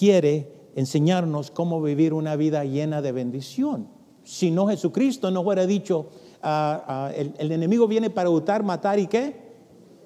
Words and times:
quiere 0.00 0.50
enseñarnos 0.76 1.50
cómo 1.50 1.82
vivir 1.82 2.14
una 2.14 2.34
vida 2.34 2.64
llena 2.64 3.02
de 3.02 3.12
bendición. 3.12 3.86
Si 4.24 4.50
no 4.50 4.66
Jesucristo 4.66 5.30
no 5.30 5.42
hubiera 5.42 5.66
dicho, 5.66 6.06
ah, 6.42 6.82
ah, 6.88 7.12
el, 7.14 7.52
enemigo 7.52 7.86
viene 7.86 8.08
para 8.08 8.30
hurtar, 8.30 8.62
matar 8.62 8.98
y 8.98 9.08
qué? 9.08 9.50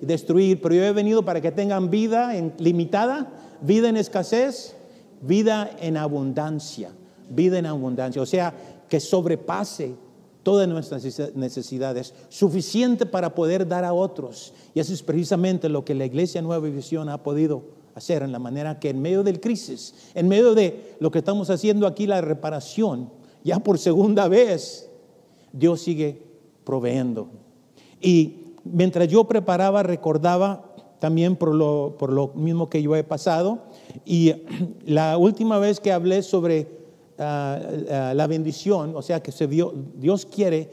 destruir, 0.00 0.60
pero 0.60 0.74
yo 0.74 0.82
he 0.82 0.92
venido 0.92 1.24
para 1.24 1.40
que 1.40 1.52
tengan 1.52 1.90
vida 1.90 2.32
limitada, 2.58 3.30
vida 3.60 3.88
en 3.88 3.96
escasez, 3.96 4.74
vida 5.22 5.70
en 5.80 5.96
abundancia, 5.96 6.90
vida 7.30 7.60
en 7.60 7.66
abundancia, 7.66 8.20
o 8.20 8.26
sea, 8.26 8.52
que 8.88 8.98
sobrepase 8.98 9.94
todas 10.42 10.66
nuestras 10.66 11.04
necesidades, 11.36 12.14
suficiente 12.28 13.06
para 13.06 13.32
poder 13.32 13.68
dar 13.68 13.84
a 13.84 13.92
otros. 13.92 14.54
Y 14.74 14.80
eso 14.80 14.92
es 14.92 15.04
precisamente 15.04 15.68
lo 15.68 15.84
que 15.84 15.94
la 15.94 16.04
Iglesia 16.04 16.42
Nueva 16.42 16.68
Visión 16.68 17.08
ha 17.08 17.22
podido 17.22 17.83
hacer 17.94 18.22
en 18.22 18.32
la 18.32 18.38
manera 18.38 18.78
que 18.80 18.90
en 18.90 19.00
medio 19.00 19.22
del 19.22 19.40
crisis, 19.40 19.94
en 20.14 20.28
medio 20.28 20.54
de 20.54 20.96
lo 21.00 21.10
que 21.10 21.18
estamos 21.18 21.50
haciendo 21.50 21.86
aquí, 21.86 22.06
la 22.06 22.20
reparación, 22.20 23.10
ya 23.44 23.58
por 23.60 23.78
segunda 23.78 24.28
vez, 24.28 24.90
Dios 25.52 25.80
sigue 25.80 26.22
proveyendo. 26.64 27.28
Y 28.00 28.54
mientras 28.64 29.08
yo 29.08 29.24
preparaba, 29.24 29.82
recordaba 29.82 30.74
también 30.98 31.36
por 31.36 31.54
lo, 31.54 31.96
por 31.98 32.12
lo 32.12 32.28
mismo 32.28 32.68
que 32.68 32.82
yo 32.82 32.96
he 32.96 33.04
pasado. 33.04 33.64
Y 34.04 34.32
la 34.86 35.18
última 35.18 35.58
vez 35.58 35.78
que 35.78 35.92
hablé 35.92 36.22
sobre 36.22 36.66
ah, 37.18 37.60
ah, 37.90 38.12
la 38.14 38.26
bendición, 38.26 38.96
o 38.96 39.02
sea, 39.02 39.22
que 39.22 39.30
se 39.30 39.46
Dios 39.46 40.26
quiere 40.26 40.70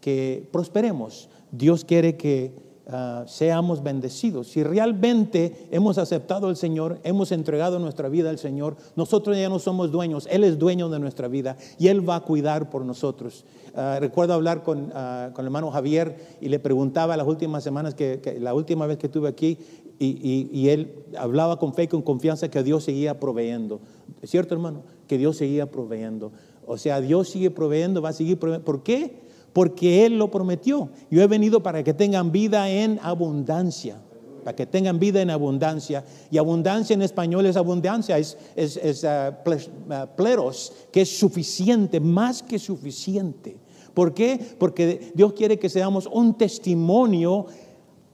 que 0.00 0.46
prosperemos, 0.52 1.28
Dios 1.50 1.84
quiere 1.84 2.16
que 2.16 2.52
Ah, 2.92 3.24
seamos 3.28 3.84
bendecidos. 3.84 4.48
Si 4.48 4.64
realmente 4.64 5.68
hemos 5.70 5.96
aceptado 5.96 6.48
al 6.48 6.56
Señor, 6.56 6.98
hemos 7.04 7.30
entregado 7.30 7.78
nuestra 7.78 8.08
vida 8.08 8.30
al 8.30 8.38
Señor, 8.38 8.76
nosotros 8.96 9.36
ya 9.36 9.48
no 9.48 9.60
somos 9.60 9.92
dueños, 9.92 10.26
Él 10.28 10.42
es 10.42 10.58
dueño 10.58 10.88
de 10.88 10.98
nuestra 10.98 11.28
vida 11.28 11.56
y 11.78 11.86
Él 11.86 12.08
va 12.08 12.16
a 12.16 12.20
cuidar 12.20 12.68
por 12.68 12.84
nosotros. 12.84 13.44
Ah, 13.76 13.98
recuerdo 14.00 14.34
hablar 14.34 14.64
con, 14.64 14.90
ah, 14.92 15.30
con, 15.32 15.44
el 15.44 15.46
hermano 15.46 15.70
Javier 15.70 16.16
y 16.40 16.48
le 16.48 16.58
preguntaba 16.58 17.16
las 17.16 17.28
últimas 17.28 17.62
semanas, 17.62 17.94
que, 17.94 18.38
la 18.40 18.54
última 18.54 18.88
vez 18.88 18.98
que 18.98 19.06
estuve 19.06 19.28
aquí, 19.28 19.58
y, 20.00 20.48
y, 20.50 20.70
él 20.70 21.04
hablaba 21.16 21.58
con 21.58 21.74
fe 21.74 21.82
y 21.82 21.88
con 21.88 22.00
confianza 22.00 22.50
que 22.50 22.62
Dios 22.62 22.84
seguía 22.84 23.20
proveyendo. 23.20 23.80
¿Es 24.22 24.30
cierto, 24.30 24.54
hermano? 24.54 24.82
Que 25.06 25.18
Dios 25.18 25.36
seguía 25.36 25.70
proveyendo. 25.70 26.32
O 26.66 26.78
sea, 26.78 27.02
Dios 27.02 27.28
sigue 27.28 27.50
proveyendo, 27.50 28.00
va 28.00 28.08
a 28.08 28.14
seguir 28.14 28.38
proveyendo. 28.38 28.64
¿Por 28.64 28.82
qué? 28.82 29.29
Porque 29.52 30.06
Él 30.06 30.18
lo 30.18 30.30
prometió. 30.30 30.90
Yo 31.10 31.22
he 31.22 31.26
venido 31.26 31.62
para 31.62 31.82
que 31.82 31.94
tengan 31.94 32.32
vida 32.32 32.68
en 32.68 32.98
abundancia, 33.02 34.00
para 34.44 34.56
que 34.56 34.66
tengan 34.66 34.98
vida 34.98 35.20
en 35.20 35.30
abundancia. 35.30 36.04
Y 36.30 36.38
abundancia 36.38 36.94
en 36.94 37.02
español 37.02 37.46
es 37.46 37.56
abundancia, 37.56 38.18
es, 38.18 38.36
es, 38.56 39.04
ah, 39.04 39.42
ah, 39.90 40.08
pleros, 40.16 40.72
que 40.92 41.02
es 41.02 41.18
suficiente, 41.18 42.00
más 42.00 42.42
que 42.42 42.58
suficiente. 42.58 43.56
¿Por 43.94 44.14
qué? 44.14 44.40
Porque 44.58 45.12
Dios 45.14 45.32
quiere 45.32 45.58
que 45.58 45.68
seamos 45.68 46.06
un 46.06 46.38
testimonio 46.38 47.46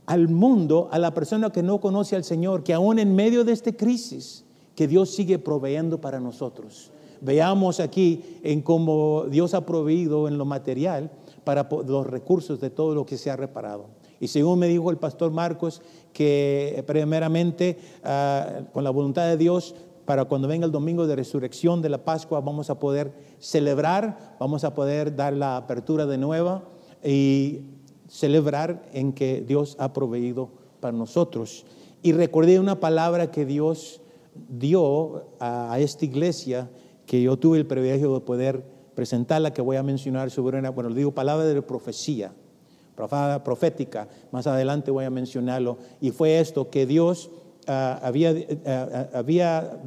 al 0.06 0.28
mundo, 0.28 0.88
a 0.90 0.98
la 0.98 1.12
persona 1.12 1.50
que 1.50 1.62
no 1.62 1.80
conoce 1.80 2.16
al 2.16 2.24
Señor, 2.24 2.62
que 2.62 2.72
aún 2.72 2.98
en 2.98 3.14
medio 3.14 3.44
de 3.44 3.52
esta 3.52 3.72
crisis, 3.72 4.44
que 4.74 4.86
Dios 4.86 5.10
sigue 5.10 5.38
proveyendo 5.38 6.00
para 6.00 6.20
nosotros. 6.20 6.90
Veamos 7.20 7.80
aquí 7.80 8.22
en 8.42 8.62
cómo 8.62 9.24
Dios 9.30 9.54
ha 9.54 9.64
proveído 9.64 10.28
en 10.28 10.38
lo 10.38 10.44
material 10.44 11.10
para 11.46 11.68
los 11.86 12.04
recursos 12.08 12.60
de 12.60 12.70
todo 12.70 12.92
lo 12.92 13.06
que 13.06 13.16
se 13.16 13.30
ha 13.30 13.36
reparado. 13.36 13.86
Y 14.18 14.26
según 14.26 14.58
me 14.58 14.66
dijo 14.66 14.90
el 14.90 14.96
pastor 14.96 15.30
Marcos, 15.30 15.80
que 16.12 16.74
eh, 16.76 16.82
primeramente 16.82 17.78
ah, 18.02 18.62
con 18.72 18.82
la 18.82 18.90
voluntad 18.90 19.28
de 19.28 19.36
Dios, 19.36 19.76
para 20.06 20.24
cuando 20.24 20.48
venga 20.48 20.66
el 20.66 20.72
domingo 20.72 21.06
de 21.06 21.14
resurrección 21.14 21.82
de 21.82 21.88
la 21.88 22.04
Pascua, 22.04 22.40
vamos 22.40 22.68
a 22.68 22.80
poder 22.80 23.12
celebrar, 23.38 24.36
vamos 24.40 24.64
a 24.64 24.74
poder 24.74 25.14
dar 25.14 25.34
la 25.34 25.56
apertura 25.56 26.04
de 26.04 26.18
nueva 26.18 26.64
y 27.04 27.60
celebrar 28.08 28.82
en 28.92 29.12
que 29.12 29.40
Dios 29.40 29.76
ha 29.78 29.92
proveído 29.92 30.50
para 30.80 30.96
nosotros. 30.96 31.64
Y 32.02 32.10
recordé 32.10 32.58
una 32.58 32.80
palabra 32.80 33.30
que 33.30 33.46
Dios 33.46 34.00
dio 34.48 35.26
a, 35.38 35.72
a 35.72 35.78
esta 35.78 36.04
iglesia, 36.04 36.68
que 37.06 37.22
yo 37.22 37.36
tuve 37.36 37.58
el 37.58 37.66
privilegio 37.68 38.12
de 38.14 38.20
poder 38.20 38.75
presentarla 38.96 39.52
que 39.52 39.60
voy 39.62 39.76
a 39.76 39.82
mencionar 39.82 40.30
sobre 40.30 40.58
una, 40.58 40.70
bueno, 40.70 40.92
digo 40.92 41.12
palabra 41.12 41.44
de 41.44 41.62
profecía, 41.62 42.32
profética, 43.44 44.08
más 44.32 44.46
adelante 44.46 44.90
voy 44.90 45.04
a 45.04 45.10
mencionarlo, 45.10 45.76
y 46.00 46.10
fue 46.10 46.40
esto 46.40 46.70
que 46.70 46.86
Dios 46.86 47.30
ah, 47.68 48.00
había, 48.02 48.30
ah, 48.30 48.88
ah, 49.12 49.18
había 49.18 49.82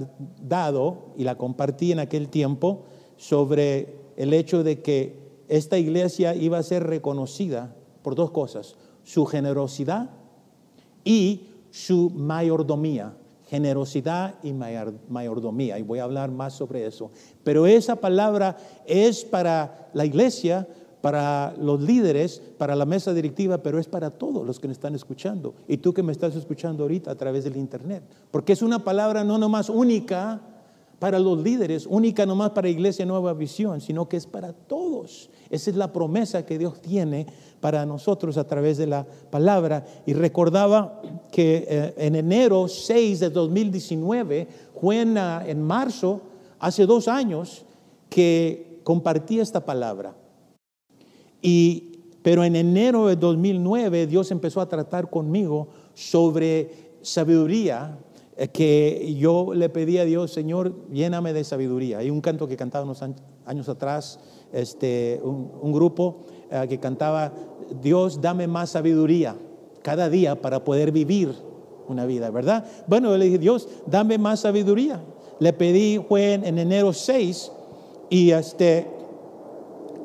dado 0.47 1.07
y 1.17 1.23
la 1.23 1.35
compartí 1.35 1.91
en 1.91 1.99
aquel 1.99 2.29
tiempo 2.29 2.83
sobre 3.17 3.95
el 4.15 4.31
hecho 4.31 4.63
de 4.63 4.79
que 4.81 5.17
esta 5.47 5.79
iglesia 5.79 6.35
iba 6.35 6.59
a 6.59 6.63
ser 6.63 6.83
reconocida 6.83 7.75
por 8.03 8.13
dos 8.13 8.29
cosas, 8.29 8.75
su 9.03 9.25
generosidad 9.25 10.11
y 11.03 11.47
su 11.71 12.11
mayordomía 12.11 13.15
generosidad 13.49 14.35
y 14.43 14.53
mayordomía. 14.53 15.79
Y 15.79 15.81
voy 15.81 15.99
a 15.99 16.03
hablar 16.03 16.31
más 16.31 16.53
sobre 16.53 16.85
eso. 16.85 17.09
Pero 17.43 17.65
esa 17.65 17.95
palabra 17.95 18.57
es 18.85 19.25
para 19.25 19.89
la 19.93 20.05
iglesia, 20.05 20.67
para 21.01 21.53
los 21.59 21.81
líderes, 21.81 22.41
para 22.57 22.75
la 22.75 22.85
mesa 22.85 23.13
directiva, 23.13 23.57
pero 23.57 23.79
es 23.79 23.87
para 23.87 24.11
todos 24.11 24.45
los 24.45 24.59
que 24.59 24.67
me 24.67 24.73
están 24.73 24.93
escuchando. 24.93 25.55
Y 25.67 25.77
tú 25.77 25.93
que 25.93 26.03
me 26.03 26.11
estás 26.11 26.35
escuchando 26.35 26.83
ahorita 26.83 27.11
a 27.11 27.15
través 27.15 27.43
del 27.43 27.57
Internet. 27.57 28.03
Porque 28.29 28.53
es 28.53 28.61
una 28.61 28.83
palabra 28.83 29.23
no 29.23 29.37
nomás 29.37 29.69
única 29.69 30.41
para 30.99 31.17
los 31.17 31.41
líderes, 31.41 31.87
única 31.87 32.25
nomás 32.25 32.51
para 32.51 32.67
Iglesia 32.69 33.05
Nueva 33.05 33.33
Visión, 33.33 33.79
sino 33.79 34.09
que 34.09 34.17
es 34.17 34.27
para 34.27 34.51
todos. 34.53 35.29
Esa 35.49 35.69
es 35.69 35.75
la 35.77 35.93
promesa 35.93 36.45
que 36.45 36.57
Dios 36.57 36.81
tiene 36.81 37.25
para 37.61 37.85
nosotros 37.85 38.37
a 38.37 38.45
través 38.45 38.77
de 38.77 38.87
la 38.87 39.05
palabra. 39.31 39.85
Y 40.05 40.13
recordaba 40.13 41.01
que 41.31 41.65
eh, 41.67 41.93
en 41.97 42.15
enero 42.15 42.67
6 42.67 43.21
de 43.21 43.29
2019, 43.29 44.47
fue 44.79 45.01
en, 45.01 45.17
ah, 45.17 45.43
en 45.45 45.63
marzo, 45.63 46.21
hace 46.59 46.85
dos 46.85 47.07
años, 47.07 47.65
que 48.09 48.81
compartí 48.83 49.39
esta 49.39 49.65
palabra. 49.65 50.15
Y, 51.41 51.99
pero 52.21 52.43
en 52.43 52.55
enero 52.55 53.07
de 53.07 53.15
2009 53.15 54.07
Dios 54.07 54.31
empezó 54.31 54.59
a 54.59 54.67
tratar 54.67 55.09
conmigo 55.09 55.69
sobre 55.93 56.89
sabiduría 57.01 57.97
que 58.47 59.15
yo 59.19 59.53
le 59.53 59.67
pedí 59.67 59.97
a 59.97 60.05
Dios, 60.05 60.31
Señor, 60.31 60.73
lléname 60.91 61.33
de 61.33 61.43
sabiduría. 61.43 61.97
Hay 61.97 62.09
un 62.09 62.21
canto 62.21 62.47
que 62.47 62.55
cantaba 62.55 62.85
unos 62.85 63.03
años 63.45 63.67
atrás, 63.67 64.19
este, 64.53 65.19
un, 65.21 65.73
grupo 65.73 66.19
eh, 66.49 66.65
que 66.69 66.79
cantaba, 66.79 67.33
Dios, 67.81 68.21
dame 68.21 68.47
más 68.47 68.69
sabiduría 68.69 69.35
cada 69.81 70.09
día 70.09 70.41
para 70.41 70.63
poder 70.63 70.93
vivir 70.93 71.35
una 71.89 72.05
vida, 72.05 72.29
¿verdad? 72.31 72.65
Bueno, 72.87 73.15
le 73.17 73.25
dije, 73.25 73.39
Dios, 73.39 73.67
dame 73.85 74.17
más 74.17 74.41
sabiduría. 74.41 75.01
Le 75.39 75.51
pedí, 75.51 75.99
fue 76.07 76.33
en, 76.33 76.57
enero 76.57 76.93
6 76.93 77.51
y, 78.09 78.31
este, 78.31 78.87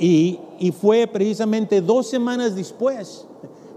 y, 0.01 0.41
y 0.59 0.73
fue 0.73 1.07
precisamente 1.07 1.81
dos 1.81 2.09
semanas 2.09 2.57
después, 2.57 3.27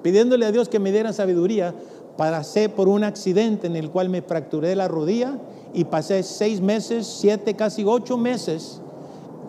pidiéndole 0.02 0.46
a 0.46 0.52
Dios 0.52 0.68
que 0.70 0.80
me 0.80 0.92
diera 0.92 1.14
sabiduría, 1.14 1.76
pasé 2.18 2.68
por 2.68 2.90
un 2.90 3.04
accidente 3.04 3.68
en 3.68 3.76
el 3.76 3.92
cual 3.92 4.10
me 4.10 4.22
fracturé 4.22 4.76
la 4.76 4.88
rodilla 4.88 5.38
y 5.74 5.86
pasé 5.86 6.24
seis 6.24 6.60
meses, 6.60 7.06
siete, 7.06 7.54
casi 7.54 7.84
ocho 7.86 8.18
meses 8.18 8.82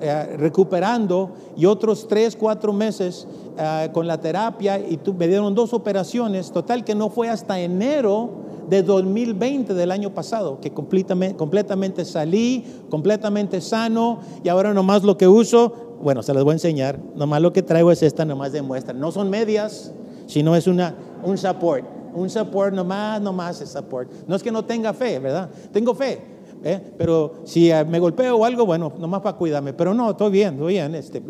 eh, 0.01 0.37
recuperando 0.37 1.31
y 1.57 1.67
otros 1.67 2.07
tres, 2.07 2.37
cuatro 2.37 2.73
meses 2.73 3.27
eh, 3.59 3.89
con 3.93 4.07
la 4.07 4.21
terapia 4.21 4.79
y 4.79 5.01
me 5.17 5.27
dieron 5.27 5.55
dos 5.55 5.73
operaciones, 5.73 6.53
total 6.53 6.85
que 6.85 6.95
no 6.95 7.11
fue 7.11 7.29
hasta 7.29 7.59
enero 7.59 8.31
de 8.69 8.83
2020 8.83 9.75
del 9.75 9.91
año 9.91 10.15
pasado 10.15 10.61
que 10.61 10.71
completamente, 10.71 11.37
completamente 11.37 12.05
salí, 12.05 12.65
completamente 12.91 13.61
sano 13.61 14.21
y 14.45 14.49
ahora 14.49 14.73
nomás 14.73 15.03
lo 15.03 15.19
que 15.19 15.27
uso, 15.27 15.97
bueno, 16.01 16.23
se 16.23 16.33
les 16.33 16.45
voy 16.45 16.53
a 16.53 16.55
enseñar, 16.55 17.01
nomás 17.17 17.43
lo 17.43 17.53
que 17.53 17.63
traigo 17.63 17.91
es 17.91 18.05
esta, 18.05 18.25
nomás 18.25 18.53
de 18.53 18.63
muestra, 18.63 18.93
no 18.93 19.11
son 19.11 19.31
medias, 19.31 19.93
sino 20.27 20.55
es 20.55 20.69
una, 20.69 20.95
un 21.25 21.39
support 21.39 21.98
un 22.19 22.31
support 22.31 22.75
nomás, 22.75 23.21
nomás 23.21 23.61
es 23.61 23.71
support. 23.71 24.11
No 24.27 24.37
es 24.37 24.43
que 24.43 24.51
no 24.51 24.65
tenga 24.65 24.93
fe, 24.93 25.19
¿verdad? 25.19 25.49
Tengo 25.73 25.95
fe, 25.95 26.21
¿eh? 26.65 26.95
pero 26.97 27.37
si 27.45 27.71
eh, 27.71 27.85
me 27.85 27.99
golpeo 27.99 28.37
o 28.37 28.45
algo, 28.45 28.67
bueno, 28.67 28.93
nomás 28.99 29.21
para 29.23 29.37
cuidarme. 29.37 29.73
Pero 29.73 29.95
no, 29.95 30.11
estoy 30.11 30.31
bien, 30.31 30.55
estoy 30.55 30.75
bien. 30.75 30.95
Este, 30.95 31.23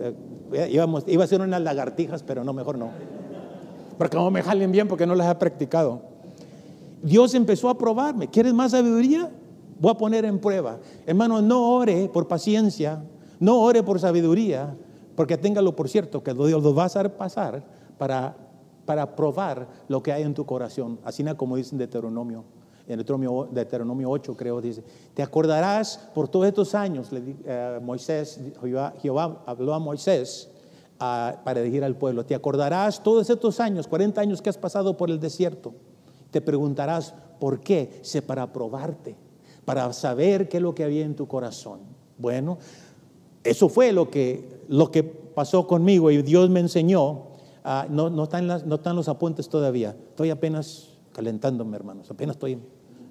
eh, 0.52 0.68
íbamos, 0.70 1.04
iba 1.06 1.24
a 1.24 1.26
ser 1.26 1.40
unas 1.40 1.60
lagartijas, 1.60 2.22
pero 2.22 2.44
no, 2.44 2.52
mejor 2.52 2.78
no. 2.78 2.90
Porque 3.96 4.16
no 4.16 4.30
me 4.30 4.42
jalen 4.42 4.70
bien 4.72 4.88
porque 4.88 5.06
no 5.06 5.14
las 5.14 5.30
he 5.30 5.34
practicado. 5.34 6.02
Dios 7.02 7.34
empezó 7.34 7.68
a 7.68 7.76
probarme. 7.76 8.28
¿Quieres 8.28 8.54
más 8.54 8.72
sabiduría? 8.72 9.30
Voy 9.80 9.90
a 9.90 9.94
poner 9.94 10.24
en 10.24 10.38
prueba. 10.38 10.78
Hermano, 11.06 11.40
no 11.42 11.70
ore 11.70 12.08
por 12.12 12.26
paciencia, 12.26 13.02
no 13.38 13.60
ore 13.60 13.82
por 13.82 14.00
sabiduría, 14.00 14.74
porque 15.14 15.36
téngalo 15.36 15.74
por 15.74 15.88
cierto 15.88 16.22
que 16.22 16.34
Dios 16.34 16.62
lo 16.62 16.74
va 16.74 16.84
a 16.84 16.86
hacer 16.86 17.12
pasar 17.16 17.62
para 17.98 18.36
para 18.88 19.14
probar 19.14 19.68
lo 19.86 20.02
que 20.02 20.10
hay 20.10 20.22
en 20.22 20.32
tu 20.32 20.46
corazón, 20.46 20.98
así 21.04 21.22
como 21.36 21.56
dice 21.56 21.74
en 21.74 21.78
Deuteronomio. 21.78 22.42
en 22.86 22.96
Deuteronomio, 22.96 23.46
Deuteronomio 23.52 24.08
8 24.08 24.34
creo, 24.34 24.62
dice, 24.62 24.82
te 25.12 25.22
acordarás 25.22 26.08
por 26.14 26.26
todos 26.26 26.46
estos 26.46 26.74
años, 26.74 27.12
le, 27.12 27.36
eh, 27.44 27.80
Moisés, 27.82 28.40
Jehová, 29.02 29.42
habló 29.44 29.74
a 29.74 29.78
Moisés 29.78 30.48
ah, 30.98 31.36
para 31.44 31.60
dirigir 31.60 31.84
al 31.84 31.96
pueblo, 31.96 32.24
te 32.24 32.34
acordarás 32.34 33.02
todos 33.02 33.28
estos 33.28 33.60
años, 33.60 33.86
40 33.86 34.22
años 34.22 34.40
que 34.40 34.48
has 34.48 34.56
pasado 34.56 34.96
por 34.96 35.10
el 35.10 35.20
desierto, 35.20 35.74
te 36.30 36.40
preguntarás, 36.40 37.12
¿por 37.38 37.60
qué? 37.60 38.00
Sé 38.00 38.22
para 38.22 38.50
probarte, 38.54 39.16
para 39.66 39.92
saber 39.92 40.48
qué 40.48 40.56
es 40.56 40.62
lo 40.62 40.74
que 40.74 40.84
había 40.84 41.04
en 41.04 41.14
tu 41.14 41.28
corazón. 41.28 41.80
Bueno, 42.16 42.56
eso 43.44 43.68
fue 43.68 43.92
lo 43.92 44.08
que, 44.08 44.62
lo 44.66 44.90
que 44.90 45.02
pasó 45.02 45.66
conmigo 45.66 46.10
y 46.10 46.22
Dios 46.22 46.48
me 46.48 46.60
enseñó. 46.60 47.28
Ah, 47.70 47.86
no, 47.86 48.08
no, 48.08 48.24
están 48.24 48.96
los 48.96 49.08
apuntes 49.08 49.50
todavía. 49.50 49.94
Estoy 50.08 50.30
apenas 50.30 50.88
calentándome, 51.12 51.76
hermanos. 51.76 52.10
Apenas 52.10 52.36
estoy, 52.36 52.58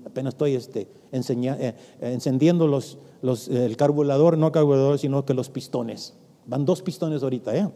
apenas 0.04 0.34
estoy 0.34 0.56
este, 0.56 0.88
eh, 1.12 1.12
eh, 1.12 1.76
encendiendo 2.02 2.66
los, 2.66 2.98
los, 3.22 3.50
el 3.50 3.78
carburador, 3.78 4.36
no 4.36 4.52
carburador, 4.52 4.98
sino 4.98 5.24
que 5.26 5.36
los 5.36 5.52
pistones. 5.52 6.16
Van 6.48 6.66
dos 6.66 6.82
pistones 6.82 7.22
ahorita. 7.22 7.56
¿eh? 7.56 7.70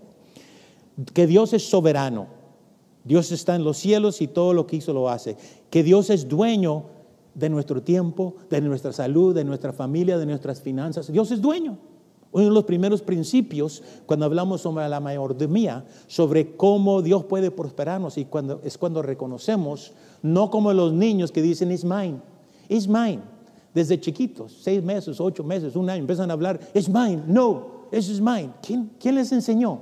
Que 1.14 1.28
Dios 1.28 1.54
es 1.54 1.70
soberano. 1.70 2.26
Dios 3.04 3.32
está 3.32 3.56
en 3.56 3.64
los 3.64 3.78
cielos 3.78 4.20
y 4.20 4.28
todo 4.28 4.56
lo 4.56 4.66
que 4.66 4.78
hizo 4.78 4.92
lo 4.92 5.08
hace. 5.08 5.38
Que 5.70 5.84
Dios 5.84 6.10
es 6.10 6.28
dueño 6.28 6.86
de 7.36 7.52
nuestro 7.52 7.84
tiempo, 7.84 8.38
de 8.50 8.60
nuestra 8.60 8.92
salud, 8.92 9.36
de 9.36 9.44
nuestra 9.44 9.72
familia, 9.72 10.18
de 10.18 10.26
nuestras 10.26 10.60
finanzas. 10.60 11.12
Dios 11.12 11.30
es 11.30 11.44
dueño. 11.44 11.78
Uno 12.34 12.46
de 12.46 12.52
los 12.52 12.64
primeros 12.64 13.02
principios 13.02 13.84
cuando 14.06 14.26
hablamos 14.26 14.62
sobre 14.62 14.88
la 14.88 15.00
mayordomía, 15.00 15.86
sobre 16.08 16.56
cómo 16.56 17.02
Dios 17.02 17.26
puede 17.26 17.52
prosperarnos 17.52 18.18
y 18.18 18.26
cuando, 18.26 18.62
es 18.64 18.78
cuando 18.78 19.02
reconocemos, 19.02 19.92
no 20.22 20.50
como 20.50 20.72
los 20.74 20.94
niños 20.94 21.32
que 21.32 21.42
dicen, 21.42 21.72
it's 21.72 21.84
mine, 21.84 22.20
it's 22.70 22.88
mine. 22.88 23.20
Desde 23.74 24.00
chiquitos, 24.00 24.58
seis 24.62 24.84
meses, 24.84 25.20
ocho 25.20 25.44
meses, 25.44 25.76
un 25.76 25.90
año, 25.90 26.02
empiezan 26.02 26.30
a 26.30 26.34
hablar, 26.34 26.60
it's 26.74 26.90
mine, 26.90 27.24
no, 27.28 27.88
eso 27.92 28.12
es 28.12 28.22
mine. 28.22 28.52
¿Quién, 28.62 28.92
¿Quién 29.00 29.16
les 29.16 29.32
enseñó? 29.32 29.80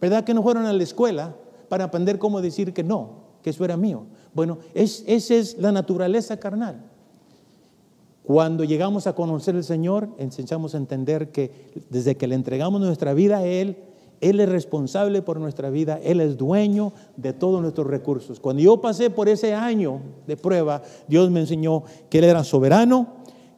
¿Verdad 0.00 0.24
que 0.24 0.34
no 0.34 0.42
fueron 0.42 0.66
a 0.66 0.72
la 0.72 0.82
escuela 0.82 1.34
para 1.68 1.84
aprender 1.84 2.18
cómo 2.18 2.42
decir 2.42 2.74
que 2.74 2.84
no, 2.84 3.10
que 3.42 3.50
eso 3.50 3.64
era 3.64 3.76
mío? 3.78 4.04
Bueno, 4.34 4.58
es, 4.74 5.04
esa 5.06 5.34
es 5.34 5.56
la 5.58 5.72
naturaleza 5.72 6.36
carnal. 6.36 6.82
Cuando 8.26 8.64
llegamos 8.64 9.06
a 9.06 9.14
conocer 9.14 9.54
al 9.54 9.62
Señor, 9.62 10.08
enseñamos 10.18 10.74
a 10.74 10.78
entender 10.78 11.30
que 11.30 11.52
desde 11.90 12.16
que 12.16 12.26
le 12.26 12.34
entregamos 12.34 12.80
nuestra 12.80 13.14
vida 13.14 13.38
a 13.38 13.46
Él, 13.46 13.76
Él 14.20 14.40
es 14.40 14.48
responsable 14.48 15.22
por 15.22 15.38
nuestra 15.38 15.70
vida, 15.70 16.00
Él 16.02 16.20
es 16.20 16.36
dueño 16.36 16.92
de 17.16 17.32
todos 17.32 17.62
nuestros 17.62 17.86
recursos. 17.86 18.40
Cuando 18.40 18.60
yo 18.60 18.80
pasé 18.80 19.10
por 19.10 19.28
ese 19.28 19.54
año 19.54 20.00
de 20.26 20.36
prueba, 20.36 20.82
Dios 21.06 21.30
me 21.30 21.38
enseñó 21.38 21.84
que 22.10 22.18
Él 22.18 22.24
era 22.24 22.42
soberano, 22.42 23.06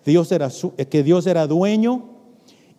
Dios 0.05 0.31
era, 0.33 0.51
que 0.91 1.03
Dios 1.03 1.27
era 1.27 1.47
dueño 1.47 2.05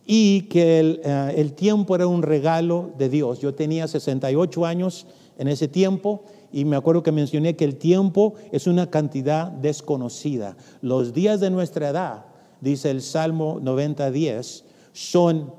y 0.05 0.43
que 0.43 1.01
eh, 1.03 1.33
el 1.37 1.53
tiempo 1.53 1.95
era 1.95 2.05
un 2.05 2.21
regalo 2.21 2.91
de 2.99 3.09
Dios. 3.09 3.39
Yo 3.39 3.55
tenía 3.55 3.87
68 3.87 4.63
años 4.63 5.07
en 5.39 5.47
ese 5.47 5.67
tiempo 5.67 6.21
y 6.51 6.65
me 6.65 6.75
acuerdo 6.75 7.03
que 7.03 7.11
mencioné 7.11 7.55
que 7.55 7.65
el 7.65 7.77
tiempo 7.77 8.33
es 8.51 8.67
una 8.67 8.89
cantidad 8.89 9.51
desconocida. 9.51 10.57
Los 10.81 11.13
días 11.13 11.39
de 11.39 11.49
nuestra 11.49 11.89
edad, 11.89 12.25
dice 12.61 12.91
el 12.91 13.01
Salmo 13.01 13.59
90.10, 13.61 14.63
son 14.91 15.53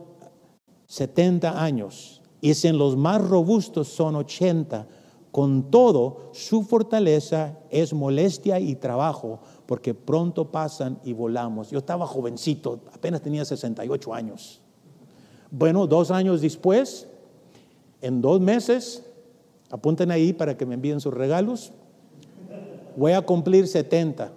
70 0.87 1.63
años 1.63 2.21
y 2.41 2.55
si 2.55 2.69
en 2.69 2.79
los 2.79 2.97
más 2.97 3.21
robustos 3.27 3.89
son 3.89 4.17
80. 4.17 4.87
Con 5.31 5.71
todo, 5.71 6.31
su 6.33 6.65
fortaleza 6.65 7.57
es 7.71 7.93
molestia 7.93 8.59
y 8.59 8.75
trabajo, 8.75 9.39
porque 9.67 9.95
pronto 9.95 10.51
pasan 10.51 10.99
y 11.05 11.13
volamos. 11.13 11.71
Yo 11.71 11.79
estaba 11.79 12.07
jovencito, 12.07 12.81
apenas 12.93 13.23
tenía 13.23 13.45
68 13.45 14.13
años. 14.13 14.61
Bueno, 15.53 15.87
dos 15.87 16.11
años 16.11 16.41
después, 16.41 17.07
en 18.01 18.21
dos 18.21 18.41
meses, 18.41 19.05
Apunten 19.71 20.11
ahí 20.11 20.33
para 20.33 20.57
que 20.57 20.67
me 20.67 20.75
envíen 20.75 21.01
sus 21.01 21.15
regalos. 21.15 21.73
Voy 22.97 23.13
a 23.13 23.23
cumplir 23.23 23.69
70. 23.69 24.33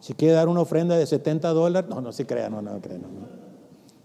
Si 0.00 0.14
quiere 0.14 0.34
dar 0.34 0.48
una 0.48 0.60
ofrenda 0.60 0.96
de 0.96 1.06
70 1.06 1.48
dólares, 1.50 1.90
no, 1.90 2.00
no 2.00 2.12
se 2.12 2.26
crea, 2.26 2.48
no, 2.48 2.62
no, 2.62 2.80
crean. 2.80 3.02
No. 3.02 3.38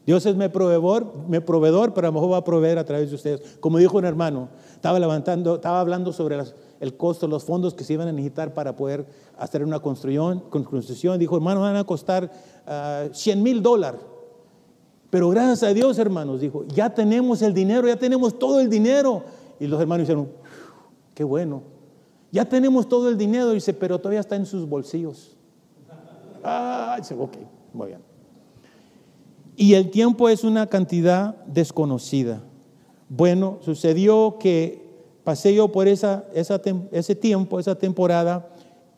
Dios 0.06 0.26
es 0.26 0.36
mi 0.36 0.50
proveedor, 0.50 1.14
mi 1.30 1.40
proveedor, 1.40 1.94
pero 1.94 2.08
a 2.08 2.10
lo 2.10 2.16
mejor 2.16 2.34
va 2.34 2.38
a 2.38 2.44
proveer 2.44 2.78
a 2.78 2.84
través 2.84 3.10
de 3.10 3.16
ustedes. 3.16 3.58
Como 3.62 3.78
dijo 3.78 3.98
un 3.98 4.06
hermano, 4.06 4.50
estaba 4.74 5.00
levantando, 5.00 5.56
estaba 5.56 5.80
hablando 5.80 6.12
sobre 6.12 6.38
el 6.82 6.98
costo, 6.98 7.28
los 7.28 7.46
fondos 7.46 7.74
que 7.74 7.86
se 7.86 7.94
iban 7.94 8.10
a 8.10 8.12
necesitar 8.12 8.54
para 8.54 8.76
poder 8.76 9.06
hacer 9.38 9.64
una 9.64 9.80
construcción. 9.80 11.20
Dijo, 11.20 11.38
hermano, 11.38 11.62
van 11.62 11.78
a 11.78 11.86
costar 11.86 12.30
100 13.14 13.40
ah, 13.40 13.42
mil 13.42 13.62
dólares. 13.62 14.02
Pero 15.10 15.30
gracias 15.30 15.64
a 15.64 15.74
Dios, 15.74 15.98
hermanos, 16.00 16.42
dijo, 16.42 16.66
ya 16.68 16.94
tenemos 16.94 17.42
el 17.42 17.54
dinero, 17.54 17.88
ya 17.88 17.98
tenemos 17.98 18.38
todo 18.38 18.60
el 18.60 18.70
dinero. 18.70 19.24
Y 19.60 19.68
los 19.68 19.80
hermanos 19.80 20.08
dijeron, 20.08 20.28
Qué 21.14 21.24
bueno. 21.24 21.64
Ya 22.32 22.46
tenemos 22.46 22.90
todo 22.90 23.10
el 23.10 23.18
dinero, 23.18 23.52
dice, 23.52 23.74
pero 23.74 24.00
todavía 24.00 24.20
está 24.20 24.36
en 24.36 24.46
sus 24.46 24.68
bolsillos. 24.68 25.38
Ah, 26.44 26.96
dice, 26.98 27.14
ok, 27.14 27.38
muy 27.74 27.88
bien. 27.88 28.02
Y 29.56 29.76
el 29.76 29.92
tiempo 29.92 30.30
es 30.30 30.44
una 30.44 30.68
cantidad 30.68 31.36
desconocida. 31.46 32.42
Bueno, 33.08 33.60
sucedió 33.62 34.38
que 34.40 34.82
pasé 35.24 35.54
yo 35.54 35.72
por 35.72 35.88
esa, 35.88 36.26
ese 36.34 37.16
tiempo, 37.16 37.60
esa 37.60 37.76
temporada, 37.76 38.50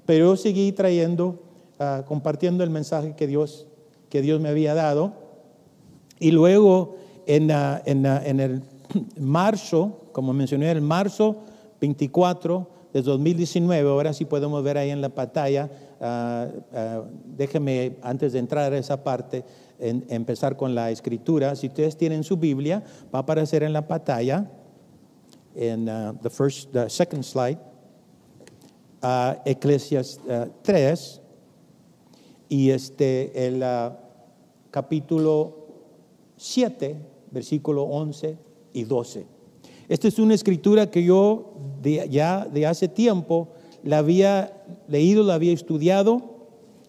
pero 0.06 0.28
yo 0.28 0.38
seguí 0.38 0.72
trayendo, 0.72 1.44
ah, 1.78 2.04
compartiendo 2.08 2.64
el 2.64 2.70
mensaje 2.70 3.16
que 3.18 3.28
Dios, 3.28 3.68
que 4.10 4.22
Dios 4.22 4.40
me 4.40 4.48
había 4.48 4.74
dado. 4.74 5.12
Y 6.20 6.32
luego 6.32 6.96
en, 7.26 7.52
en 7.52 8.40
el 8.40 8.62
marzo, 9.20 10.00
como 10.14 10.32
mencioné, 10.32 10.72
el 10.72 10.80
marzo 10.80 11.44
24 11.86 12.68
de 12.94 13.02
2019, 13.04 13.90
ahora 13.90 14.12
sí 14.12 14.26
podemos 14.26 14.64
ver 14.64 14.78
ahí 14.78 14.90
en 14.90 15.02
la 15.02 15.10
pantalla, 15.10 15.70
uh, 16.00 17.04
déjeme 17.38 17.98
antes 18.02 18.34
de 18.34 18.40
entrar 18.40 18.74
a 18.74 18.78
esa 18.78 19.04
parte, 19.04 19.46
empezar 19.78 20.58
con 20.58 20.74
la 20.74 20.90
escritura. 20.90 21.56
Si 21.56 21.68
ustedes 21.68 21.96
tienen 21.96 22.24
su 22.24 22.38
Biblia, 22.38 22.84
va 23.14 23.20
a 23.20 23.22
aparecer 23.22 23.62
en 23.62 23.74
la 23.74 23.88
pantalla, 23.88 24.50
en 25.54 25.88
uh, 25.88 26.14
the 26.24 26.30
first, 26.30 26.72
the 26.72 26.90
second 26.90 27.24
slide, 27.24 27.60
uh, 29.04 29.36
Eclesias 29.46 30.20
3, 30.64 31.22
y 32.50 32.72
este, 32.72 33.48
el 33.48 33.64
capítulo 34.72 35.68
7, 36.38 36.96
versículo 37.30 37.84
11 37.84 38.38
y 38.74 38.84
12. 38.86 39.35
Esta 39.88 40.08
es 40.08 40.18
una 40.18 40.34
escritura 40.34 40.90
que 40.90 41.04
yo 41.04 41.54
ya 42.10 42.46
de 42.46 42.66
hace 42.66 42.88
tiempo 42.88 43.50
la 43.84 44.00
había 44.00 44.64
leído, 44.88 45.24
la 45.24 45.36
había 45.36 45.54
estudiado. 45.54 46.22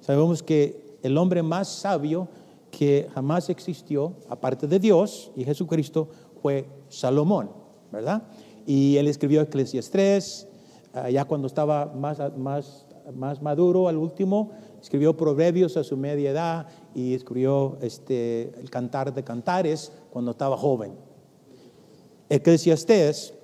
Sabemos 0.01 0.43
que 0.43 0.99
el 1.03 1.19
hombre 1.19 1.43
más 1.43 1.69
sabio 1.69 2.29
que 2.71 3.09
jamás 3.15 3.51
existió, 3.51 4.15
aparte 4.29 4.67
de 4.67 4.79
Dios 4.79 5.31
y 5.37 5.45
Jesucristo, 5.45 6.09
fue 6.41 6.67
Salomón, 6.89 7.51
¿verdad? 7.93 8.23
Y 8.67 8.97
él 8.97 9.09
escribió 9.09 9.43
Eclesiastes 9.43 9.91
3, 9.91 10.49
ah, 10.95 11.11
ya 11.11 11.25
cuando 11.25 11.47
estaba 11.47 11.87
más, 11.87 12.19
más, 12.37 12.87
más 13.15 13.43
maduro 13.43 13.89
al 13.89 13.97
último, 13.97 14.53
escribió 14.81 15.17
Proverbios 15.17 15.77
a 15.77 15.85
su 15.85 15.97
media 15.97 16.31
edad 16.31 16.67
y 16.95 17.15
escribió 17.15 17.79
este, 17.81 18.53
el 18.59 18.71
Cantar 18.71 19.13
de 19.13 19.23
Cantares 19.23 19.93
cuando 20.11 20.31
estaba 20.33 20.57
joven. 20.57 21.06
Eclesiastés, 22.29 23.35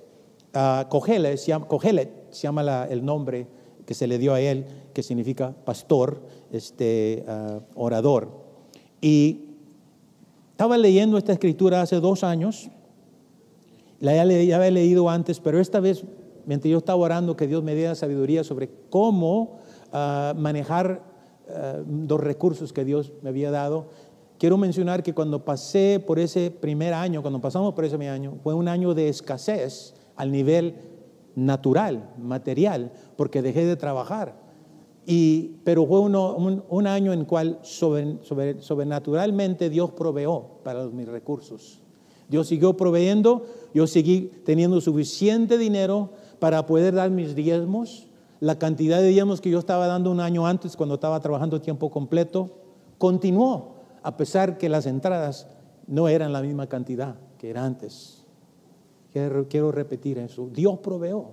uh, 0.53 0.87
Cogelet, 0.89 1.37
se 1.37 1.47
llama, 1.47 1.67
se 2.29 2.41
llama 2.43 2.85
el 2.89 3.05
nombre 3.05 3.47
que 3.85 3.93
se 3.93 4.07
le 4.07 4.17
dio 4.17 4.33
a 4.33 4.41
él, 4.41 4.65
que 4.93 5.03
significa 5.03 5.53
pastor, 5.65 6.21
este, 6.51 7.23
ah, 7.27 7.59
orador. 7.75 8.29
Y 9.01 9.41
estaba 10.51 10.77
leyendo 10.77 11.17
esta 11.17 11.33
escritura 11.33 11.81
hace 11.81 11.99
dos 11.99 12.23
años, 12.23 12.69
la 13.99 14.21
había 14.21 14.71
leído 14.71 15.09
antes, 15.09 15.39
pero 15.39 15.59
esta 15.59 15.79
vez, 15.79 16.03
mientras 16.45 16.71
yo 16.71 16.77
estaba 16.77 16.99
orando, 16.99 17.35
que 17.35 17.47
Dios 17.47 17.63
me 17.63 17.75
diera 17.75 17.95
sabiduría 17.95 18.43
sobre 18.43 18.69
cómo 18.89 19.59
ah, 19.91 20.33
manejar 20.37 21.11
los 22.07 22.21
recursos 22.21 22.71
que 22.71 22.85
Dios 22.85 23.11
me 23.21 23.29
había 23.29 23.51
dado, 23.51 23.89
quiero 24.43 24.57
mencionar 24.57 25.03
que 25.03 25.13
cuando 25.13 25.45
pasé 25.45 26.03
por 26.05 26.19
ese 26.19 26.51
primer 26.51 26.93
año, 26.93 27.21
cuando 27.21 27.39
pasamos 27.39 27.73
por 27.73 27.85
ese 27.85 27.95
primer 27.95 28.13
año, 28.13 28.33
fue 28.43 28.53
un 28.53 28.67
año 28.67 28.93
de 28.93 29.07
escasez 29.07 29.93
al 30.17 30.33
nivel 30.33 30.75
natural, 31.33 32.09
material, 32.21 32.91
porque 33.15 33.41
dejé 33.41 33.63
de 33.63 33.77
trabajar. 33.77 34.35
Y, 35.05 35.59
pero 35.63 35.87
fue 35.87 36.01
un, 36.01 36.87
año 36.87 37.13
en 37.13 37.23
cual 37.23 37.59
sobrenaturalmente 37.63 39.69
Dios 39.69 39.91
proveó 39.91 40.59
para 40.61 40.87
mis 40.87 41.07
recursos. 41.07 41.79
Dios 42.27 42.47
siguió 42.47 42.75
proveyendo, 42.75 43.45
yo 43.73 43.87
seguí 43.87 44.29
teniendo 44.43 44.81
suficiente 44.81 45.57
dinero 45.57 46.09
para 46.39 46.65
poder 46.65 46.95
dar 46.95 47.11
mis 47.11 47.33
diezmos, 47.33 48.09
la 48.41 48.59
cantidad 48.59 48.99
de 48.99 49.07
diezmos 49.07 49.39
que 49.39 49.49
yo 49.49 49.59
estaba 49.59 49.87
dando 49.87 50.11
un 50.11 50.19
año 50.19 50.45
antes 50.45 50.75
cuando 50.75 50.95
estaba 50.95 51.21
trabajando 51.21 51.61
tiempo 51.61 51.89
completo 51.89 52.59
continuó, 52.97 53.72
a 54.03 54.17
pesar 54.17 54.57
que 54.57 54.69
las 54.69 54.85
entradas 54.85 55.47
no 55.87 56.07
eran 56.07 56.33
la 56.33 56.41
misma 56.41 56.67
cantidad 56.67 57.15
que 57.37 57.49
era 57.49 57.65
antes. 57.65 58.23
Quiero, 59.11 59.47
quiero 59.47 59.71
repetir 59.71 60.17
eso. 60.17 60.49
Dios 60.53 60.79
proveó. 60.79 61.31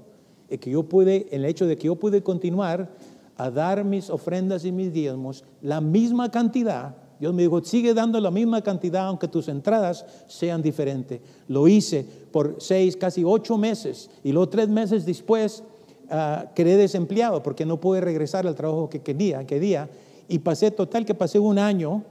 Y 0.49 0.59
que 0.59 0.71
yo 0.71 0.83
pude, 0.83 1.29
el 1.31 1.45
hecho 1.45 1.67
de 1.67 1.77
que 1.77 1.87
yo 1.87 1.97
pude 1.97 2.23
continuar 2.23 2.91
a 3.37 3.51
dar 3.51 3.85
mis 3.85 4.11
ofrendas 4.11 4.65
y 4.65 4.73
mis 4.73 4.93
diezmos 4.93 5.45
la 5.63 5.81
misma 5.81 6.31
cantidad. 6.31 6.97
Dios 7.19 7.33
me 7.33 7.43
dijo, 7.43 7.63
sigue 7.63 7.95
dando 7.95 8.21
la 8.21 8.31
misma 8.31 8.63
cantidad 8.63 9.07
aunque 9.07 9.29
tus 9.29 9.49
entradas 9.49 10.05
sean 10.27 10.63
diferentes. 10.63 11.21
Lo 11.49 11.69
hice 11.69 12.05
por 12.33 12.57
seis, 12.59 12.97
casi 12.97 13.23
ocho 13.25 13.57
meses. 13.57 14.11
Y 14.25 14.33
luego 14.33 14.49
tres 14.49 14.69
meses 14.69 15.07
después 15.07 15.63
uh, 16.11 16.53
quedé 16.55 16.77
desempleado 16.77 17.43
porque 17.43 17.65
no 17.65 17.81
pude 17.81 18.01
regresar 18.01 18.47
al 18.47 18.55
trabajo 18.55 18.91
que 18.91 19.01
quería, 19.01 19.47
quería. 19.47 19.89
Y 20.29 20.41
pasé 20.41 20.71
total 20.71 21.05
que 21.05 21.15
pasé 21.15 21.39
un 21.39 21.59
año 21.59 22.05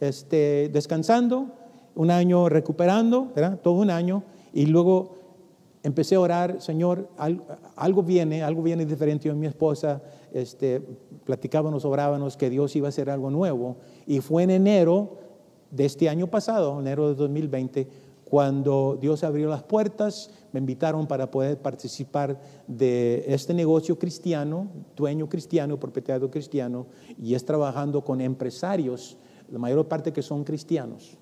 este, 0.00 0.70
descansando, 0.72 1.48
un 1.94 2.10
año 2.10 2.48
recuperando, 2.48 3.32
todo 3.62 3.74
un 3.74 3.90
año. 3.90 4.22
Y 4.52 4.66
luego 4.66 5.18
empecé 5.82 6.14
a 6.14 6.20
orar, 6.20 6.60
Señor, 6.60 7.08
algo 7.76 8.02
viene, 8.02 8.42
algo 8.42 8.62
viene 8.62 8.86
diferente. 8.86 9.28
Yo 9.28 9.34
y 9.34 9.36
mi 9.36 9.46
esposa 9.46 10.02
este, 10.32 10.80
platicábamos, 11.24 11.84
orábamos 11.84 12.36
que 12.36 12.50
Dios 12.50 12.74
iba 12.76 12.88
a 12.88 12.90
hacer 12.90 13.10
algo 13.10 13.30
nuevo. 13.30 13.76
Y 14.06 14.20
fue 14.20 14.42
en 14.42 14.50
enero 14.50 15.18
de 15.70 15.84
este 15.84 16.08
año 16.08 16.26
pasado, 16.26 16.80
enero 16.80 17.08
de 17.08 17.14
2020, 17.14 17.88
cuando 18.24 18.96
Dios 19.00 19.24
abrió 19.24 19.48
las 19.48 19.64
puertas, 19.64 20.30
me 20.52 20.60
invitaron 20.60 21.06
para 21.08 21.30
poder 21.32 21.58
participar 21.58 22.40
de 22.68 23.24
este 23.26 23.52
negocio 23.52 23.98
cristiano, 23.98 24.68
dueño 24.96 25.28
cristiano, 25.28 25.80
propietario 25.80 26.30
cristiano, 26.30 26.86
y 27.20 27.34
es 27.34 27.44
trabajando 27.44 28.02
con 28.04 28.20
empresarios, 28.20 29.16
la 29.50 29.58
mayor 29.58 29.86
parte 29.88 30.12
que 30.12 30.22
son 30.22 30.44
cristianos, 30.44 31.16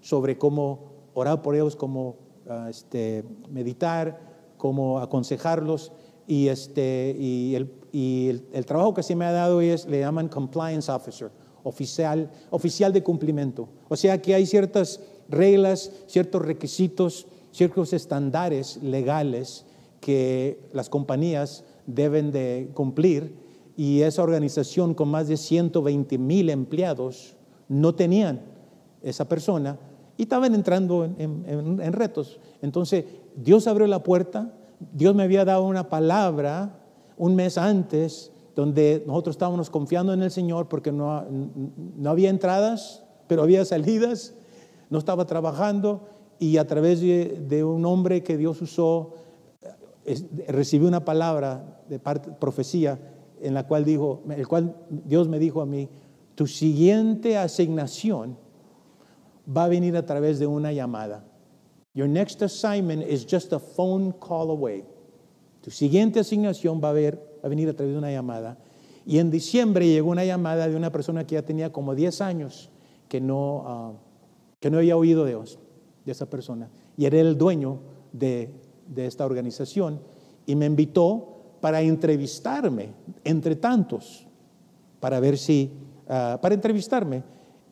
sobre 0.00 0.36
cómo 0.38 0.92
orar 1.14 1.42
por 1.42 1.54
ellos, 1.54 1.76
cómo 1.76 2.16
uh, 2.46 2.68
este, 2.68 3.24
meditar, 3.50 4.20
cómo 4.56 4.98
aconsejarlos. 5.00 5.92
Y, 6.26 6.48
este, 6.48 7.14
y 7.18 7.54
el, 7.54 8.48
el, 8.52 8.66
trabajo 8.66 8.94
que 8.94 9.02
se 9.02 9.14
me 9.14 9.26
ha 9.26 9.32
dado 9.32 9.60
es, 9.60 9.86
le 9.86 10.00
llaman 10.00 10.28
compliance 10.28 10.90
officer, 10.90 11.30
oficial, 11.62 12.30
oficial 12.50 12.92
de 12.92 13.02
cumplimiento. 13.02 13.68
O 13.88 13.96
sea 13.96 14.20
que 14.22 14.34
hay 14.34 14.46
ciertas 14.46 15.00
reglas, 15.28 15.92
ciertos 16.06 16.42
requisitos, 16.42 17.26
ciertos 17.52 17.92
estándares 17.92 18.78
legales 18.82 19.66
que 20.00 20.60
las 20.72 20.88
compañías 20.88 21.64
deben 21.86 22.32
de 22.32 22.70
cumplir 22.74 23.34
y 23.76 24.02
esa 24.02 24.22
organización 24.22 24.94
con 24.94 25.08
más 25.08 25.28
de 25.28 25.36
120 25.36 26.18
mil 26.18 26.50
empleados 26.50 27.36
no 27.68 27.94
tenían 27.94 28.40
esa 29.02 29.26
persona 29.26 29.78
y 30.16 30.22
estaban 30.22 30.54
entrando 30.54 31.04
en, 31.04 31.92
retos. 31.92 32.38
Entonces 32.62 33.04
Dios 33.36 33.66
abrió 33.66 33.86
la 33.86 34.02
puerta, 34.02 34.52
Dios 34.92 35.14
me 35.14 35.22
había 35.24 35.44
dado 35.44 35.64
una 35.64 35.88
palabra 35.88 36.80
un 37.16 37.34
mes 37.34 37.58
antes 37.58 38.32
donde 38.56 39.02
nosotros 39.06 39.34
estábamos 39.34 39.70
confiando 39.70 40.12
en 40.12 40.22
el 40.22 40.30
Señor 40.30 40.68
porque 40.68 40.92
no, 40.92 41.24
no 41.96 42.10
había 42.10 42.30
entradas, 42.30 43.02
pero 43.26 43.42
había 43.42 43.64
salidas 43.64 44.34
no 44.94 44.98
estaba 44.98 45.26
trabajando 45.26 46.08
y 46.38 46.56
a 46.56 46.66
través 46.66 47.00
de, 47.00 47.64
un 47.64 47.84
hombre 47.84 48.22
que 48.22 48.36
Dios 48.36 48.60
usó, 48.62 49.14
recibí 50.46 50.86
una 50.86 51.04
palabra 51.04 51.80
de 51.88 51.98
parte, 51.98 52.30
profecía, 52.38 52.98
en 53.40 53.54
la 53.54 53.66
cual 53.66 53.84
dijo, 53.84 54.22
el 54.30 54.46
cual 54.46 54.76
Dios 54.88 55.28
me 55.28 55.38
dijo 55.38 55.60
a 55.60 55.66
mí, 55.66 55.88
tu 56.34 56.46
siguiente 56.46 57.36
asignación 57.36 58.36
va 59.46 59.64
a 59.64 59.68
venir 59.68 59.96
a 59.96 60.04
través 60.04 60.38
de 60.38 60.46
una 60.46 60.72
llamada. 60.72 61.24
Your 61.94 62.08
next 62.08 62.42
assignment 62.42 63.02
is 63.08 63.24
just 63.24 63.52
a 63.52 63.58
phone 63.58 64.12
call 64.12 64.50
away. 64.50 64.84
Tu 65.60 65.70
siguiente 65.70 66.20
asignación 66.20 66.80
va 66.82 66.90
a, 66.90 66.92
ver, 66.92 67.16
va 67.42 67.46
a 67.46 67.48
venir 67.48 67.68
a 67.68 67.72
través 67.72 67.92
de 67.92 67.98
una 67.98 68.10
llamada. 68.10 68.58
Y 69.06 69.18
en 69.18 69.30
diciembre 69.30 69.86
llegó 69.86 70.10
una 70.10 70.24
llamada 70.24 70.68
de 70.68 70.76
una 70.76 70.90
persona 70.90 71.26
que 71.26 71.34
ya 71.34 71.42
tenía 71.42 71.72
como 71.72 71.94
10 71.94 72.20
años 72.20 72.70
que 73.08 73.20
no, 73.20 73.56
uh, 73.56 73.94
que 74.60 74.70
no 74.70 74.78
había 74.78 74.96
oído 74.96 75.24
de 75.24 75.32
Dios, 75.32 75.58
de 76.04 76.12
esa 76.12 76.28
persona. 76.28 76.68
Y 76.96 77.04
era 77.04 77.20
el 77.20 77.38
dueño 77.38 77.78
de, 78.12 78.50
de 78.88 79.06
esta 79.06 79.24
organización 79.24 80.00
y 80.46 80.56
me 80.56 80.66
invitó 80.66 81.56
para 81.60 81.80
entrevistarme, 81.80 82.92
entre 83.24 83.56
tantos, 83.56 84.26
para 85.00 85.20
ver 85.20 85.38
si, 85.38 85.70
uh, 86.06 86.40
para 86.40 86.54
entrevistarme. 86.54 87.22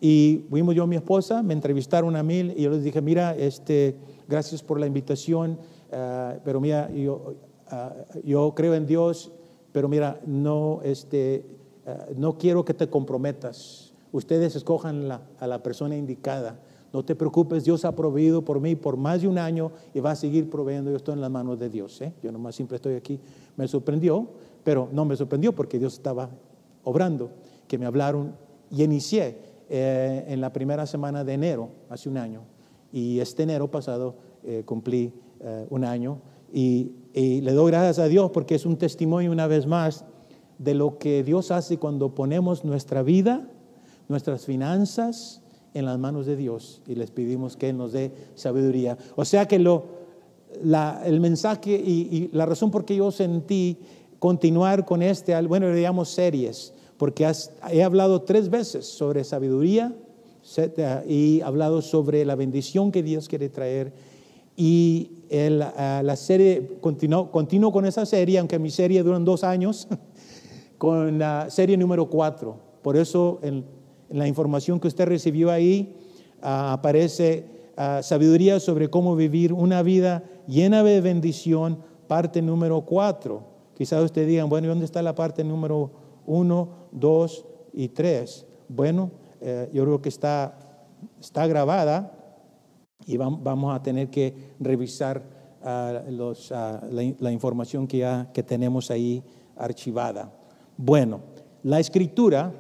Y 0.01 0.47
fuimos 0.51 0.75
yo 0.75 0.85
y 0.85 0.89
mi 0.89 0.97
esposa, 0.97 1.43
me 1.43 1.55
entrevistaron 1.55 2.17
a 2.17 2.23
mí 2.23 2.53
y 2.57 2.63
yo 2.63 2.71
les 2.71 2.83
dije, 2.83 3.01
mira, 3.01 3.37
este, 3.37 3.97
gracias 4.29 4.63
por 4.63 4.81
la 4.81 4.87
invitación, 4.87 5.53
uh, 5.93 6.41
pero 6.45 6.61
mira, 6.61 6.91
yo, 6.91 7.35
uh, 7.71 8.21
yo 8.25 8.53
creo 8.55 8.75
en 8.75 8.87
Dios, 8.87 9.31
pero 9.71 9.89
mira, 9.89 10.21
no, 10.27 10.81
este, 10.83 11.47
no 12.17 12.37
quiero 12.37 12.65
que 12.65 12.75
te 12.75 12.89
comprometas. 12.89 13.93
Ustedes 14.13 14.55
escojan 14.57 15.09
la, 15.09 15.23
a 15.39 15.47
la 15.47 15.63
persona 15.63 15.97
indicada 15.97 16.59
no 16.93 17.03
te 17.03 17.15
preocupes, 17.15 17.65
Dios 17.65 17.85
ha 17.85 17.97
proveído 17.97 18.45
por 18.45 18.61
mí 18.61 18.77
por 18.77 18.97
más 18.97 19.23
de 19.23 19.29
un 19.29 19.39
año 19.39 19.73
y 19.95 20.01
va 20.01 20.11
a 20.11 20.17
seguir 20.17 20.51
proveyendo. 20.51 20.91
Yo 20.91 20.99
estoy 20.99 21.15
en 21.15 21.23
las 21.23 21.31
manos 21.31 21.59
de 21.59 21.71
Dios. 21.71 22.01
¿eh? 22.03 22.13
Yo 22.23 22.31
nomás 22.31 22.55
siempre 22.55 22.77
estoy 22.77 22.95
aquí. 22.95 23.19
Me 23.57 23.67
sorprendió, 23.67 24.29
pero 24.63 24.89
no 24.93 25.05
me 25.07 25.17
sorprendió 25.17 25.55
porque 25.55 25.79
Dios 25.79 25.95
estaba 25.95 26.29
obrando, 26.85 27.31
que 27.73 27.79
me 27.79 27.87
hablaron 27.87 28.37
y 28.71 28.83
inicié 28.83 29.39
eh, 29.71 30.27
en 30.29 30.43
la 30.43 30.53
primera 30.53 30.85
semana 30.85 31.25
de 31.25 31.33
enero, 31.33 31.71
hace 31.89 32.11
un 32.11 32.19
año. 32.19 32.43
Y 32.93 33.19
este 33.19 33.45
enero 33.45 33.71
pasado 33.71 34.15
eh, 34.45 34.63
cumplí 34.67 35.15
eh, 35.41 35.67
un 35.71 35.83
año 35.83 36.21
y, 36.53 36.93
le 37.15 37.53
doy 37.53 37.71
gracias 37.71 37.99
a 37.99 38.09
Dios 38.09 38.31
porque 38.31 38.55
es 38.55 38.67
un 38.67 38.77
testimonio 38.77 39.33
una 39.33 39.47
vez 39.47 39.67
más 39.67 40.05
de 40.59 40.75
lo 40.75 40.99
que 40.99 41.23
Dios 41.23 41.51
hace 41.51 41.79
cuando 41.79 42.15
ponemos 42.15 42.63
nuestra 42.63 43.03
vida, 43.03 43.49
nuestras 44.09 44.45
finanzas, 44.45 45.41
en 45.73 45.87
las 45.87 45.99
manos 45.99 46.27
de 46.27 46.37
Dios 46.37 46.83
y 46.87 46.95
les 46.95 47.11
pedimos 47.11 47.57
que 47.57 47.73
nos 47.73 47.93
dé 47.93 48.13
sabiduría. 48.35 48.99
O 49.17 49.25
sea 49.25 49.49
que 49.49 49.59
lo, 49.59 49.85
el 51.05 51.21
mensaje 51.21 51.71
y, 51.73 52.29
la 52.33 52.45
razón 52.45 52.71
por 52.71 52.85
qué 52.85 52.97
yo 52.97 53.11
sentí 53.11 53.79
continuar 54.19 54.85
con 54.85 55.01
este, 55.01 55.41
bueno, 55.47 55.71
le 55.73 55.81
llamamos 55.81 56.11
series, 56.11 56.75
porque 57.03 57.27
he 57.73 57.83
hablado 57.83 58.23
tres 58.23 58.49
veces 58.49 58.87
sobre 58.87 59.25
sabiduría 59.25 59.93
y 61.05 61.41
he 61.41 61.43
hablado 61.43 61.83
sobre 61.83 62.25
la 62.25 62.37
bendición 62.37 62.93
que 62.93 63.03
Dios 63.03 63.27
quiere 63.27 63.49
traer. 63.49 63.93
Y 64.57 65.11
el, 65.29 65.59
la 65.59 66.15
serie, 66.15 66.79
continuo, 66.81 67.73
con 67.73 67.87
esa 67.87 68.07
serie, 68.07 68.39
aunque 68.39 68.61
mi 68.61 68.71
serie 68.71 69.03
duran 69.03 69.25
dos 69.25 69.43
años, 69.43 69.89
con 70.79 71.19
la 71.19 71.51
serie 71.51 71.77
número 71.77 72.09
cuatro. 72.09 72.61
Por 72.83 72.97
eso 72.97 73.41
el 73.43 73.65
en 74.09 74.19
la 74.21 74.29
información 74.29 74.79
que 74.79 74.87
usted 74.87 75.07
recibió 75.07 75.51
ahí 75.51 75.97
uh, 76.41 76.47
aparece 76.77 77.47
uh, 77.77 78.01
sabiduría 78.01 78.61
sobre 78.61 78.89
cómo 78.89 79.17
vivir 79.17 79.53
una 79.53 79.83
vida 79.83 80.23
llena 80.47 80.85
de 80.85 81.01
bendición, 81.01 81.79
parte 82.07 82.41
número 82.43 82.83
cuatro. 82.83 83.43
Quizás 83.75 84.05
usted 84.05 84.25
diga, 84.25 84.45
bueno, 84.45 84.69
¿dónde 84.69 84.85
está 84.85 85.03
la 85.03 85.17
parte 85.17 85.43
número 85.43 86.02
uno, 86.27 86.69
dos 86.93 87.45
y 87.73 87.89
tres? 87.89 88.47
Bueno, 88.69 89.11
eh, 89.41 89.69
yo 89.73 89.85
creo 89.85 90.03
que 90.03 90.09
está, 90.09 90.55
grabada 91.35 92.13
y 93.07 93.17
vamos 93.17 93.75
a 93.75 93.83
tener 93.83 94.09
que 94.09 94.55
revisar 94.61 95.23
uh, 95.63 96.11
los, 96.11 96.51
la, 96.51 97.33
información 97.33 97.87
que, 97.87 98.45
tenemos 98.47 98.91
ahí 98.91 99.23
archivada. 99.57 100.33
Bueno, 100.77 101.21
la 101.65 101.81
escritura 101.81 102.53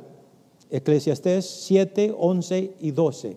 Eclesiastés 0.70 1.46
7, 1.66 2.14
11 2.18 2.76
y 2.80 2.90
12. 2.90 3.36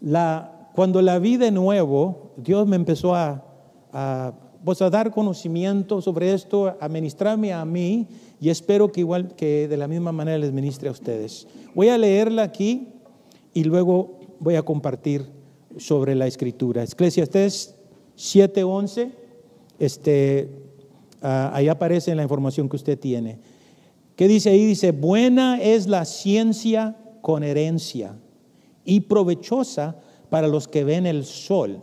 La, 0.00 0.70
cuando 0.74 1.02
la 1.02 1.18
vi 1.18 1.36
de 1.36 1.50
nuevo, 1.50 2.32
Dios 2.36 2.66
me 2.66 2.76
empezó 2.76 3.14
a, 3.14 3.44
a, 3.92 4.32
pues 4.64 4.80
a 4.82 4.90
dar 4.90 5.10
conocimiento 5.10 6.00
sobre 6.00 6.32
esto, 6.32 6.76
a 6.80 6.88
ministrarme 6.88 7.52
a 7.52 7.64
mí 7.64 8.08
y 8.42 8.50
espero 8.50 8.90
que 8.90 8.98
igual 8.98 9.36
que 9.36 9.68
de 9.68 9.76
la 9.76 9.86
misma 9.86 10.10
manera 10.10 10.36
les 10.36 10.52
ministre 10.52 10.88
a 10.88 10.92
ustedes. 10.92 11.46
Voy 11.76 11.90
a 11.90 11.96
leerla 11.96 12.42
aquí 12.42 12.88
y 13.54 13.62
luego 13.62 14.18
voy 14.40 14.56
a 14.56 14.62
compartir 14.62 15.24
sobre 15.76 16.16
la 16.16 16.26
escritura. 16.26 16.82
Eclesiastés 16.82 17.76
7, 18.16 18.64
11, 18.64 19.12
este, 19.78 20.48
uh, 21.22 21.54
ahí 21.54 21.68
aparece 21.68 22.12
la 22.16 22.24
información 22.24 22.68
que 22.68 22.74
usted 22.74 22.98
tiene. 22.98 23.38
¿Qué 24.16 24.26
dice 24.26 24.50
ahí? 24.50 24.66
Dice, 24.66 24.90
buena 24.90 25.62
es 25.62 25.86
la 25.86 26.04
ciencia 26.04 26.96
con 27.20 27.44
herencia 27.44 28.16
y 28.84 29.02
provechosa 29.02 30.00
para 30.30 30.48
los 30.48 30.66
que 30.66 30.82
ven 30.82 31.06
el 31.06 31.24
sol. 31.24 31.80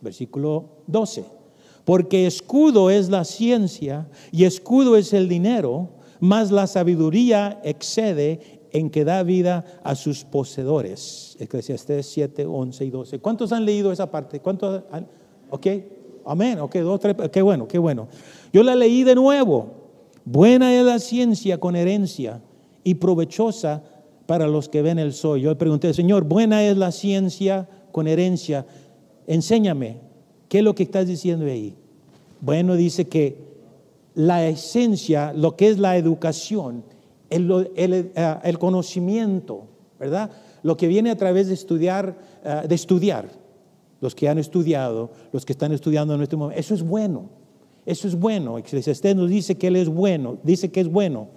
Versículo 0.00 0.84
12. 0.86 1.41
Porque 1.84 2.26
escudo 2.26 2.90
es 2.90 3.08
la 3.08 3.24
ciencia 3.24 4.08
y 4.30 4.44
escudo 4.44 4.96
es 4.96 5.12
el 5.12 5.28
dinero, 5.28 5.88
mas 6.20 6.50
la 6.50 6.66
sabiduría 6.66 7.60
excede 7.64 8.62
en 8.72 8.90
que 8.90 9.04
da 9.04 9.22
vida 9.22 9.64
a 9.82 9.94
sus 9.94 10.24
poseedores. 10.24 11.36
Eclesiastés 11.38 12.06
7, 12.06 12.46
11 12.46 12.84
y 12.84 12.90
12. 12.90 13.18
¿Cuántos 13.18 13.52
han 13.52 13.64
leído 13.64 13.92
esa 13.92 14.10
parte? 14.10 14.40
¿Cuántos 14.40 14.82
han? 14.90 15.06
Ok, 15.50 15.66
amén, 16.24 16.60
ok, 16.60 16.76
dos, 16.76 17.00
tres, 17.00 17.16
qué 17.30 17.42
bueno, 17.42 17.68
qué 17.68 17.78
bueno. 17.78 18.08
Yo 18.52 18.62
la 18.62 18.74
leí 18.74 19.04
de 19.04 19.14
nuevo. 19.14 19.82
Buena 20.24 20.72
es 20.72 20.84
la 20.84 20.98
ciencia 20.98 21.58
con 21.58 21.76
herencia 21.76 22.40
y 22.84 22.94
provechosa 22.94 23.82
para 24.26 24.46
los 24.46 24.68
que 24.68 24.82
ven 24.82 24.98
el 24.98 25.12
sol. 25.12 25.40
Yo 25.40 25.50
le 25.50 25.56
pregunté, 25.56 25.92
Señor, 25.92 26.24
buena 26.24 26.64
es 26.64 26.76
la 26.76 26.92
ciencia 26.92 27.68
con 27.90 28.06
herencia. 28.06 28.64
Enséñame, 29.26 29.98
¿qué 30.52 30.58
es 30.58 30.64
lo 30.64 30.74
que 30.74 30.82
estás 30.82 31.06
diciendo 31.06 31.46
ahí? 31.46 31.74
Bueno, 32.42 32.76
dice 32.76 33.08
que 33.08 33.38
la 34.14 34.46
esencia, 34.46 35.32
lo 35.32 35.56
que 35.56 35.70
es 35.70 35.78
la 35.78 35.96
educación, 35.96 36.84
eh, 37.30 38.40
el, 38.44 38.58
conocimiento, 38.58 39.62
¿verdad? 39.98 40.30
Lo 40.62 40.76
que 40.76 40.88
viene 40.88 41.10
a 41.10 41.16
través 41.16 41.48
de 41.48 41.54
estudiar, 41.54 42.18
eh, 42.44 42.66
de 42.68 42.74
estudiar, 42.74 43.30
los 44.02 44.14
que 44.14 44.28
han 44.28 44.36
estudiado, 44.36 45.12
los 45.32 45.46
que 45.46 45.54
están 45.54 45.72
estudiando 45.72 46.14
en 46.16 46.20
este 46.20 46.36
momento, 46.36 46.60
eso 46.60 46.74
es 46.74 46.82
bueno, 46.82 47.30
eso 47.86 48.06
es 48.06 48.14
bueno. 48.14 48.58
Eclesiastés 48.58 49.16
nos 49.16 49.30
dice 49.30 49.54
que 49.54 49.68
Él 49.68 49.76
es 49.76 49.88
bueno, 49.88 50.36
dice 50.42 50.70
que 50.70 50.80
es 50.80 50.88
bueno. 50.88 51.28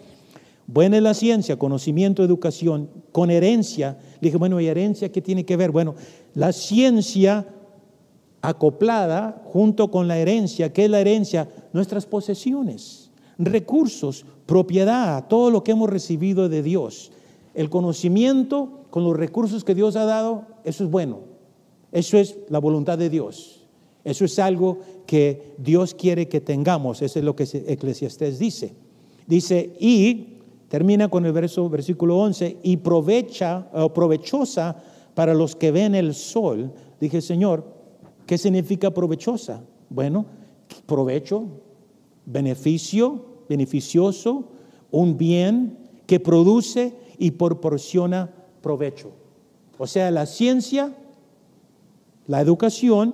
Buena 0.68 0.98
es 0.98 1.04
la 1.04 1.14
ciencia, 1.14 1.58
conocimiento, 1.58 2.22
educación, 2.22 2.90
con 3.14 3.32
herencia. 3.32 3.98
Le 4.20 4.28
dije, 4.28 4.38
bueno, 4.38 4.60
¿y 4.60 4.68
herencia 4.68 5.10
qué 5.10 5.22
tiene 5.22 5.46
que 5.46 5.56
ver? 5.56 5.72
Bueno, 5.72 5.96
la 6.34 6.52
ciencia 6.52 7.48
acoplada 8.48 9.42
junto 9.46 9.92
con 9.92 10.08
la 10.08 10.18
herencia, 10.18 10.72
¿qué 10.72 10.86
es 10.86 10.92
la 10.92 11.00
herencia? 11.00 11.50
Nuestras 11.74 12.06
posesiones, 12.06 13.12
recursos, 13.38 14.26
propiedad, 14.46 15.28
todo 15.28 15.52
lo 15.52 15.64
que 15.64 15.72
hemos 15.72 15.90
recibido 15.90 16.50
de 16.50 16.64
Dios. 16.64 17.12
El 17.54 17.70
conocimiento 17.70 18.86
con 18.90 19.04
los 19.04 19.16
recursos 19.16 19.64
que 19.64 19.76
Dios 19.76 19.96
ha 19.96 20.06
dado, 20.06 20.46
eso 20.64 20.84
es 20.84 20.92
bueno. 20.92 21.20
Eso 21.92 22.18
es 22.18 22.38
la 22.50 22.60
voluntad 22.60 22.98
de 22.98 23.10
Dios. 23.10 23.62
Eso 24.04 24.26
es 24.26 24.38
algo 24.40 24.80
que 25.06 25.56
Dios 25.58 25.94
quiere 25.94 26.28
que 26.28 26.42
tengamos. 26.42 27.02
Eso 27.02 27.20
es 27.20 27.26
lo 27.26 27.36
que 27.36 27.44
Eclesiastés 27.44 28.38
dice. 28.38 28.74
Dice, 29.26 29.74
y 29.80 30.40
termina 30.68 31.10
con 31.10 31.26
el 31.26 31.32
verso, 31.32 31.70
versículo 31.70 32.18
11, 32.20 32.58
y 32.64 32.78
provecha, 32.78 33.68
o 33.74 33.94
provechosa 33.94 34.76
para 35.14 35.34
los 35.34 35.56
que 35.56 35.72
ven 35.72 35.96
el 35.96 36.14
sol. 36.14 36.72
Dije, 37.00 37.22
Señor, 37.22 37.75
¿qué 38.26 38.38
significa 38.38 38.92
provechosa? 38.92 39.64
Bueno, 39.90 40.26
provecho, 40.86 41.48
beneficio, 42.26 43.26
beneficioso, 43.48 44.46
un 44.92 45.18
bien 45.18 45.78
que 46.08 46.20
produce 46.20 46.94
y 47.18 47.32
proporciona 47.32 48.34
provecho. 48.62 49.12
O 49.78 49.88
sea, 49.88 50.12
la 50.12 50.26
ciencia, 50.26 50.96
la 52.28 52.42
educación, 52.42 53.14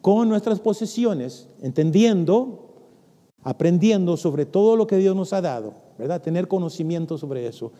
con 0.00 0.28
nuestras 0.28 0.60
posesiones, 0.60 1.48
entendiendo, 1.60 2.70
aprendiendo 3.42 4.16
sobre 4.16 4.46
todo 4.46 4.76
lo 4.76 4.86
que 4.86 4.98
Dios 4.98 5.16
nos 5.16 5.32
ha 5.32 5.40
dado, 5.40 5.74
¿verdad? 5.98 6.22
Tener 6.22 6.46
conocimiento 6.46 7.18
sobre 7.18 7.46
eso, 7.46 7.72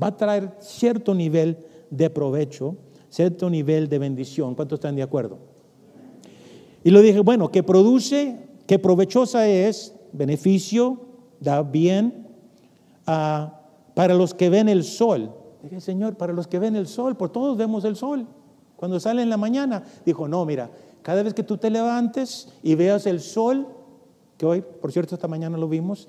va 0.00 0.08
a 0.08 0.16
traer 0.16 0.54
cierto 0.60 1.12
nivel 1.12 1.58
de 1.90 2.08
provecho, 2.08 2.76
cierto 3.12 3.50
nivel 3.50 3.88
de 3.88 3.98
bendición. 3.98 4.54
¿Cuántos 4.54 4.78
están 4.78 4.96
de 4.96 5.02
acuerdo? 5.02 5.38
Y 6.82 6.90
lo 6.90 7.00
dije, 7.00 7.20
bueno, 7.20 7.50
que 7.50 7.62
produce, 7.62 8.48
que 8.66 8.78
provechosa 8.78 9.46
es, 9.46 9.94
beneficio, 10.12 11.00
da 11.38 11.62
bien 11.62 12.26
ah, 13.06 13.60
para 13.94 14.14
los 14.14 14.34
que 14.34 14.48
ven 14.48 14.68
el 14.68 14.82
sol. 14.82 15.30
Dije, 15.62 15.80
Señor, 15.80 16.16
para 16.16 16.32
los 16.32 16.48
que 16.48 16.58
ven 16.58 16.74
el 16.74 16.86
sol, 16.86 17.16
por 17.16 17.30
todos 17.30 17.56
vemos 17.56 17.84
el 17.84 17.96
sol. 17.96 18.26
Cuando 18.76 18.98
sale 18.98 19.22
en 19.22 19.30
la 19.30 19.36
mañana, 19.36 19.84
dijo, 20.04 20.26
no, 20.26 20.44
mira, 20.44 20.70
cada 21.02 21.22
vez 21.22 21.34
que 21.34 21.42
tú 21.42 21.58
te 21.58 21.70
levantes 21.70 22.48
y 22.62 22.74
veas 22.74 23.06
el 23.06 23.20
sol, 23.20 23.68
que 24.38 24.46
hoy, 24.46 24.64
por 24.80 24.90
cierto, 24.90 25.14
esta 25.14 25.28
mañana 25.28 25.58
lo 25.58 25.68
vimos, 25.68 26.08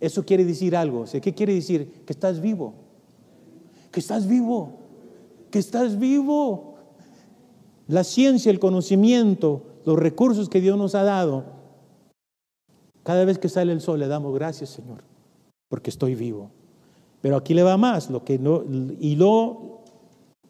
eso 0.00 0.24
quiere 0.24 0.44
decir 0.44 0.76
algo. 0.76 1.04
¿Qué 1.22 1.32
quiere 1.32 1.54
decir? 1.54 2.02
Que 2.04 2.12
estás 2.12 2.40
vivo. 2.40 2.74
Que 3.92 4.00
estás 4.00 4.26
vivo. 4.26 4.79
Que 5.50 5.58
estás 5.58 5.98
vivo. 5.98 6.76
La 7.88 8.04
ciencia, 8.04 8.50
el 8.50 8.60
conocimiento, 8.60 9.62
los 9.84 9.98
recursos 9.98 10.48
que 10.48 10.60
Dios 10.60 10.78
nos 10.78 10.94
ha 10.94 11.02
dado, 11.02 11.44
cada 13.02 13.24
vez 13.24 13.38
que 13.38 13.48
sale 13.48 13.72
el 13.72 13.80
sol 13.80 13.98
le 13.98 14.06
damos 14.06 14.32
gracias, 14.34 14.70
Señor, 14.70 15.02
porque 15.68 15.90
estoy 15.90 16.14
vivo. 16.14 16.50
Pero 17.20 17.36
aquí 17.36 17.54
le 17.54 17.62
va 17.62 17.76
más, 17.76 18.10
lo 18.10 18.24
que 18.24 18.38
no, 18.38 18.62
y 19.00 19.16
lo, 19.16 19.82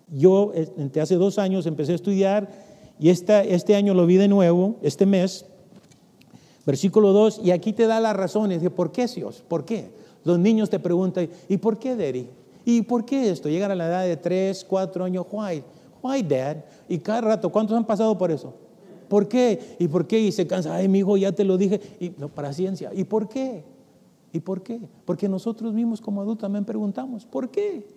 yo 0.08 0.52
entre 0.54 1.00
hace 1.00 1.16
dos 1.16 1.38
años 1.38 1.66
empecé 1.66 1.92
a 1.92 1.96
estudiar 1.96 2.50
y 2.98 3.08
esta, 3.08 3.42
este 3.42 3.74
año 3.74 3.94
lo 3.94 4.06
vi 4.06 4.16
de 4.16 4.28
nuevo, 4.28 4.76
este 4.82 5.06
mes, 5.06 5.46
versículo 6.66 7.12
2, 7.12 7.40
y 7.42 7.50
aquí 7.50 7.72
te 7.72 7.86
da 7.86 7.98
las 7.98 8.14
razones 8.14 8.60
de 8.60 8.70
por 8.70 8.92
qué, 8.92 9.06
Dios, 9.06 9.42
por 9.48 9.64
qué. 9.64 9.90
Los 10.24 10.38
niños 10.38 10.68
te 10.68 10.78
preguntan, 10.78 11.30
¿y 11.48 11.56
por 11.56 11.78
qué, 11.78 11.96
Daddy? 11.96 12.28
¿Y 12.70 12.83
por 12.83 13.04
qué 13.04 13.30
esto? 13.30 13.48
Llegan 13.48 13.72
a 13.72 13.74
la 13.74 13.87
edad 13.87 14.04
de 14.04 14.16
3, 14.16 14.64
4 14.68 15.04
años, 15.04 15.26
why? 15.33 15.64
Why, 16.00 16.22
Dad? 16.22 16.59
Y 16.88 16.98
cada 16.98 17.20
rato, 17.20 17.50
¿cuántos 17.50 17.76
han 17.76 17.85
pasado 17.85 18.16
por 18.16 18.30
eso? 18.30 18.54
¿Por 19.09 19.26
qué? 19.26 19.76
¿Y 19.80 19.88
por 19.88 20.06
qué? 20.06 20.20
Y 20.20 20.30
se 20.30 20.46
cansa, 20.46 20.76
ay, 20.76 20.87
mi 20.87 21.00
hijo, 21.00 21.16
ya 21.16 21.33
te 21.33 21.42
lo 21.42 21.59
dije. 21.59 21.80
Y 21.98 22.12
no, 22.16 22.28
para 22.28 22.52
ciencia. 22.52 22.92
¿Y 22.94 23.02
por 23.02 23.28
qué? 23.28 23.64
¿Y 24.33 24.38
por 24.38 24.62
qué? 24.62 24.80
Porque 25.04 25.28
nosotros 25.28 25.74
mismos 25.74 26.00
como 26.00 26.20
adultos 26.20 26.42
también 26.42 26.64
preguntamos, 26.64 27.26
¿por 27.26 27.50
qué? 27.50 27.88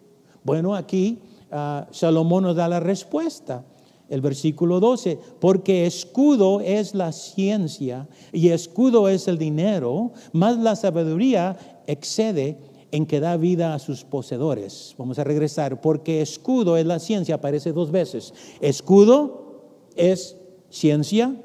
Bueno, 0.43 0.73
aquí 0.73 1.19
uh, 1.51 1.86
Salomón 1.91 2.43
nos 2.43 2.55
da 2.55 2.67
la 2.67 2.79
respuesta. 2.79 3.63
El 4.09 4.21
versículo 4.21 4.79
12, 4.79 5.19
porque 5.39 5.86
escudo 5.86 6.62
es 6.62 6.93
la 6.95 7.12
ciencia 7.12 8.07
y 8.31 8.49
escudo 8.49 9.07
es 9.07 9.27
el 9.27 9.38
dinero, 9.38 10.12
más 10.33 10.57
la 10.57 10.75
sabiduría 10.75 11.57
excede 11.88 12.57
en 12.93 13.08
que 13.08 13.19
da 13.19 13.38
vida 13.38 13.73
a 13.73 13.79
sus 13.79 14.03
poseedores. 14.03 14.93
Vamos 14.99 15.17
a 15.17 15.23
regresar, 15.23 15.82
porque 15.82 16.21
escudo 16.21 16.77
es 16.77 16.86
la 16.86 16.99
ciencia, 16.99 17.36
aparece 17.36 17.73
dos 17.73 17.89
veces. 17.89 18.36
Escudo 18.62 19.63
es 19.95 20.38
ciencia, 20.69 21.36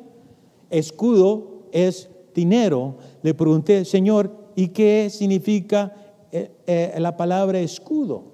escudo 0.69 1.63
es 1.73 2.11
dinero. 2.35 2.97
Le 3.23 3.33
pregunté, 3.33 3.87
Señor, 3.87 4.31
¿y 4.57 4.69
qué 4.69 5.09
significa 5.11 5.95
eh, 6.33 6.51
eh, 6.67 6.95
la 6.99 7.17
palabra 7.17 7.59
escudo? 7.61 8.25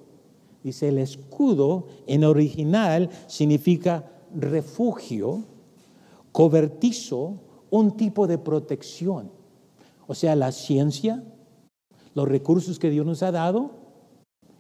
Dice, 0.65 0.89
el 0.89 0.99
escudo 0.99 1.87
en 2.09 2.25
original 2.25 3.11
significa 3.29 4.11
refugio, 4.35 5.45
cobertizo, 6.33 7.35
un 7.71 7.97
tipo 7.97 8.27
de 8.27 8.39
protección. 8.39 9.31
O 10.09 10.17
sea, 10.17 10.35
la 10.35 10.51
ciencia, 10.51 11.23
los 12.15 12.29
recursos 12.29 12.79
que 12.79 12.91
Dios 12.91 13.05
nos 13.05 13.23
ha 13.23 13.33
dado, 13.33 13.71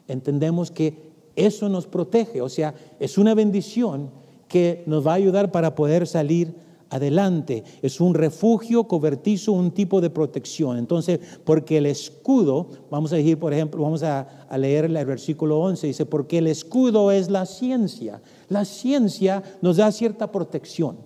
entendemos 0.08 0.70
que 0.70 1.12
eso 1.36 1.68
nos 1.68 1.86
protege. 1.86 2.40
O 2.40 2.48
sea, 2.48 2.74
es 3.00 3.18
una 3.18 3.34
bendición 3.34 4.10
que 4.48 4.82
nos 4.86 5.06
va 5.06 5.12
a 5.12 5.16
ayudar 5.16 5.50
para 5.50 5.74
poder 5.74 6.06
salir 6.06 6.54
adelante. 6.90 7.64
Es 7.82 8.00
un 8.00 8.14
refugio 8.14 8.84
cobertizo, 8.84 9.52
un 9.52 9.72
tipo 9.72 10.00
de 10.00 10.10
protección. 10.10 10.78
Entonces, 10.78 11.18
porque 11.44 11.78
el 11.78 11.86
escudo, 11.86 12.68
vamos 12.90 13.12
a 13.12 13.16
decir, 13.16 13.38
por 13.38 13.52
ejemplo, 13.52 13.82
vamos 13.82 14.02
a, 14.02 14.28
leer 14.56 14.84
el 14.84 15.04
versículo 15.04 15.58
11, 15.60 15.88
dice, 15.88 16.06
porque 16.06 16.38
el 16.38 16.46
escudo 16.46 17.10
es 17.10 17.30
la 17.30 17.46
ciencia. 17.46 18.22
La 18.48 18.64
ciencia 18.64 19.42
nos 19.60 19.78
da 19.78 19.90
cierta 19.90 20.30
protección, 20.30 20.98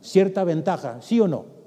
cierta 0.00 0.44
ventaja, 0.44 1.02
¿sí 1.02 1.18
o 1.18 1.26
no? 1.26 1.57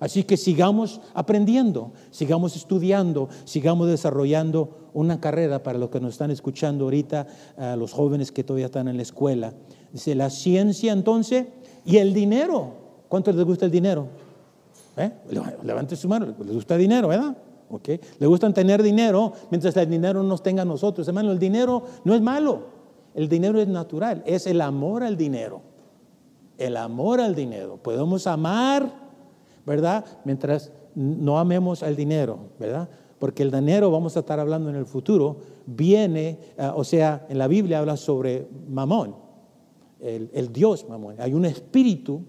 Así 0.00 0.24
que 0.24 0.38
sigamos 0.38 1.00
aprendiendo, 1.12 1.92
sigamos 2.10 2.56
estudiando, 2.56 3.28
sigamos 3.44 3.88
desarrollando 3.88 4.88
una 4.94 5.20
carrera 5.20 5.62
para 5.62 5.78
los 5.78 5.90
que 5.90 6.00
nos 6.00 6.12
están 6.12 6.30
escuchando 6.30 6.84
ahorita, 6.84 7.26
a 7.58 7.76
los 7.76 7.92
jóvenes 7.92 8.32
que 8.32 8.42
todavía 8.42 8.66
están 8.66 8.88
en 8.88 8.96
la 8.96 9.02
escuela. 9.02 9.52
Dice, 9.92 10.14
la 10.14 10.30
ciencia 10.30 10.92
entonces 10.92 11.46
y 11.84 11.98
el 11.98 12.14
dinero. 12.14 12.72
¿Cuánto 13.08 13.30
les 13.30 13.44
gusta 13.44 13.66
el 13.66 13.70
dinero? 13.70 14.08
¿Eh? 14.96 15.10
Levante 15.62 15.96
su 15.96 16.08
mano, 16.08 16.26
les 16.26 16.54
gusta 16.54 16.74
el 16.74 16.80
dinero, 16.80 17.08
¿verdad? 17.08 17.36
¿Okay? 17.70 18.00
Le 18.18 18.26
gustan 18.26 18.52
tener 18.52 18.82
dinero 18.82 19.32
mientras 19.50 19.76
el 19.76 19.88
dinero 19.88 20.22
nos 20.22 20.42
tenga 20.42 20.62
a 20.62 20.64
nosotros. 20.64 21.06
Hermano, 21.06 21.30
el 21.30 21.38
dinero 21.38 21.84
no 22.04 22.14
es 22.14 22.20
malo, 22.20 22.62
el 23.14 23.28
dinero 23.28 23.60
es 23.60 23.68
natural, 23.68 24.22
es 24.26 24.46
el 24.46 24.60
amor 24.60 25.02
al 25.02 25.16
dinero. 25.16 25.60
El 26.58 26.76
amor 26.76 27.20
al 27.20 27.34
dinero. 27.34 27.78
Podemos 27.82 28.26
amar, 28.26 29.09
¿verdad? 29.66 30.04
Mientras 30.24 30.72
no 30.94 31.38
amemos 31.38 31.82
al 31.82 31.96
dinero, 31.96 32.50
¿verdad? 32.58 32.88
Porque 33.18 33.42
el 33.42 33.50
dinero, 33.50 33.90
vamos 33.90 34.16
a 34.16 34.20
estar 34.20 34.40
hablando 34.40 34.70
en 34.70 34.76
el 34.76 34.86
futuro, 34.86 35.38
viene, 35.66 36.38
eh, 36.56 36.70
o 36.74 36.84
sea, 36.84 37.26
en 37.28 37.38
la 37.38 37.48
Biblia 37.48 37.78
habla 37.78 37.96
sobre 37.96 38.48
mamón 38.68 39.30
el, 40.00 40.52
Dios, 40.52 40.88
mamón. 40.88 41.16
Hay 41.18 41.34
un 41.34 41.44
espíritu 41.44 42.22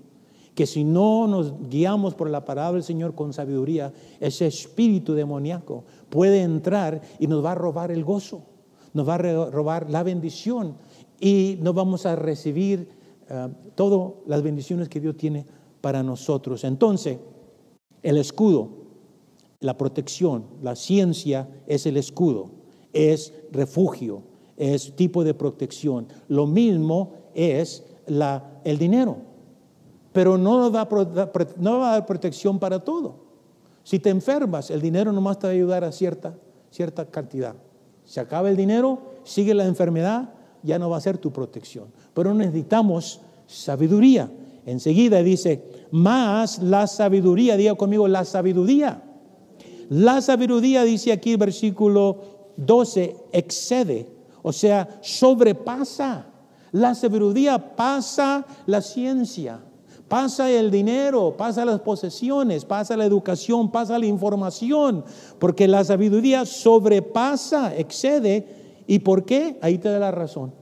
que 0.54 0.66
si 0.66 0.84
no 0.84 1.28
nos 1.28 1.70
guiamos 1.70 2.14
por 2.16 2.30
la 2.30 2.44
palabra 2.44 2.74
del 2.74 2.84
Señor 2.84 3.16
con 3.16 3.34
sabiduría, 3.34 3.94
ese 4.20 4.48
espíritu 4.48 5.14
demoníaco 5.14 5.86
puede 6.10 6.42
entrar 6.42 7.02
y 7.20 7.28
nos 7.28 7.44
va 7.44 7.54
a 7.54 7.56
robar 7.56 7.92
el 7.92 8.04
gozo, 8.04 8.44
nos 8.94 9.08
va 9.08 9.16
a 9.16 9.50
robar 9.50 9.90
la 9.90 10.04
bendición 10.04 10.76
y 11.20 11.58
no 11.62 11.74
vamos 11.74 12.06
a 12.06 12.16
recibir 12.16 12.90
uh, 13.30 13.50
todas 13.76 14.14
las 14.28 14.42
bendiciones 14.42 14.90
que 14.90 15.00
Dios 15.00 15.16
tiene 15.16 15.46
para 15.82 16.04
nosotros. 16.04 16.64
Entonces, 16.64 17.18
el 18.04 18.18
escudo, 18.18 18.70
la 19.60 19.78
protección, 19.78 20.46
la 20.62 20.76
ciencia 20.76 21.48
es 21.68 21.86
el 21.86 21.98
escudo, 21.98 22.52
es 22.94 23.34
refugio, 23.52 24.24
es 24.58 24.96
tipo 24.96 25.24
de 25.24 25.34
protección. 25.34 26.08
Lo 26.28 26.48
mismo 26.48 27.14
es 27.34 27.84
la, 28.08 28.62
el 28.64 28.78
dinero, 28.78 29.18
pero 30.14 30.38
no 30.38 30.72
va, 30.72 30.82
a 30.82 31.92
dar 31.92 32.06
protección 32.06 32.60
para 32.60 32.80
todo. 32.80 33.16
Si 33.84 34.00
te 34.00 34.10
enfermas, 34.10 34.70
el 34.70 34.82
dinero 34.82 35.12
nomás 35.12 35.40
te 35.40 35.48
va 35.48 35.52
a 35.52 35.56
ayudar 35.56 35.84
a 35.84 35.92
cierta, 35.92 36.36
cierta 36.70 37.06
cantidad. 37.06 37.56
Se 38.04 38.20
acaba 38.20 38.50
el 38.50 38.58
dinero, 38.58 39.00
sigue 39.24 39.54
la 39.54 39.66
enfermedad, 39.66 40.34
ya 40.64 40.78
no 40.78 40.90
va 40.90 40.98
a 40.98 41.02
ser 41.02 41.18
tu 41.18 41.32
protección. 41.32 41.86
Pero 42.14 42.34
necesitamos 42.34 43.22
sabiduría. 43.48 44.30
Enseguida 44.66 45.24
dice, 45.24 45.64
más 45.92 46.60
la 46.60 46.88
sabiduría, 46.88 47.58
diga 47.58 47.76
conmigo, 47.76 48.08
la 48.08 48.26
sabiduría. 48.26 49.04
La 49.90 50.22
sabiduría, 50.22 50.84
dice 50.84 51.12
aquí 51.12 51.32
el 51.32 51.38
versículo 51.38 52.22
12, 52.58 53.16
excede, 53.34 54.08
o 54.42 54.54
sea, 54.54 55.00
sobrepasa. 55.02 56.28
La 56.72 56.96
sabiduría 56.96 57.76
pasa 57.76 58.46
la 58.66 58.82
ciencia, 58.82 59.60
pasa 60.08 60.50
el 60.50 60.72
dinero, 60.72 61.36
pasa 61.38 61.66
las 61.66 61.82
posesiones, 61.82 62.64
pasa 62.64 62.96
la 62.96 63.06
educación, 63.06 63.70
pasa 63.70 64.00
la 64.00 64.06
información, 64.06 65.04
porque 65.40 65.68
la 65.68 65.84
sabiduría 65.84 66.46
sobrepasa, 66.46 67.76
excede. 67.76 68.48
¿Y 68.88 69.00
por 69.00 69.26
qué? 69.26 69.60
Ahí 69.62 69.78
te 69.78 69.90
da 69.90 70.00
la 70.00 70.12
razón, 70.12 70.54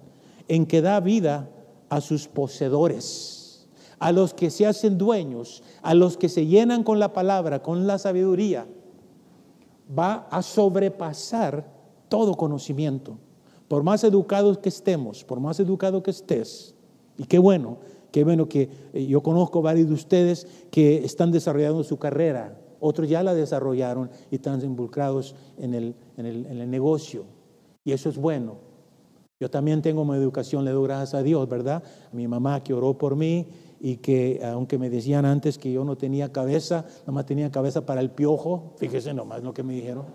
en 0.48 0.66
que 0.66 0.82
da 0.82 1.00
vida 1.00 1.48
a 1.90 2.02
sus 2.02 2.28
poseedores 2.28 3.39
a 4.00 4.12
los 4.12 4.34
que 4.34 4.50
se 4.50 4.66
hacen 4.66 4.98
dueños, 4.98 5.62
a 5.82 5.94
los 5.94 6.18
que 6.18 6.30
se 6.30 6.46
llenan 6.46 6.84
con 6.84 7.00
la 7.00 7.14
palabra, 7.14 7.62
con 7.62 7.86
la 7.86 7.98
sabiduría, 7.98 8.66
va 9.98 10.28
a 10.32 10.42
sobrepasar 10.42 11.70
todo 12.08 12.36
conocimiento. 12.36 13.18
Por 13.68 13.84
más 13.84 14.04
educados 14.04 14.58
que 14.58 14.70
estemos, 14.70 15.24
por 15.24 15.40
más 15.40 15.60
educado 15.60 16.02
que 16.02 16.12
estés, 16.12 16.76
y 17.18 17.26
qué 17.26 17.38
bueno, 17.38 17.78
qué 18.12 18.24
bueno 18.24 18.48
que 18.48 18.70
eh, 18.94 19.06
yo 19.06 19.22
conozco 19.22 19.62
varios 19.62 19.88
de 19.90 19.94
ustedes 19.94 20.48
que 20.72 21.04
están 21.04 21.32
desarrollando 21.32 21.84
su 21.84 21.98
carrera, 21.98 22.60
otros 22.80 23.10
ya 23.10 23.22
la 23.22 23.34
desarrollaron 23.34 24.10
y 24.32 24.36
están 24.36 24.64
involucrados 24.64 25.36
en 25.58 25.74
el, 25.74 25.96
en 26.18 26.26
el, 26.26 26.46
en 26.46 26.58
el 26.60 26.70
negocio, 26.72 27.26
y 27.84 27.92
eso 27.92 28.10
es 28.10 28.18
bueno. 28.18 28.70
Yo 29.42 29.50
también 29.50 29.82
tengo 29.82 30.04
mi 30.04 30.18
educación, 30.18 30.66
le 30.66 30.72
doy 30.72 30.86
gracias 30.86 31.14
a 31.14 31.24
Dios, 31.24 31.48
¿verdad? 31.48 31.82
A 32.12 32.16
mi 32.16 32.28
mamá 32.28 32.62
que 32.62 32.74
oró 32.74 32.98
por 32.98 33.16
mí 33.16 33.48
y 33.80 33.98
que 33.98 34.42
aunque 34.44 34.78
me 34.78 34.90
decían 34.90 35.26
antes 35.26 35.58
que 35.58 35.72
yo 35.72 35.84
no 35.84 35.96
tenía 35.96 36.32
cabeza, 36.32 36.86
nomás 37.08 37.26
tenía 37.26 37.52
cabeza 37.52 37.86
para 37.86 38.02
el 38.02 38.12
piojo, 38.12 38.74
fíjese 38.78 39.14
nomás 39.14 39.44
lo 39.44 39.54
que 39.54 39.64
me 39.64 39.74
dijeron. 39.74 40.06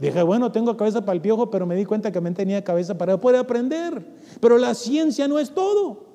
Dije, 0.00 0.22
bueno, 0.22 0.52
tengo 0.52 0.76
cabeza 0.76 1.00
para 1.04 1.14
el 1.14 1.20
piojo, 1.20 1.50
pero 1.50 1.66
me 1.66 1.74
di 1.74 1.84
cuenta 1.84 2.10
que 2.10 2.14
también 2.14 2.34
tenía 2.34 2.62
cabeza 2.62 2.96
para 2.96 3.20
poder 3.20 3.40
aprender. 3.40 4.06
Pero 4.40 4.56
la 4.56 4.74
ciencia 4.74 5.26
no 5.26 5.38
es 5.38 5.50
todo. 5.50 6.06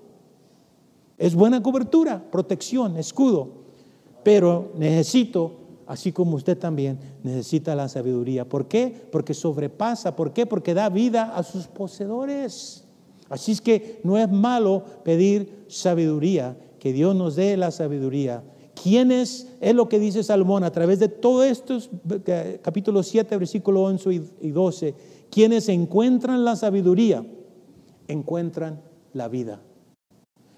Es 1.18 1.36
buena 1.36 1.62
cobertura, 1.62 2.24
protección, 2.32 2.98
escudo. 2.98 3.50
Pero 4.24 4.72
necesito, 4.78 5.52
así 5.86 6.14
como 6.14 6.38
usted 6.38 6.58
también, 6.58 6.98
necesita 7.24 7.76
la 7.76 7.90
sabiduría. 7.90 8.48
¿Por 8.48 8.70
qué? 8.70 9.08
Porque 9.12 9.34
sobrepasa. 9.34 10.16
¿Por 10.16 10.32
qué? 10.32 10.46
Porque 10.46 10.74
da 10.74 10.88
vida 10.88 11.36
a 11.36 11.44
sus 11.44 11.68
poseedores. 11.68 12.86
Así 13.30 13.54
es 13.54 13.62
que 13.62 14.00
no 14.04 14.18
es 14.18 14.30
malo 14.30 14.84
pedir 15.04 15.66
sabiduría, 15.68 16.58
que 16.80 16.94
Dios 16.94 17.16
nos 17.16 17.36
dé 17.36 17.58
la 17.58 17.72
sabiduría. 17.72 18.44
¿Quién 18.82 19.12
es? 19.12 19.48
Lo 19.62 19.88
que 19.88 20.00
dice 20.00 20.24
Salomón 20.24 20.64
a 20.64 20.72
través 20.72 21.00
de 21.00 21.08
todos 21.08 21.46
estos 21.46 21.90
eh, 22.26 22.60
capítulos 22.62 23.08
7, 23.08 23.38
versículo 23.38 23.84
11 23.84 24.22
y 24.42 24.50
12. 24.50 24.96
Quienes 25.30 25.70
encuentran 25.70 26.44
la 26.44 26.56
sabiduría, 26.56 27.26
encuentran 28.08 28.82
la 29.14 29.28
vida. 29.28 29.62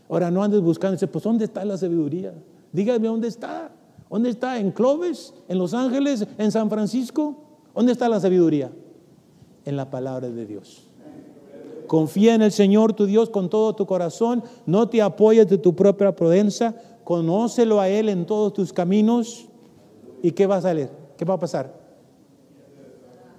Ahora 0.10 0.32
no 0.32 0.43
andes 0.43 0.62
buscando, 0.62 0.97
pues 1.08 1.23
¿dónde 1.23 1.45
está 1.45 1.65
la 1.65 1.78
sabiduría? 1.78 2.34
Dígame 2.71 3.08
dónde 3.08 3.28
está. 3.28 3.71
¿Dónde 4.10 4.30
está? 4.30 4.60
¿En 4.60 4.71
Clovis? 4.71 5.34
¿En 5.47 5.58
Los 5.58 5.73
Ángeles? 5.73 6.28
¿En 6.38 6.51
San 6.51 6.69
Francisco? 6.69 7.36
¿Dónde 7.73 7.91
está 7.91 8.08
la 8.08 8.19
sabiduría? 8.19 8.71
En 9.65 9.75
la 9.75 9.89
palabra 9.89 10.30
de 10.30 10.45
Dios. 10.45 10.84
Confía 11.87 12.35
en 12.35 12.41
el 12.41 12.51
Señor 12.51 12.93
tu 12.93 13.05
Dios 13.05 13.29
con 13.29 13.49
todo 13.49 13.75
tu 13.75 13.85
corazón. 13.85 14.43
No 14.65 14.89
te 14.89 15.01
apoyes 15.01 15.47
de 15.47 15.57
tu 15.57 15.75
propia 15.75 16.15
prudencia. 16.15 16.75
Conócelo 17.03 17.79
a 17.79 17.89
Él 17.89 18.09
en 18.09 18.25
todos 18.25 18.53
tus 18.53 18.73
caminos. 18.73 19.47
¿Y 20.21 20.31
qué 20.31 20.47
va 20.47 20.57
a 20.57 20.61
salir? 20.61 20.89
¿Qué 21.17 21.25
va 21.25 21.35
a 21.35 21.39
pasar? 21.39 21.73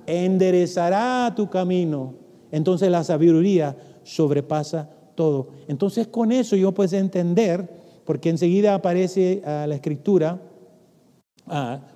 Enderezará 0.06 1.32
tu 1.34 1.50
camino. 1.50 2.14
Entonces 2.52 2.90
la 2.90 3.02
sabiduría 3.02 3.76
sobrepasa 4.04 4.88
todo. 5.16 5.48
Entonces 5.66 6.06
con 6.06 6.30
eso 6.30 6.54
yo 6.54 6.72
puedo 6.72 6.96
entender, 6.96 7.68
porque 8.04 8.30
enseguida 8.30 8.74
aparece 8.74 9.42
la 9.44 9.74
escritura, 9.74 10.40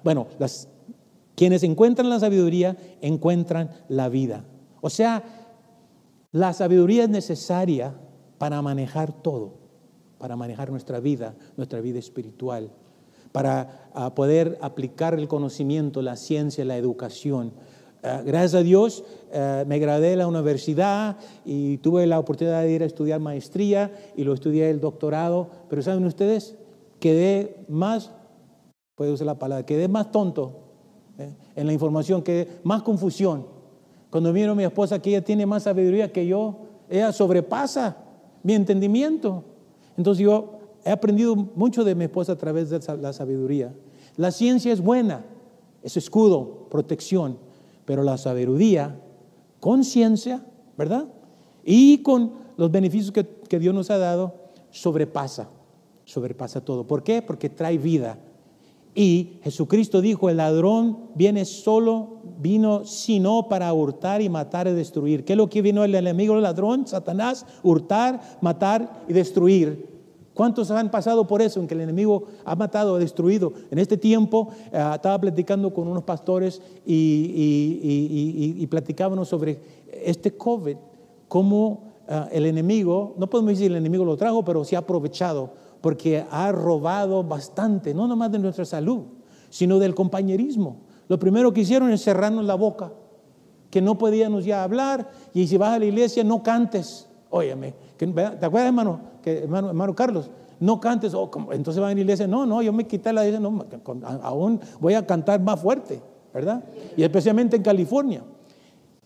bueno, 0.03 0.27
quienes 1.37 1.63
encuentran 1.63 2.11
la 2.11 2.19
sabiduría 2.19 2.77
encuentran 3.01 3.71
la 3.89 4.09
vida. 4.09 4.45
O 4.81 4.91
sea, 4.91 5.40
la 6.33 6.53
sabiduría 6.53 7.05
es 7.05 7.11
necesaria 7.11 7.95
para 8.39 8.63
manejar 8.63 9.13
todo, 9.13 9.55
para 10.19 10.37
manejar 10.37 10.71
nuestra 10.71 11.01
vida, 11.01 11.35
nuestra 11.57 11.81
vida 11.81 11.99
espiritual, 11.99 12.71
para 13.33 13.91
ah, 13.95 14.15
poder 14.15 14.59
aplicar 14.61 15.15
el 15.15 15.29
conocimiento, 15.29 16.03
la 16.03 16.17
ciencia, 16.17 16.65
la 16.65 16.77
educación. 16.77 17.53
Ah, 18.03 18.23
gracias 18.25 18.55
a 18.55 18.63
Dios 18.63 19.05
ah, 19.35 19.65
me 19.67 19.79
gradué 19.79 20.11
de 20.11 20.17
la 20.17 20.29
universidad 20.29 21.19
y 21.45 21.79
tuve 21.79 22.07
la 22.07 22.19
oportunidad 22.19 22.63
de 22.63 22.73
ir 22.73 22.83
a 22.83 22.87
estudiar 22.87 23.21
maestría 23.21 23.93
y 24.17 24.25
lo 24.25 24.33
estudié 24.33 24.71
el 24.71 24.81
doctorado, 24.81 25.51
pero 25.69 25.83
¿saben 25.83 26.05
ustedes? 26.05 26.57
Quedé 27.01 27.65
más, 27.69 28.13
puedo 28.95 29.15
usar 29.15 29.27
la 29.27 29.39
palabra, 29.39 29.67
quedé 29.67 29.89
más 29.89 30.13
tonto 30.13 30.61
¿eh? 31.19 31.35
en 31.57 31.67
la 31.67 31.73
información, 31.73 32.23
quedé 32.23 32.61
más 32.63 32.83
confusión 32.83 33.60
cuando 34.11 34.33
miro 34.33 34.53
a 34.53 34.55
mi 34.55 34.65
esposa 34.65 35.01
que 35.01 35.11
ella 35.11 35.25
tiene 35.25 35.47
más 35.47 35.63
sabiduría 35.63 36.13
que 36.13 36.27
yo, 36.27 36.57
ella 36.89 37.13
sobrepasa 37.13 37.97
mi 38.43 38.55
entendimiento. 38.55 39.45
Entonces 39.97 40.25
yo 40.25 40.59
he 40.85 40.91
aprendido 40.91 41.37
mucho 41.37 41.85
de 41.85 41.95
mi 41.95 42.05
esposa 42.05 42.33
a 42.33 42.37
través 42.37 42.71
de 42.71 42.81
la 43.01 43.13
sabiduría. 43.13 43.73
La 44.17 44.33
ciencia 44.33 44.73
es 44.73 44.81
buena, 44.81 45.25
es 45.83 45.97
escudo, 45.97 46.67
protección, 46.71 47.39
pero 47.85 48.03
la 48.03 48.19
sabiduría 48.19 48.99
con 49.61 49.85
ciencia, 49.85 50.45
¿verdad? 50.77 51.07
Y 51.65 51.99
con 51.99 52.33
los 52.57 52.71
beneficios 52.71 53.13
que, 53.13 53.27
que 53.27 53.59
Dios 53.59 53.75
nos 53.75 53.91
ha 53.91 53.99
dado, 53.99 54.35
sobrepasa, 54.71 55.49
sobrepasa 56.05 56.61
todo. 56.63 56.87
¿Por 56.87 57.03
qué? 57.03 57.23
Porque 57.23 57.49
trae 57.49 57.79
vida, 57.79 58.19
y 58.95 59.39
Jesucristo 59.43 60.01
dijo, 60.01 60.29
el 60.29 60.39
ladrón 60.39 61.11
viene 61.15 61.45
solo, 61.45 62.19
vino 62.41 62.85
sino 62.85 63.49
para 63.49 63.73
hurtar 63.73 64.21
y 64.21 64.29
matar 64.29 64.67
y 64.67 64.73
destruir. 64.73 65.25
¿Qué 65.25 65.35
es 65.35 65.37
lo 65.37 65.49
que 65.49 65.63
vino 65.63 65.85
el 65.85 65.95
enemigo, 65.95 66.35
el 66.35 66.43
ladrón, 66.43 66.87
Satanás? 66.87 67.47
Hurtar, 67.63 68.21
matar 68.41 69.05
y 69.09 69.13
destruir. 69.13 69.89
¿Cuántos 70.35 70.71
han 70.71 70.91
pasado 70.91 71.27
por 71.27 71.43
eso, 71.43 71.61
en 71.61 71.69
que 71.69 71.75
el 71.75 71.83
enemigo 71.83 72.25
ha 72.45 72.57
matado, 72.57 72.97
ha 72.97 72.99
destruido? 72.99 73.53
En 73.71 73.79
este 73.79 73.97
tiempo 73.97 74.49
eh, 74.73 74.91
estaba 74.95 75.21
platicando 75.21 75.73
con 75.73 75.87
unos 75.87 76.03
pastores 76.05 76.61
y, 76.87 78.67
platicábamos 78.69 79.29
sobre 79.29 79.61
este 79.93 80.33
COVID, 80.37 80.77
cómo 81.29 81.83
eh, 82.09 82.25
el 82.33 82.47
enemigo, 82.47 83.15
no 83.19 83.29
podemos 83.29 83.53
decir 83.53 83.71
el 83.71 83.77
enemigo 83.77 84.05
lo 84.05 84.17
trajo, 84.17 84.45
pero 84.45 84.65
se 84.65 84.77
ha 84.77 84.81
aprovechado 84.81 85.51
porque 85.81 86.25
ha 86.31 86.53
robado 86.53 87.25
bastante, 87.25 87.95
no 87.95 88.07
nomás 88.07 88.31
de 88.33 88.39
nuestra 88.39 88.65
salud, 88.65 89.05
sino 89.49 89.79
del 89.79 89.95
compañerismo. 89.95 90.79
Lo 91.09 91.19
primero 91.19 91.53
que 91.53 91.63
hicieron 91.63 91.91
es 91.91 92.03
cerrarnos 92.03 92.45
la 92.45 92.55
boca, 92.55 92.93
que 93.71 93.81
no 93.81 93.99
podíamos 93.99 94.45
ya 94.45 94.63
hablar, 94.63 95.11
y 95.33 95.47
si 95.47 95.57
vas 95.57 95.75
a 95.75 95.79
la 95.79 95.85
iglesia 95.85 96.25
no 96.25 96.43
cantes. 96.43 97.09
Óyeme, 97.31 97.75
¿te 97.97 98.07
acuerdas, 98.07 98.67
hermano, 98.67 99.01
que, 99.23 99.39
hermano, 99.39 99.95
Carlos? 99.95 100.31
No 100.59 100.81
cantes, 100.81 101.15
oh, 101.15 101.31
entonces 101.53 101.81
van 101.81 101.93
a 101.93 101.95
la 101.95 102.01
iglesia, 102.01 102.27
no, 102.27 102.45
no, 102.45 102.61
yo 102.61 102.73
me 102.73 102.87
quité 102.87 103.13
la 103.13 103.25
iglesia, 103.25 103.41
no, 103.41 103.65
aún 104.23 104.61
voy 104.79 104.95
a 104.95 105.07
cantar 105.07 105.41
más 105.41 105.61
fuerte, 105.61 106.03
¿verdad? 106.35 106.63
Y 106.97 107.03
especialmente 107.03 107.57
en 107.57 107.63
California. 107.63 108.23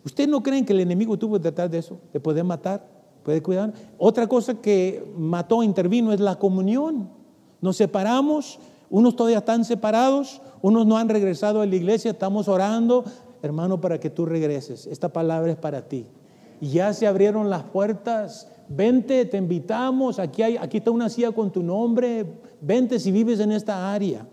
¿Ustedes 0.05 0.29
no 0.29 0.43
creen 0.43 0.65
que 0.65 0.73
el 0.73 0.81
enemigo 0.81 1.17
tuvo 1.17 1.35
que 1.35 1.41
tratar 1.41 1.71
de 1.71 1.79
eso, 1.79 1.99
de 2.13 2.21
poder 2.21 2.45
matar? 2.45 2.94
Puede 3.25 3.43
cuidar. 3.43 3.73
Otra 3.99 4.29
cosa 4.29 4.55
que 4.55 5.05
mató, 5.17 5.63
intervino, 5.63 6.13
es 6.13 6.21
la 6.21 6.37
comunión. 6.37 7.09
Nos 7.61 7.77
separamos, 7.77 8.61
unos 8.91 9.17
todavía 9.17 9.39
están 9.39 9.65
separados, 9.65 10.41
unos 10.63 10.87
no 10.87 10.99
han 10.99 11.09
regresado 11.09 11.63
a 11.63 11.67
la 11.67 11.75
iglesia, 11.75 12.13
estamos 12.13 12.47
orando, 12.47 13.05
hermano, 13.43 13.81
para 13.81 13.99
que 13.99 14.11
tú 14.11 14.27
regreses. 14.27 14.87
Esta 14.87 15.09
palabra 15.09 15.51
es 15.51 15.57
para 15.57 15.89
ti. 15.89 16.07
Ya 16.61 16.93
se 16.93 17.07
abrieron 17.07 17.51
las 17.51 17.65
puertas. 17.65 18.49
Vente, 18.69 19.25
te 19.25 19.37
invitamos. 19.37 20.19
Aquí, 20.19 20.43
hay, 20.43 20.57
aquí 20.57 20.79
está 20.79 20.91
una 20.91 21.09
silla 21.09 21.33
con 21.33 21.51
tu 21.51 21.63
nombre. 21.63 22.25
Vente 22.61 22.99
si 22.99 23.11
vives 23.11 23.41
en 23.41 23.53
esta 23.53 23.93
área. 23.93 24.27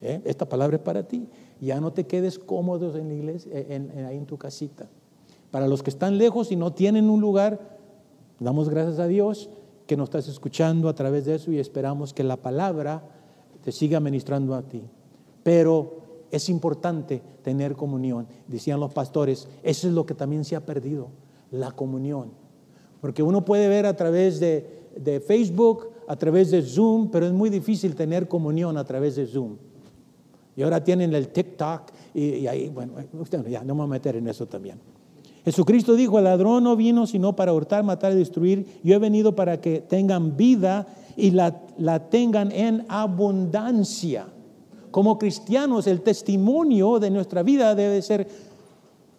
¿Eh? 0.00 0.20
Esta 0.24 0.48
palabra 0.48 0.76
es 0.76 0.82
para 0.82 1.06
ti. 1.06 1.28
Ya 1.60 1.80
no 1.80 1.92
te 1.92 2.06
quedes 2.06 2.38
cómodos 2.38 2.96
en 2.96 3.08
la 3.08 3.14
iglesia, 3.14 3.52
ahí 3.54 4.16
en 4.16 4.26
tu 4.26 4.36
casita. 4.36 4.88
Para 5.50 5.66
los 5.66 5.82
que 5.82 5.90
están 5.90 6.18
lejos 6.18 6.52
y 6.52 6.56
no 6.56 6.72
tienen 6.72 7.08
un 7.08 7.20
lugar, 7.20 7.77
damos 8.40 8.68
gracias 8.68 8.98
a 8.98 9.06
Dios 9.06 9.50
que 9.86 9.96
nos 9.96 10.08
estás 10.08 10.28
escuchando 10.28 10.88
a 10.88 10.94
través 10.94 11.24
de 11.24 11.36
eso 11.36 11.50
y 11.50 11.58
esperamos 11.58 12.12
que 12.12 12.24
la 12.24 12.36
palabra 12.36 13.02
te 13.62 13.72
siga 13.72 14.00
ministrando 14.00 14.54
a 14.54 14.62
ti. 14.62 14.82
Pero 15.42 16.26
es 16.30 16.48
importante 16.48 17.22
tener 17.42 17.74
comunión. 17.74 18.26
Decían 18.46 18.80
los 18.80 18.92
pastores, 18.92 19.48
eso 19.62 19.88
es 19.88 19.94
lo 19.94 20.04
que 20.04 20.14
también 20.14 20.44
se 20.44 20.56
ha 20.56 20.66
perdido, 20.66 21.08
la 21.50 21.72
comunión. 21.72 22.30
Porque 23.00 23.22
uno 23.22 23.44
puede 23.44 23.68
ver 23.68 23.86
a 23.86 23.96
través 23.96 24.40
de, 24.40 24.88
de 24.96 25.20
Facebook, 25.20 25.88
a 26.06 26.16
través 26.16 26.50
de 26.50 26.62
Zoom, 26.62 27.10
pero 27.10 27.26
es 27.26 27.32
muy 27.32 27.50
difícil 27.50 27.94
tener 27.94 28.28
comunión 28.28 28.76
a 28.76 28.84
través 28.84 29.16
de 29.16 29.26
Zoom. 29.26 29.56
Y 30.56 30.62
ahora 30.62 30.82
tienen 30.82 31.14
el 31.14 31.28
TikTok 31.28 31.82
y, 32.14 32.46
ahí, 32.48 32.68
bueno, 32.68 32.94
ya 33.48 33.62
no 33.62 33.74
me 33.74 33.82
voy 33.82 33.84
a 33.84 33.90
meter 33.90 34.16
en 34.16 34.26
eso 34.26 34.46
también. 34.46 34.80
Jesucristo 35.44 35.94
dijo, 35.94 36.18
el 36.18 36.24
ladrón 36.24 36.64
no 36.64 36.76
vino 36.76 37.06
sino 37.06 37.34
para 37.34 37.52
hurtar, 37.52 37.84
matar 37.84 38.12
y 38.12 38.16
destruir. 38.16 38.80
Yo 38.82 38.94
he 38.94 38.98
venido 38.98 39.34
para 39.34 39.60
que 39.60 39.80
tengan 39.80 40.36
vida 40.36 40.86
y 41.16 41.30
la, 41.30 41.62
la 41.78 42.10
tengan 42.10 42.52
en 42.52 42.84
abundancia. 42.88 44.26
Como 44.90 45.18
cristianos, 45.18 45.86
el 45.86 46.00
testimonio 46.00 46.98
de 46.98 47.10
nuestra 47.10 47.42
vida 47.42 47.74
debe 47.74 48.02
ser 48.02 48.28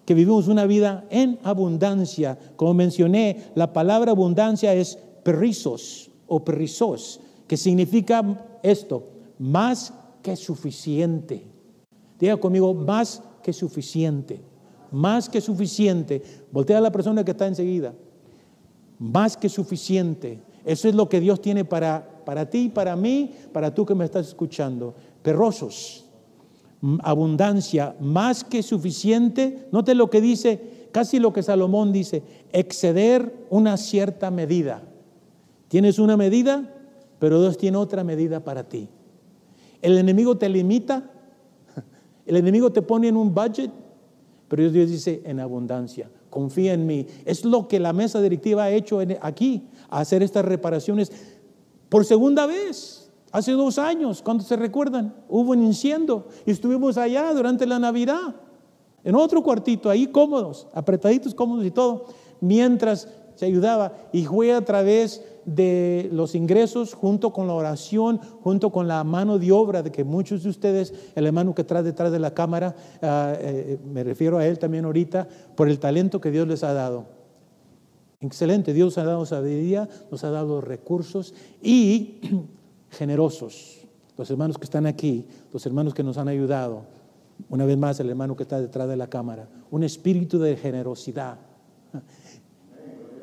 que 0.06 0.16
vivimos 0.16 0.48
una 0.48 0.66
vida 0.66 1.06
en 1.12 1.40
abundancia. 1.44 2.38
Como 2.56 2.74
mencioné, 2.74 3.52
la 3.56 3.74
palabra 3.74 4.12
abundancia 4.12 4.74
es 4.74 4.98
perrizos 5.24 6.10
o 6.28 6.44
perrizos, 6.44 7.20
que 7.48 7.58
significa 7.58 8.24
esto, 8.64 9.08
más 9.38 9.94
que 10.24 10.36
suficiente. 10.36 11.46
Diga 12.20 12.38
conmigo, 12.38 12.74
más 12.74 13.22
que 13.44 13.54
suficiente. 13.54 14.42
Más 14.92 15.30
que 15.30 15.42
suficiente. 15.42 16.22
Voltea 16.52 16.78
a 16.78 16.82
la 16.82 16.92
persona 16.92 17.24
que 17.24 17.32
está 17.32 17.48
enseguida. 17.48 17.94
Más 18.98 19.38
que 19.38 19.50
suficiente. 19.50 20.42
Eso 20.66 20.88
es 20.88 20.96
lo 20.96 21.10
que 21.10 21.20
Dios 21.20 21.42
tiene 21.42 21.66
para, 21.66 22.24
para 22.26 22.50
ti, 22.50 22.70
para 22.70 22.96
mí, 22.96 23.32
para 23.54 23.74
tú 23.74 23.86
que 23.86 23.96
me 23.96 24.06
estás 24.06 24.28
escuchando. 24.28 24.96
Perrosos. 25.22 26.06
Abundancia, 27.02 27.96
más 28.00 28.44
que 28.44 28.64
suficiente. 28.64 29.68
Note 29.72 29.96
lo 29.96 30.10
que 30.10 30.22
dice, 30.22 30.88
casi 30.92 31.20
lo 31.20 31.34
que 31.34 31.44
Salomón 31.44 31.92
dice, 31.92 32.24
exceder 32.52 33.46
una 33.50 33.78
cierta 33.78 34.32
medida. 34.32 34.84
Tienes 35.68 36.00
una 36.00 36.18
medida, 36.18 36.74
pero 37.20 37.40
Dios 37.42 37.58
tiene 37.58 37.78
otra 37.78 38.04
medida 38.04 38.44
para 38.44 38.68
ti. 38.68 38.90
El 39.82 39.98
enemigo 39.98 40.38
te 40.38 40.50
limita, 40.50 41.10
el 42.26 42.36
enemigo 42.36 42.72
te 42.72 42.82
pone 42.82 43.08
en 43.08 43.18
un 43.18 43.34
budget, 43.34 43.72
pero 44.50 44.70
Dios 44.70 44.90
dice 44.90 45.22
en 45.26 45.40
abundancia, 45.40 46.10
confía 46.30 46.74
en 46.74 46.86
mí. 46.86 47.06
Es 47.24 47.46
lo 47.46 47.68
que 47.68 47.80
la 47.80 47.94
mesa 47.94 48.20
directiva 48.22 48.64
ha 48.64 48.72
hecho 48.72 49.00
aquí, 49.22 49.68
hacer 49.90 50.24
estas 50.24 50.44
reparaciones 50.44 51.12
por 51.88 52.04
segunda 52.04 52.46
vez. 52.46 53.12
Hace 53.32 53.52
dos 53.52 53.78
años, 53.78 54.24
cuando 54.24 54.44
se 54.44 54.56
recuerdan, 54.56 55.14
hubo 55.30 55.52
un 55.52 55.64
incendio 55.64 56.26
y 56.48 56.52
estuvimos 56.52 56.98
allá 56.98 57.32
durante 57.32 57.68
la 57.68 57.78
Navidad, 57.78 58.36
en 59.04 59.16
otro 59.16 59.44
cuartito, 59.44 59.90
ahí 59.90 60.08
cómodos, 60.08 60.68
apretaditos, 60.74 61.36
cómodos 61.36 61.64
y 61.66 61.72
todo, 61.72 62.06
mientras 62.42 63.08
se 63.40 63.46
ayudaba. 63.46 63.94
Y 64.12 64.26
fue 64.26 64.54
a 64.54 64.60
través 64.66 65.24
de 65.46 66.10
los 66.12 66.36
ingresos, 66.36 66.94
junto 66.94 67.32
con 67.32 67.48
la 67.48 67.54
oración, 67.54 68.20
junto 68.44 68.70
con 68.70 68.90
la 68.90 69.02
mano 69.06 69.40
de 69.40 69.54
obra 69.54 69.82
de 69.82 69.94
que 69.94 70.04
muchos 70.04 70.44
de 70.44 70.50
ustedes, 70.50 70.94
el 71.16 71.26
hermano 71.26 71.56
que 71.56 71.64
trae 71.64 71.82
detrás 71.82 72.12
de 72.12 72.20
la 72.20 72.34
cámara, 72.34 72.76
ah, 73.02 73.34
eh, 73.40 73.80
me 73.86 74.04
refiero 74.04 74.40
a 74.40 74.46
él 74.46 74.60
también 74.60 74.84
ahorita, 74.84 75.26
por 75.56 75.70
el 75.70 75.80
talento 75.80 76.20
que 76.20 76.32
Dios 76.32 76.50
les 76.50 76.66
ha 76.66 76.74
dado. 76.74 77.06
Excelente, 78.20 78.74
Dios 78.74 78.98
ha 78.98 79.06
dado 79.06 79.26
sabiduría, 79.26 79.88
nos 80.12 80.26
ha 80.26 80.32
dado 80.32 80.60
recursos 80.60 81.34
y 81.62 82.20
generosos. 82.90 83.88
Los 84.18 84.30
hermanos 84.30 84.58
que 84.58 84.66
están 84.66 84.86
aquí, 84.86 85.26
los 85.54 85.66
hermanos 85.66 85.94
que 85.94 86.04
nos 86.04 86.18
han 86.18 86.28
ayudado, 86.28 86.82
una 87.48 87.64
vez 87.64 87.78
más 87.78 88.02
el 88.02 88.10
hermano 88.10 88.36
que 88.36 88.44
está 88.44 88.60
detrás 88.60 88.90
de 88.90 88.98
la 88.98 89.08
cámara, 89.08 89.48
un 89.72 89.84
espíritu 89.84 90.40
de 90.40 90.58
generosidad. 90.58 91.38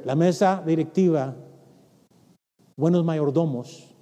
La 0.07 0.15
mesa 0.15 0.63
directiva 0.65 1.35
buenos 2.77 3.05
mayordomos 3.05 3.93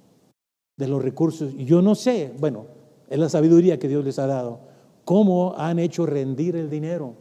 de 0.77 0.87
los 0.87 1.01
recursos. 1.01 1.55
Yo 1.57 1.81
no 1.81 1.95
sé, 1.95 2.31
bueno, 2.39 2.67
es 3.09 3.17
la 3.17 3.27
sabiduría 3.27 3.79
que 3.79 3.87
Dios 3.87 4.05
les 4.05 4.19
ha 4.19 4.27
dado, 4.27 4.59
cómo 5.03 5.55
han 5.57 5.79
hecho 5.79 6.05
rendir 6.05 6.57
el 6.57 6.69
dinero. 6.69 7.15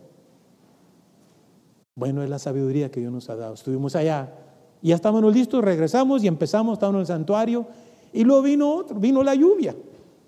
Bueno, 1.96 2.22
es 2.22 2.28
la 2.28 2.38
sabiduría 2.38 2.90
que 2.90 3.00
Dios 3.00 3.10
nos 3.10 3.30
ha 3.30 3.36
dado. 3.36 3.54
Estuvimos 3.54 3.96
allá 3.96 4.34
y 4.82 4.88
ya 4.88 4.96
estábamos 4.96 5.32
listos, 5.32 5.64
regresamos 5.64 6.22
y 6.22 6.26
empezamos, 6.26 6.74
estábamos 6.74 6.98
en 6.98 7.00
el 7.00 7.06
santuario 7.06 7.66
y 8.12 8.22
luego 8.22 8.42
vino 8.42 8.70
otro, 8.70 9.00
vino 9.00 9.22
la 9.22 9.34
lluvia. 9.34 9.74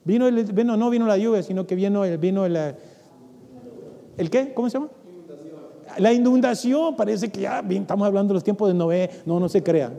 Vino, 0.02 0.28
el, 0.28 0.54
no 0.64 0.88
vino 0.88 1.06
la 1.06 1.18
lluvia, 1.18 1.42
sino 1.42 1.66
que 1.66 1.74
vino, 1.74 2.06
el, 2.06 2.16
vino 2.16 2.46
el, 2.46 2.56
¿el 4.16 4.30
qué? 4.30 4.54
¿Cómo 4.54 4.70
se 4.70 4.78
llama? 4.78 4.88
La 5.98 6.12
inundación, 6.12 6.96
parece 6.96 7.30
que 7.30 7.42
ya 7.42 7.64
estamos 7.68 8.06
hablando 8.06 8.32
de 8.32 8.34
los 8.34 8.44
tiempos 8.44 8.68
de 8.68 8.74
Noé, 8.74 9.10
no, 9.24 9.40
no 9.40 9.48
se 9.48 9.62
crea. 9.62 9.92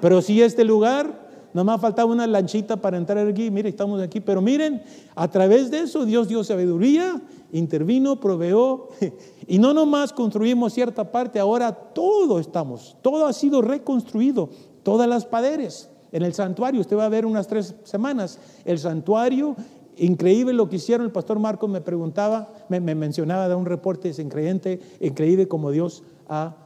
Pero 0.00 0.20
si 0.22 0.42
este 0.42 0.64
lugar, 0.64 1.24
nada 1.52 1.64
más 1.64 1.80
faltaba 1.80 2.12
una 2.12 2.26
lanchita 2.26 2.76
para 2.76 2.96
entrar 2.96 3.26
aquí, 3.26 3.50
mire, 3.50 3.68
estamos 3.68 4.00
aquí, 4.00 4.20
pero 4.20 4.40
miren, 4.42 4.82
a 5.14 5.28
través 5.28 5.70
de 5.70 5.80
eso 5.80 6.04
Dios 6.04 6.28
dio 6.28 6.44
sabiduría, 6.44 7.20
intervino, 7.52 8.20
proveó, 8.20 8.88
y 9.46 9.58
no 9.58 9.72
nomás 9.72 10.12
construimos 10.12 10.72
cierta 10.72 11.10
parte, 11.10 11.38
ahora 11.38 11.72
todo 11.72 12.38
estamos, 12.38 12.96
todo 13.02 13.26
ha 13.26 13.32
sido 13.32 13.62
reconstruido, 13.62 14.50
todas 14.82 15.08
las 15.08 15.24
paredes. 15.24 15.88
En 16.12 16.22
el 16.22 16.32
santuario, 16.32 16.80
usted 16.80 16.96
va 16.96 17.06
a 17.06 17.08
ver 17.08 17.26
unas 17.26 17.48
tres 17.48 17.74
semanas, 17.82 18.38
el 18.64 18.78
santuario 18.78 19.56
Increíble 19.96 20.52
lo 20.52 20.68
que 20.68 20.76
hicieron. 20.76 21.06
El 21.06 21.12
pastor 21.12 21.38
Marcos 21.38 21.70
me 21.70 21.80
preguntaba, 21.80 22.52
me, 22.68 22.80
mencionaba 22.80 23.48
de 23.48 23.54
un 23.54 23.66
reporte, 23.66 24.08
es 24.08 24.18
increíble, 24.18 24.80
increíble 25.00 25.48
como 25.48 25.70
Dios 25.70 26.02
ha 26.28 26.56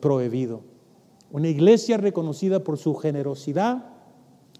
prohibido. 0.00 0.60
Una 1.30 1.48
iglesia 1.48 1.96
reconocida 1.96 2.62
por 2.62 2.78
su 2.78 2.94
generosidad 2.94 3.86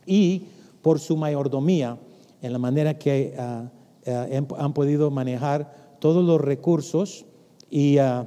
y 0.07 0.47
por 0.81 0.99
su 0.99 1.17
mayordomía 1.17 1.99
en 2.41 2.53
la 2.53 2.59
manera 2.59 2.99
que 2.99 3.35
ah, 3.39 3.71
ah, 4.07 4.27
han 4.59 4.73
podido 4.73 5.11
manejar 5.11 5.97
todos 6.01 6.25
los 6.25 6.41
recursos 6.41 7.27
y 7.71 7.99
ah, 7.99 8.27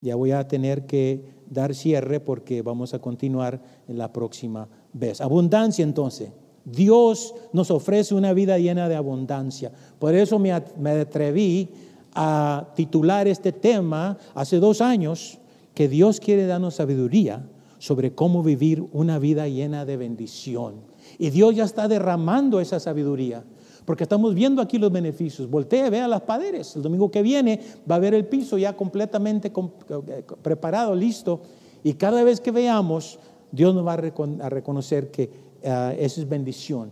ya 0.00 0.16
voy 0.16 0.32
a 0.32 0.46
tener 0.48 0.86
que 0.86 1.34
dar 1.48 1.74
cierre 1.74 2.20
porque 2.20 2.62
vamos 2.62 2.94
a 2.94 2.98
continuar 2.98 3.60
en 3.88 3.98
la 3.98 4.12
próxima 4.12 4.68
vez. 4.92 5.20
Abundancia 5.20 5.82
entonces. 5.82 6.30
Dios 6.64 7.34
nos 7.52 7.70
ofrece 7.70 8.14
una 8.14 8.32
vida 8.32 8.58
llena 8.58 8.88
de 8.88 8.96
abundancia. 8.96 9.72
Por 9.98 10.14
eso 10.14 10.38
me 10.38 10.52
atreví 10.52 11.68
a 12.14 12.68
titular 12.74 13.26
este 13.26 13.52
tema 13.52 14.16
hace 14.34 14.58
dos 14.58 14.80
años 14.80 15.38
que 15.74 15.88
Dios 15.88 16.20
quiere 16.20 16.46
darnos 16.46 16.76
sabiduría 16.76 17.44
sobre 17.78 18.14
cómo 18.14 18.42
vivir 18.42 18.86
una 18.92 19.18
vida 19.18 19.48
llena 19.48 19.84
de 19.84 19.96
bendición. 19.96 20.76
Y 21.18 21.30
Dios 21.30 21.54
ya 21.54 21.64
está 21.64 21.88
derramando 21.88 22.60
esa 22.60 22.80
sabiduría, 22.80 23.44
porque 23.84 24.04
estamos 24.04 24.34
viendo 24.34 24.62
aquí 24.62 24.78
los 24.78 24.90
beneficios. 24.90 25.50
Voltea, 25.50 25.90
vea 25.90 26.08
las 26.08 26.22
paredes. 26.22 26.76
El 26.76 26.82
domingo 26.82 27.10
que 27.10 27.20
viene 27.20 27.60
va 27.90 27.96
a 27.96 27.98
ver 27.98 28.14
el 28.14 28.24
piso 28.24 28.56
ya 28.56 28.74
completamente 28.74 29.52
eh, 29.52 30.24
preparado, 30.40 30.94
listo. 30.94 31.42
Y 31.82 31.94
cada 31.94 32.24
vez 32.24 32.40
que 32.40 32.52
veamos, 32.52 33.18
Dios 33.52 33.74
nos 33.74 33.86
va 33.86 33.92
a 33.92 34.48
reconocer 34.48 35.10
que 35.10 35.28
uh, 35.64 35.94
eso 35.98 36.20
es 36.20 36.28
bendición, 36.28 36.90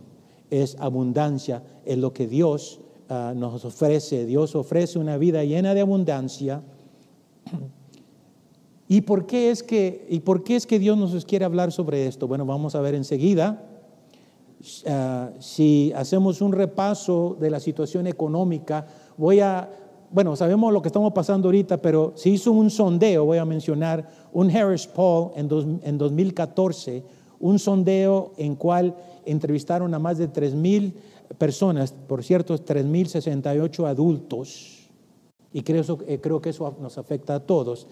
es 0.49 0.75
abundancia, 0.79 1.63
es 1.85 1.97
lo 1.97 2.13
que 2.13 2.27
Dios 2.27 2.79
ah, 3.09 3.33
nos 3.35 3.65
ofrece. 3.65 4.25
Dios 4.25 4.55
ofrece 4.55 4.99
una 4.99 5.17
vida 5.17 5.43
llena 5.43 5.73
de 5.73 5.81
abundancia 5.81 6.61
¿Y 8.87 9.01
por 9.01 9.25
qué 9.25 9.49
es 9.49 9.63
que, 9.63 10.05
y 10.09 10.19
por 10.19 10.43
qué 10.43 10.55
es 10.55 10.67
que 10.67 10.77
Dios 10.77 10.97
nos 10.97 11.25
quiere 11.25 11.45
hablar 11.45 11.71
sobre 11.71 12.05
esto? 12.05 12.27
Bueno, 12.27 12.45
vamos 12.45 12.75
a 12.75 12.81
ver 12.81 12.95
enseguida. 12.95 13.63
Ah, 14.87 15.31
si 15.39 15.91
hacemos 15.95 16.41
un 16.41 16.51
repaso 16.51 17.35
de 17.39 17.49
la 17.49 17.59
situación 17.59 18.07
económica, 18.07 18.85
voy 19.17 19.39
a, 19.39 19.69
bueno, 20.11 20.35
sabemos 20.35 20.71
lo 20.71 20.81
que 20.81 20.89
estamos 20.89 21.11
pasando 21.13 21.47
ahorita, 21.47 21.81
pero 21.81 22.13
se 22.15 22.29
hizo 22.29 22.51
un 22.51 22.69
sondeo, 22.69 23.25
voy 23.25 23.39
a 23.39 23.45
mencionar, 23.45 24.07
un 24.31 24.55
Harris 24.55 24.85
Poll 24.85 25.31
en, 25.35 25.79
en 25.83 25.97
2014, 25.97 27.03
un 27.43 27.59
sondeo 27.59 28.33
en 28.37 28.55
cual 28.55 28.95
entrevistaron 29.25 29.93
a 29.93 29.99
más 29.99 30.17
de 30.17 30.29
3 30.29 30.55
mil 30.55 30.93
personas, 31.37 31.91
por 31.91 32.23
cierto, 32.23 32.57
3.068 32.57 33.85
adultos, 33.85 34.87
y 35.51 35.61
creo, 35.61 35.99
eh, 36.07 36.21
creo 36.21 36.41
que 36.41 36.51
eso 36.51 36.73
nos 36.79 36.97
afecta 36.97 37.35
a 37.35 37.41
todos. 37.41 37.87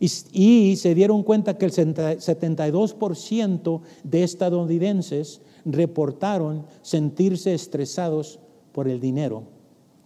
Y, 0.00 0.10
y, 0.32 0.76
se 0.76 0.94
dieron 0.94 1.22
cuenta 1.22 1.58
que 1.58 1.66
el 1.66 1.72
72% 1.72 3.80
de 4.04 4.22
estadounidenses 4.22 5.42
reportaron 5.66 6.64
sentirse 6.80 7.52
estresados 7.52 8.40
por 8.72 8.88
el 8.88 9.00
dinero. 9.00 9.42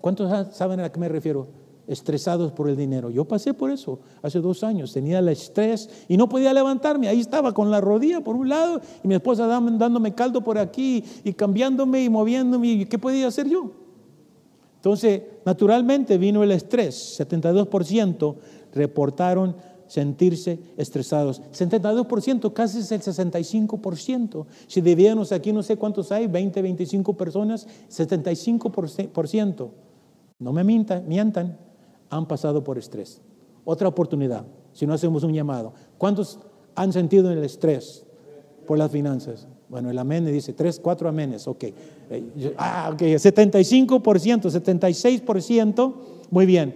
¿Cuántos 0.01 0.57
saben 0.57 0.81
a 0.81 0.91
qué 0.91 0.99
me 0.99 1.09
refiero? 1.09 1.47
Estresados 1.88 2.53
por 2.53 2.68
el 2.68 2.77
dinero. 2.77 3.11
Yo 3.11 3.24
pasé 3.24 3.55
por 3.55 3.70
eso 3.70 3.98
hace 4.22 4.40
dos 4.40 4.62
años, 4.62 4.92
tenía 4.92 5.18
el 5.18 5.29
estrés 5.29 5.88
y 6.07 6.16
no 6.16 6.29
podía 6.29 6.53
levantarme. 6.53 7.09
Ahí 7.09 7.20
estaba 7.20 7.53
con 7.53 7.70
la 7.70 7.81
rodilla 7.81 8.20
por 8.20 8.37
un 8.37 8.48
lado 8.48 8.81
y 9.03 9.09
mi 9.09 9.14
esposa 9.14 9.46
dándome 9.46 10.14
caldo 10.14 10.44
por 10.44 10.59
aquí 10.59 11.03
y 11.24 11.33
cambiándome 11.33 12.05
y 12.05 12.11
moviéndome. 12.11 12.87
¿Qué 12.87 12.98
podía 12.98 13.27
hacer 13.27 13.48
yo? 13.48 13.72
Entonces, 14.77 15.22
naturalmente 15.44 16.18
vino 16.18 16.44
el 16.44 16.53
estrés. 16.53 17.18
72% 17.18 18.37
reportaron 18.74 19.57
sentirse 19.87 20.59
estresados. 20.77 21.40
72%, 21.53 22.53
casi 22.53 22.81
es 22.81 22.92
el 22.92 23.01
65%. 23.01 24.46
Si 24.66 24.81
dividimos 24.83 25.33
aquí, 25.33 25.53
no 25.53 25.62
sé 25.62 25.77
cuántos 25.77 26.12
hay, 26.12 26.27
20, 26.27 26.61
25 26.61 27.16
personas, 27.16 27.66
75%. 27.88 29.70
No 30.38 30.53
me 30.53 30.62
mientan, 30.62 31.09
mientan 31.09 31.68
han 32.11 32.27
pasado 32.27 32.64
por 32.64 32.79
estrés. 32.79 33.21
Otra 33.64 33.88
oportunidad, 33.88 34.44
si 34.73 34.87
no 34.87 34.94
hacemos 34.94 35.23
un 35.25 35.33
llamado. 35.33 35.73
¿Cuántos 35.99 36.38
han 36.75 36.92
sentido 36.92 37.31
el 37.31 37.44
estrés 37.44 38.05
por 38.66 38.79
las 38.79 38.90
finanzas? 38.90 39.47
Bueno, 39.68 39.90
el 39.90 39.99
amén 39.99 40.25
dice 40.25 40.55
tres, 40.55 40.81
cuatro 40.81 41.09
amenes, 41.09 41.47
ok. 41.47 41.64
Eh, 41.64 42.55
ah, 42.57 42.90
ok, 42.92 43.01
75%, 43.01 44.01
76%, 44.01 45.94
muy 46.31 46.47
bien. 46.47 46.75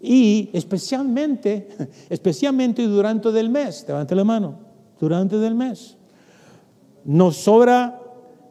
Y 0.00 0.50
especialmente, 0.52 1.68
especialmente 2.08 2.86
durante 2.86 3.28
el 3.40 3.50
mes, 3.50 3.84
levante 3.88 4.14
la 4.14 4.24
mano, 4.24 4.58
durante 5.00 5.44
el 5.44 5.54
mes. 5.54 5.96
Nos 7.04 7.36
sobra, 7.36 8.00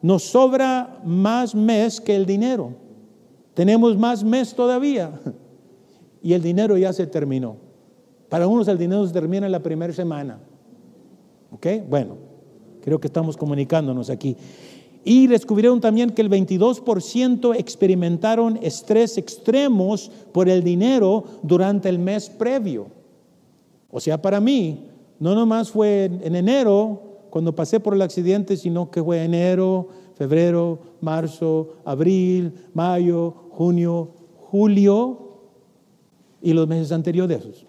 nos 0.02 0.24
sobra 0.24 1.00
más 1.04 1.54
mes 1.54 2.00
que 2.00 2.14
el 2.14 2.26
dinero. 2.26 2.74
Tenemos 3.54 3.96
más 3.96 4.22
mes 4.22 4.54
todavía 4.54 5.18
y 6.24 6.32
el 6.32 6.42
dinero 6.42 6.78
ya 6.78 6.90
se 6.94 7.06
terminó. 7.06 7.58
Para 8.30 8.48
unos 8.48 8.66
el 8.68 8.78
dinero 8.78 9.06
se 9.06 9.12
termina 9.12 9.44
en 9.44 9.52
la 9.52 9.62
primera 9.62 9.92
semana. 9.92 10.40
¿Ok? 11.52 11.66
Bueno, 11.86 12.16
creo 12.80 12.98
que 12.98 13.08
estamos 13.08 13.36
comunicándonos 13.36 14.08
aquí. 14.08 14.34
Y 15.04 15.26
descubrieron 15.26 15.82
también 15.82 16.10
que 16.10 16.22
el 16.22 16.30
22% 16.30 17.54
experimentaron 17.54 18.58
estrés 18.62 19.18
extremos 19.18 20.10
por 20.32 20.48
el 20.48 20.64
dinero 20.64 21.24
durante 21.42 21.90
el 21.90 21.98
mes 21.98 22.30
previo. 22.30 22.86
O 23.90 24.00
sea, 24.00 24.22
para 24.22 24.40
mí, 24.40 24.88
no 25.20 25.34
nomás 25.34 25.70
fue 25.70 26.06
en 26.06 26.34
enero 26.34 27.02
cuando 27.28 27.54
pasé 27.54 27.80
por 27.80 27.92
el 27.92 28.00
accidente, 28.00 28.56
sino 28.56 28.90
que 28.90 29.04
fue 29.04 29.22
enero, 29.22 29.88
febrero, 30.14 30.78
marzo, 31.02 31.74
abril, 31.84 32.54
mayo, 32.72 33.34
junio, 33.50 34.08
julio, 34.50 35.23
y 36.44 36.52
los 36.52 36.68
meses 36.68 36.92
anteriores. 36.92 37.64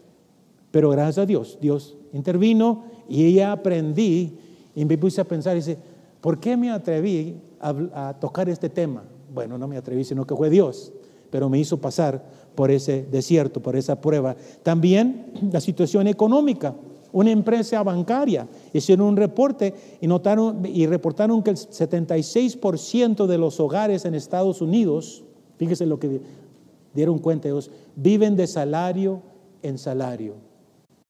Pero 0.70 0.90
gracias 0.90 1.20
a 1.20 1.26
Dios, 1.26 1.58
Dios 1.62 1.98
intervino 2.12 2.84
y 3.08 3.26
ella 3.26 3.54
aprendí 3.54 4.34
y 4.76 4.84
me 4.84 4.98
puse 4.98 5.22
a 5.22 5.24
pensar, 5.24 5.56
dice, 5.56 5.78
¿por 6.20 6.40
qué 6.40 6.58
me 6.58 6.70
atreví 6.70 7.38
a, 7.62 8.14
tocar 8.20 8.50
este 8.50 8.70
tema? 8.70 9.04
Bueno, 9.34 9.58
no 9.58 9.68
me 9.68 9.78
atreví, 9.78 10.04
sino 10.04 10.28
que 10.28 10.36
fue 10.36 10.50
Dios, 10.50 10.92
pero 11.32 11.50
me 11.50 11.58
hizo 11.58 11.78
pasar 11.78 12.22
por 12.54 12.70
ese 12.70 13.08
desierto, 13.10 13.62
por 13.62 13.78
esa 13.78 14.02
prueba. 14.02 14.36
También 14.62 15.32
la 15.52 15.62
situación 15.62 16.08
económica. 16.08 16.76
Una 17.14 17.32
empresa 17.32 17.82
bancaria 17.82 18.46
hicieron 18.74 19.08
un 19.08 19.16
reporte 19.16 19.74
y, 20.02 20.08
notaron, 20.08 20.66
y 20.66 20.86
reportaron 20.86 21.42
que 21.42 21.52
el 21.52 21.56
76% 21.56 23.26
de 23.26 23.38
los 23.38 23.58
hogares 23.62 24.04
en 24.04 24.16
Estados 24.16 24.62
Unidos, 24.62 25.24
fíjese 25.58 25.86
lo 25.86 25.98
que 25.98 26.20
dieron 26.96 27.20
cuenta 27.20 27.48
ellos, 27.48 27.70
viven 27.96 28.36
de 28.36 28.48
salario 28.48 29.22
en 29.62 29.78
salario. 29.78 30.36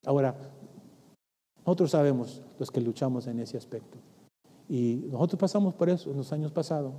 Ahora, 0.05 0.35
nosotros 1.65 1.91
sabemos 1.91 2.41
los 2.59 2.71
que 2.71 2.81
luchamos 2.81 3.27
en 3.27 3.39
ese 3.39 3.57
aspecto. 3.57 3.97
Y 4.67 5.05
nosotros 5.11 5.39
pasamos 5.39 5.73
por 5.73 5.89
eso 5.89 6.11
en 6.11 6.17
los 6.17 6.31
años 6.33 6.51
pasados, 6.51 6.93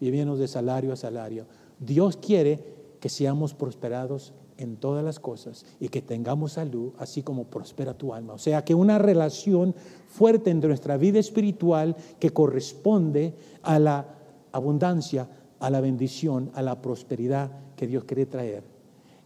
viviendo 0.00 0.36
de 0.36 0.48
salario 0.48 0.92
a 0.92 0.96
salario. 0.96 1.46
Dios 1.78 2.16
quiere 2.16 2.82
que 3.00 3.08
seamos 3.08 3.54
prosperados 3.54 4.32
en 4.56 4.76
todas 4.76 5.04
las 5.04 5.18
cosas 5.18 5.64
y 5.80 5.88
que 5.88 6.02
tengamos 6.02 6.52
salud, 6.52 6.92
así 6.98 7.22
como 7.22 7.44
prospera 7.44 7.94
tu 7.94 8.14
alma. 8.14 8.34
O 8.34 8.38
sea, 8.38 8.64
que 8.64 8.74
una 8.74 8.98
relación 8.98 9.74
fuerte 10.08 10.50
entre 10.50 10.68
nuestra 10.68 10.96
vida 10.96 11.18
espiritual 11.18 11.96
que 12.20 12.30
corresponde 12.30 13.34
a 13.62 13.78
la 13.78 14.06
abundancia, 14.52 15.28
a 15.62 15.70
la 15.70 15.80
bendición, 15.80 16.50
a 16.54 16.62
la 16.62 16.82
prosperidad 16.82 17.52
que 17.76 17.86
Dios 17.86 18.02
quiere 18.02 18.26
traer. 18.26 18.64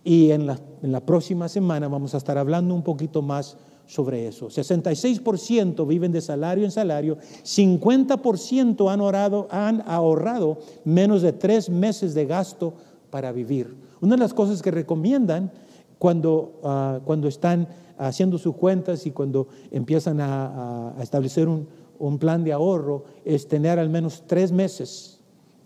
Y 0.05 0.33
en 0.33 0.47
la, 0.47 1.01
próxima 1.01 1.49
semana 1.49 1.89
vamos 1.89 2.15
a 2.15 2.19
estar 2.19 2.37
hablando 2.37 2.75
un 2.75 2.83
poquito 2.83 3.23
más 3.23 3.57
sobre 3.87 4.29
eso. 4.29 4.49
66% 4.49 5.87
viven 5.87 6.13
de 6.13 6.21
salario 6.21 6.65
en 6.65 6.71
salario, 6.71 7.17
50% 7.43 8.93
han, 8.93 9.47
han 9.51 9.83
ahorrado 9.89 10.59
menos 10.85 11.23
de 11.23 11.33
tres 11.33 11.71
meses 11.71 12.13
de 12.13 12.27
gasto 12.27 12.75
para 13.11 13.33
vivir. 13.33 13.75
Una 14.03 14.17
de 14.17 14.21
las 14.21 14.35
cosas 14.35 14.61
que 14.61 14.71
recomiendan 14.71 15.51
cuando, 15.99 16.61
ah, 16.65 17.01
cuando 17.03 17.29
están 17.29 17.67
haciendo 17.97 18.37
sus 18.37 18.55
cuentas 18.57 19.07
y 19.07 19.11
cuando 19.11 19.49
empiezan 19.71 20.21
a, 20.21 20.95
establecer 21.01 21.49
un 21.49 22.19
plan 22.19 22.45
de 22.45 22.53
ahorro 22.53 23.05
es 23.25 23.49
tener 23.49 23.79
al 23.79 23.89
menos 23.89 24.25
tres 24.27 24.53
meses 24.53 25.16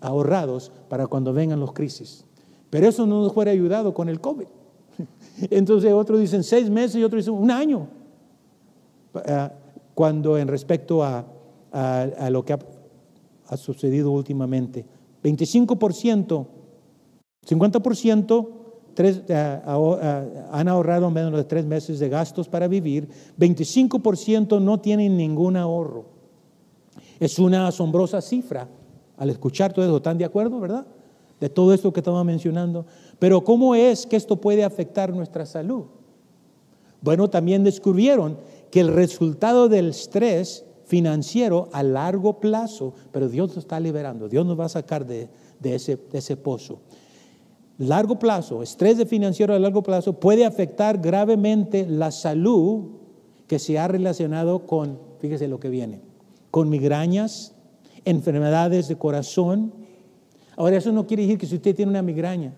ahorrados 0.01 0.71
para 0.89 1.07
cuando 1.07 1.31
vengan 1.31 1.59
los 1.59 1.73
crisis. 1.73 2.25
Pero 2.69 2.87
eso 2.87 3.05
no 3.05 3.21
nos 3.21 3.33
fuera 3.33 3.51
ayudado 3.51 3.93
con 3.93 4.09
el 4.09 4.19
COVID. 4.19 4.47
Entonces 5.49 5.93
otros 5.93 6.19
dicen 6.19 6.43
seis 6.43 6.69
meses 6.69 6.95
y 6.97 7.03
otros 7.03 7.23
dicen 7.23 7.39
un 7.39 7.51
año. 7.51 7.87
Ah, 9.13 9.51
cuando 9.93 10.37
en 10.37 10.47
respecto 10.47 11.03
a, 11.03 11.25
lo 12.29 12.43
que 12.43 12.53
ha, 12.53 13.57
sucedido 13.57 14.11
últimamente, 14.11 14.85
25%, 15.23 16.47
50% 17.47 18.47
tres, 18.93 19.21
ah, 19.29 19.61
ah, 19.65 20.25
han 20.51 20.67
ahorrado 20.67 21.09
menos 21.09 21.33
de 21.33 21.43
tres 21.43 21.65
meses 21.65 21.99
de 21.99 22.09
gastos 22.09 22.47
para 22.47 22.67
vivir, 22.67 23.09
25% 23.37 24.61
no 24.61 24.79
tienen 24.79 25.17
ningún 25.17 25.57
ahorro. 25.57 26.05
Es 27.19 27.37
una 27.39 27.67
asombrosa 27.67 28.21
cifra. 28.21 28.67
Al 29.21 29.29
escuchar 29.29 29.71
todo 29.71 29.85
eso, 29.85 29.97
¿están 29.97 30.17
de 30.17 30.25
acuerdo, 30.25 30.59
verdad? 30.59 30.85
de 31.41 31.49
todo 31.49 31.73
esto 31.73 31.91
que 31.91 31.99
estaba 31.99 32.23
mencionando. 32.23 32.85
Pero 33.19 33.43
¿cómo 33.43 33.75
es 33.75 34.05
que 34.05 34.15
esto 34.15 34.39
puede 34.39 34.63
afectar 34.63 35.11
nuestra 35.13 35.45
salud? 35.45 35.85
Bueno, 37.01 37.29
también 37.29 37.63
descubrieron 37.63 38.37
que 38.69 38.79
el 38.79 38.93
resultado 38.93 39.67
del 39.67 39.89
estrés 39.89 40.63
financiero 40.85 41.67
a 41.73 41.81
largo 41.81 42.39
plazo, 42.39 42.93
pero 43.11 43.27
Dios 43.27 43.49
nos 43.49 43.57
está 43.57 43.79
liberando, 43.79 44.29
Dios 44.29 44.45
nos 44.45 44.57
va 44.59 44.65
a 44.65 44.69
sacar 44.69 45.05
de, 45.05 45.29
ese, 45.63 46.37
pozo. 46.37 46.79
Largo 47.79 48.19
plazo, 48.19 48.61
estrés 48.61 49.03
financiero 49.07 49.55
a 49.55 49.59
largo 49.59 49.81
plazo 49.81 50.13
puede 50.13 50.45
afectar 50.45 50.99
gravemente 50.99 51.87
la 51.87 52.11
salud 52.11 52.83
que 53.47 53.57
se 53.57 53.79
ha 53.79 53.87
relacionado 53.87 54.67
con, 54.67 54.99
fíjese 55.19 55.47
lo 55.47 55.59
que 55.59 55.69
viene, 55.69 56.01
con 56.51 56.69
migrañas, 56.69 57.50
enfermedades 58.05 58.87
de 58.87 58.97
corazón, 58.97 59.73
Ahora, 60.61 60.77
eso 60.77 60.91
no 60.91 61.07
quiere 61.07 61.23
decir 61.23 61.37
que 61.37 61.47
si 61.47 61.55
usted 61.55 61.75
tiene 61.75 61.89
una 61.89 62.01
migraña, 62.01 62.53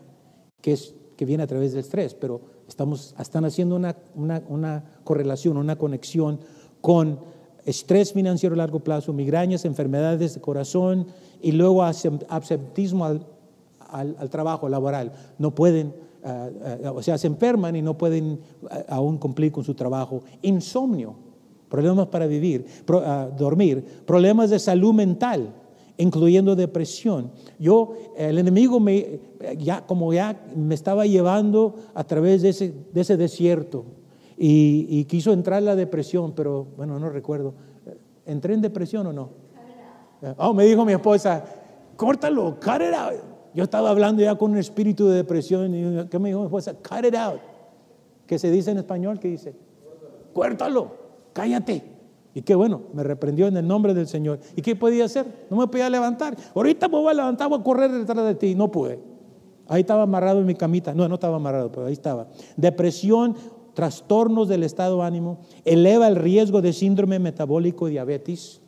que, 0.62 0.74
es, 0.74 0.94
que 1.16 1.26
viene 1.26 1.44
a 1.44 1.48
través 1.48 1.72
del 1.72 1.82
estrés, 1.82 2.14
pero 2.14 2.42
estamos, 2.68 3.16
están 3.20 3.46
haciendo 3.46 3.76
una, 3.76 3.96
una, 4.16 4.84
correlación, 5.04 5.56
una 5.58 5.78
conexión 5.78 6.40
con 6.82 7.20
estrés 7.66 8.12
financiero 8.12 8.56
a 8.56 8.58
largo 8.58 8.80
plazo, 8.80 9.14
migrañas, 9.14 9.64
enfermedades 9.66 10.34
de 10.34 10.42
corazón 10.42 11.08
y 11.42 11.54
luego 11.54 11.84
absentismo 11.84 13.06
al, 13.06 13.26
al, 13.90 14.30
trabajo 14.30 14.68
laboral. 14.68 15.14
No 15.38 15.56
pueden, 15.56 15.94
ah, 16.26 16.50
ah, 16.84 16.92
o 16.92 17.02
sea, 17.02 17.18
se 17.18 17.28
enferman 17.28 17.76
y 17.76 17.82
no 17.82 17.98
pueden 17.98 18.40
ah, 18.70 18.84
aún 18.90 19.18
cumplir 19.18 19.52
con 19.52 19.64
su 19.64 19.76
trabajo. 19.76 20.24
Insomnio, 20.42 21.16
problemas 21.74 22.06
para 22.06 22.28
vivir, 22.28 22.68
dormir, 23.36 23.84
problemas 24.06 24.52
de 24.52 24.60
salud 24.60 24.94
mental 24.94 25.52
incluyendo 25.98 26.56
depresión. 26.56 27.32
Yo, 27.58 27.96
el 28.16 28.38
enemigo 28.38 28.80
me, 28.80 29.20
ya, 29.58 29.84
como 29.84 30.14
ya 30.14 30.40
me 30.56 30.76
estaba 30.76 31.08
llevando 31.08 31.74
a 31.96 32.04
través 32.04 32.44
de 32.44 32.50
ese, 32.50 32.76
de 32.94 33.02
ese 33.02 33.18
desierto 33.18 33.86
y, 34.38 35.04
quiso 35.06 35.34
entrar 35.34 35.64
la 35.64 35.76
depresión, 35.76 36.34
pero 36.36 36.68
bueno, 36.78 37.00
no 37.00 37.10
recuerdo. 37.10 37.56
¿Entré 38.28 38.54
en 38.54 38.62
depresión 38.62 39.08
o 39.08 39.14
no? 39.14 39.30
Oh, 40.38 40.54
me 40.54 40.66
dijo 40.66 40.86
mi 40.86 40.94
esposa, 40.94 41.44
córtalo, 41.98 42.56
cut 42.64 42.84
it 42.88 42.94
out. 42.94 43.20
Yo 43.56 43.64
estaba 43.64 43.90
hablando 43.90 44.22
ya 44.22 44.36
con 44.36 44.52
un 44.52 44.60
espíritu 44.60 45.08
de 45.08 45.16
depresión 45.16 45.74
y 45.74 46.08
¿qué 46.08 46.20
me 46.20 46.30
dijo 46.30 46.42
mi 46.42 46.46
esposa? 46.46 46.76
Cut 46.76 47.04
it 47.04 47.16
out. 47.16 47.40
¿Qué 48.28 48.38
se 48.38 48.52
dice 48.52 48.70
en 48.70 48.78
español? 48.78 49.20
¿Qué 49.20 49.28
dice? 49.28 49.56
Córtalo, 50.34 51.03
cállate. 51.34 51.84
Y 52.36 52.42
qué 52.42 52.56
bueno, 52.56 52.82
me 52.94 53.04
reprendió 53.04 53.48
en 53.48 53.58
el 53.58 53.68
nombre 53.68 53.94
del 53.94 54.08
Señor. 54.08 54.40
¿Y 54.56 54.62
qué 54.62 54.76
podía 54.76 55.06
hacer? 55.06 55.46
No 55.50 55.58
me 55.58 55.68
podía 55.68 55.90
levantar. 55.90 56.36
Ahorita 56.56 56.88
me 56.88 56.98
voy 56.98 57.12
a 57.12 57.14
levantar, 57.14 57.48
voy 57.50 57.60
a 57.60 57.64
correr 57.64 57.92
detrás 57.92 58.26
de 58.26 58.36
ti. 58.36 58.56
No 58.56 58.72
pude. 58.72 59.00
Ahí 59.68 59.82
estaba 59.82 60.04
amarrado 60.04 60.40
en 60.40 60.46
mi 60.46 60.56
camita. 60.56 60.94
No, 60.94 61.08
no 61.08 61.16
estaba 61.16 61.36
amarrado, 61.36 61.72
pero 61.72 61.86
ahí 61.86 61.94
estaba. 61.94 62.28
Depresión, 62.58 63.36
trastornos 63.76 64.48
del 64.48 64.64
estado 64.64 65.04
ánimo, 65.04 65.40
eleva 65.64 66.08
el 66.08 66.16
riesgo 66.16 66.62
de 66.62 66.74
síndrome 66.74 67.20
metabólico 67.20 67.88
y 67.88 67.92
diabetes. 67.92 68.62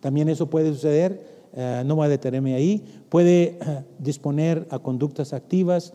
También 0.00 0.28
eso 0.28 0.50
puede 0.50 0.72
suceder. 0.72 1.38
Eh, 1.54 1.82
no 1.86 1.96
voy 1.96 2.06
a 2.06 2.10
detenerme 2.10 2.54
ahí. 2.54 2.84
Puede 3.08 3.58
eh, 3.60 3.84
disponer 3.98 4.66
a 4.70 4.78
conductas 4.78 5.32
activas. 5.32 5.94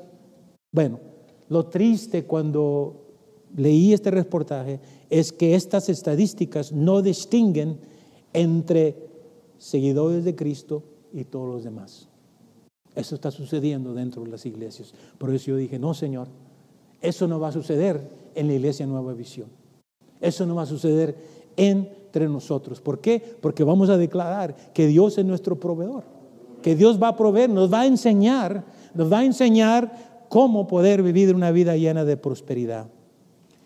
Bueno, 0.72 1.00
lo 1.50 1.68
triste 1.68 2.26
cuando 2.26 3.04
leí 3.56 3.94
este 3.94 4.10
reportaje 4.10 4.80
es 5.14 5.32
que 5.32 5.54
estas 5.54 5.90
estadísticas 5.90 6.72
no 6.72 7.04
distinguen 7.04 7.78
entre 8.34 8.96
seguidores 9.60 10.24
de 10.26 10.36
Cristo 10.36 10.82
y 11.14 11.24
todos 11.24 11.48
los 11.48 11.64
demás. 11.64 12.10
Eso 12.96 13.14
está 13.14 13.30
sucediendo 13.30 13.94
dentro 13.94 14.24
de 14.24 14.32
las 14.32 14.44
iglesias. 14.48 14.92
Por 15.20 15.32
eso 15.32 15.52
yo 15.52 15.58
dije, 15.58 15.78
no, 15.78 15.94
Señor, 15.94 16.30
eso 17.00 17.28
no 17.28 17.40
va 17.40 17.50
a 17.50 17.52
suceder 17.52 18.02
en 18.34 18.48
la 18.48 18.54
iglesia 18.54 18.88
Nueva 18.88 19.14
Visión. 19.14 19.50
Eso 20.20 20.48
no 20.48 20.56
va 20.56 20.64
a 20.64 20.66
suceder 20.66 21.16
entre 21.58 22.28
nosotros. 22.28 22.82
¿Por 22.82 23.00
qué? 23.00 23.22
Porque 23.40 23.64
vamos 23.64 23.92
a 23.92 23.98
declarar 23.98 24.56
que 24.74 24.88
Dios 24.88 25.20
es 25.20 25.26
nuestro 25.26 25.60
proveedor. 25.60 26.06
Que 26.64 26.76
Dios 26.76 27.02
va 27.02 27.10
a 27.10 27.16
proveer, 27.16 27.52
nos 27.52 27.72
va 27.72 27.82
a 27.82 27.86
enseñar, 27.86 28.64
nos 28.96 29.14
va 29.14 29.20
a 29.20 29.26
enseñar 29.26 30.26
cómo 30.28 30.66
poder 30.66 31.04
vivir 31.04 31.36
una 31.36 31.52
vida 31.52 31.78
llena 31.78 32.04
de 32.04 32.18
prosperidad. 32.18 32.88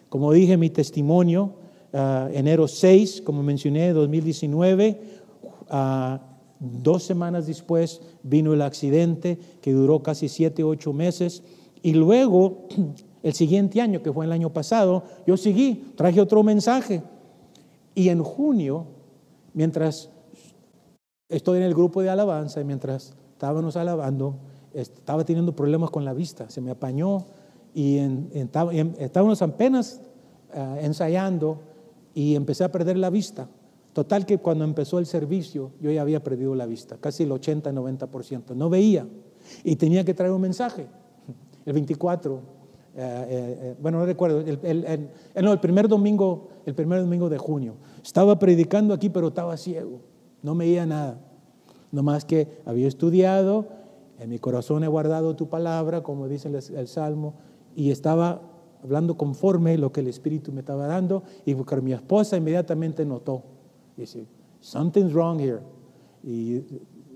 Como 0.10 0.32
dije, 0.32 0.58
mi 0.58 0.70
testimonio, 0.70 1.54
uh, 1.94 2.32
enero 2.34 2.68
6, 2.68 3.22
como 3.22 3.44
mencioné, 3.44 3.92
2019, 3.94 5.02
uh, 5.70 6.18
dos 6.60 7.04
semanas 7.04 7.48
después 7.48 8.02
vino 8.24 8.54
el 8.54 8.62
accidente 8.62 9.38
que 9.62 9.74
duró 9.74 10.02
casi 10.02 10.30
siete, 10.30 10.64
ocho 10.64 10.94
meses. 10.94 11.44
Y 11.82 11.94
luego, 11.94 12.68
el 13.24 13.34
siguiente 13.34 13.82
año, 13.82 14.02
que 14.02 14.12
fue 14.12 14.26
el 14.26 14.32
año 14.32 14.52
pasado, 14.52 15.04
yo 15.26 15.38
seguí, 15.38 15.92
traje 15.96 16.22
otro 16.22 16.44
mensaje. 16.44 17.04
Y 17.94 18.10
en 18.10 18.24
junio, 18.24 18.86
mientras 19.54 20.10
estoy 21.30 21.58
en 21.58 21.64
el 21.64 21.74
grupo 21.74 22.02
de 22.02 22.10
alabanza 22.10 22.62
y 22.62 22.64
mientras 22.64 23.14
estábamos 23.34 23.76
alabando, 23.76 24.38
estaba 24.74 25.26
teniendo 25.26 25.56
problemas 25.56 25.90
con 25.90 26.06
la 26.06 26.14
vista, 26.14 26.50
se 26.50 26.62
me 26.62 26.72
apañó 26.72 27.26
y 27.78 28.00
estábamos 28.98 29.40
apenas 29.44 30.02
eh, 30.52 30.80
ensayando 30.82 31.60
y 32.16 32.34
empecé 32.34 32.64
a 32.64 32.72
perder 32.72 32.98
la 32.98 33.12
vista. 33.12 33.48
Total 33.94 34.26
que 34.26 34.40
cuando 34.40 34.64
empezó 34.64 34.98
el 34.98 35.06
servicio 35.06 35.74
yo 35.80 35.92
ya 35.92 36.02
había 36.02 36.24
perdido 36.24 36.56
la 36.56 36.66
vista, 36.66 36.98
casi 36.98 37.22
el 37.22 37.30
80-90%. 37.30 38.56
No 38.56 38.72
veía 38.72 39.06
y 39.64 39.76
tenía 39.76 40.04
que 40.04 40.16
traer 40.16 40.32
un 40.32 40.42
mensaje. 40.42 40.88
El 41.68 41.74
24, 41.74 42.42
eh, 42.96 43.28
eh, 43.30 43.76
bueno, 43.80 44.00
no 44.00 44.08
recuerdo, 44.08 44.40
el, 44.40 45.10
no, 45.40 45.54
el 45.54 45.60
primer 45.60 45.88
domingo, 45.88 46.48
el 46.66 46.74
primer 46.74 47.02
domingo 47.02 47.30
de 47.30 47.38
junio. 47.38 47.76
Estaba 48.04 48.40
predicando 48.40 48.92
aquí, 48.92 49.10
pero 49.10 49.28
estaba 49.28 49.56
ciego, 49.56 50.00
no 50.42 50.56
veía 50.56 50.88
nada. 50.88 51.20
No 51.92 52.02
más 52.02 52.26
que 52.26 52.48
había 52.66 52.88
estudiado, 52.88 53.68
en 54.20 54.32
mi 54.32 54.40
corazón 54.40 54.84
he 54.84 54.88
guardado 54.88 55.36
tu 55.36 55.48
palabra, 55.48 56.02
como 56.02 56.28
dice 56.28 56.50
el 56.50 56.88
Salmo, 56.88 57.36
y 57.78 57.92
estaba 57.92 58.42
hablando 58.84 59.16
conforme 59.18 59.78
lo 59.78 59.92
que 59.92 60.00
el 60.00 60.08
Espíritu 60.08 60.52
me 60.52 60.62
estaba 60.62 60.88
dando, 60.88 61.22
y 61.46 61.54
mi 61.54 61.94
esposa 61.94 62.36
inmediatamente 62.36 63.06
notó, 63.06 63.44
dice, 63.96 64.26
something's 64.60 65.14
wrong 65.14 65.40
here. 65.40 65.60
Y 66.24 66.64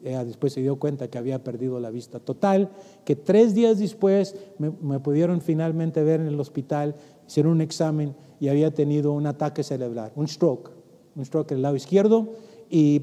ella 0.03 0.23
después 0.23 0.53
se 0.53 0.61
dio 0.61 0.77
cuenta 0.77 1.07
que 1.09 1.17
había 1.17 1.43
perdido 1.43 1.79
la 1.79 1.89
vista. 1.89 2.19
Total, 2.19 2.69
que 3.05 3.15
tres 3.15 3.55
días 3.55 3.79
después 3.79 4.35
me, 4.59 4.99
pudieron 4.99 5.41
finalmente 5.41 6.03
ver 6.03 6.21
en 6.21 6.27
el 6.27 6.39
hospital, 6.39 6.93
hicieron 7.27 7.53
un 7.53 7.61
examen 7.61 8.15
y 8.39 8.49
había 8.49 8.71
tenido 8.71 9.13
un 9.13 9.25
ataque 9.25 9.63
cerebral, 9.63 10.11
un 10.15 10.27
stroke, 10.27 10.69
un 11.15 11.25
stroke 11.25 11.53
en 11.53 11.57
el 11.57 11.63
lado 11.63 11.75
izquierdo, 11.75 12.33
y 12.69 13.01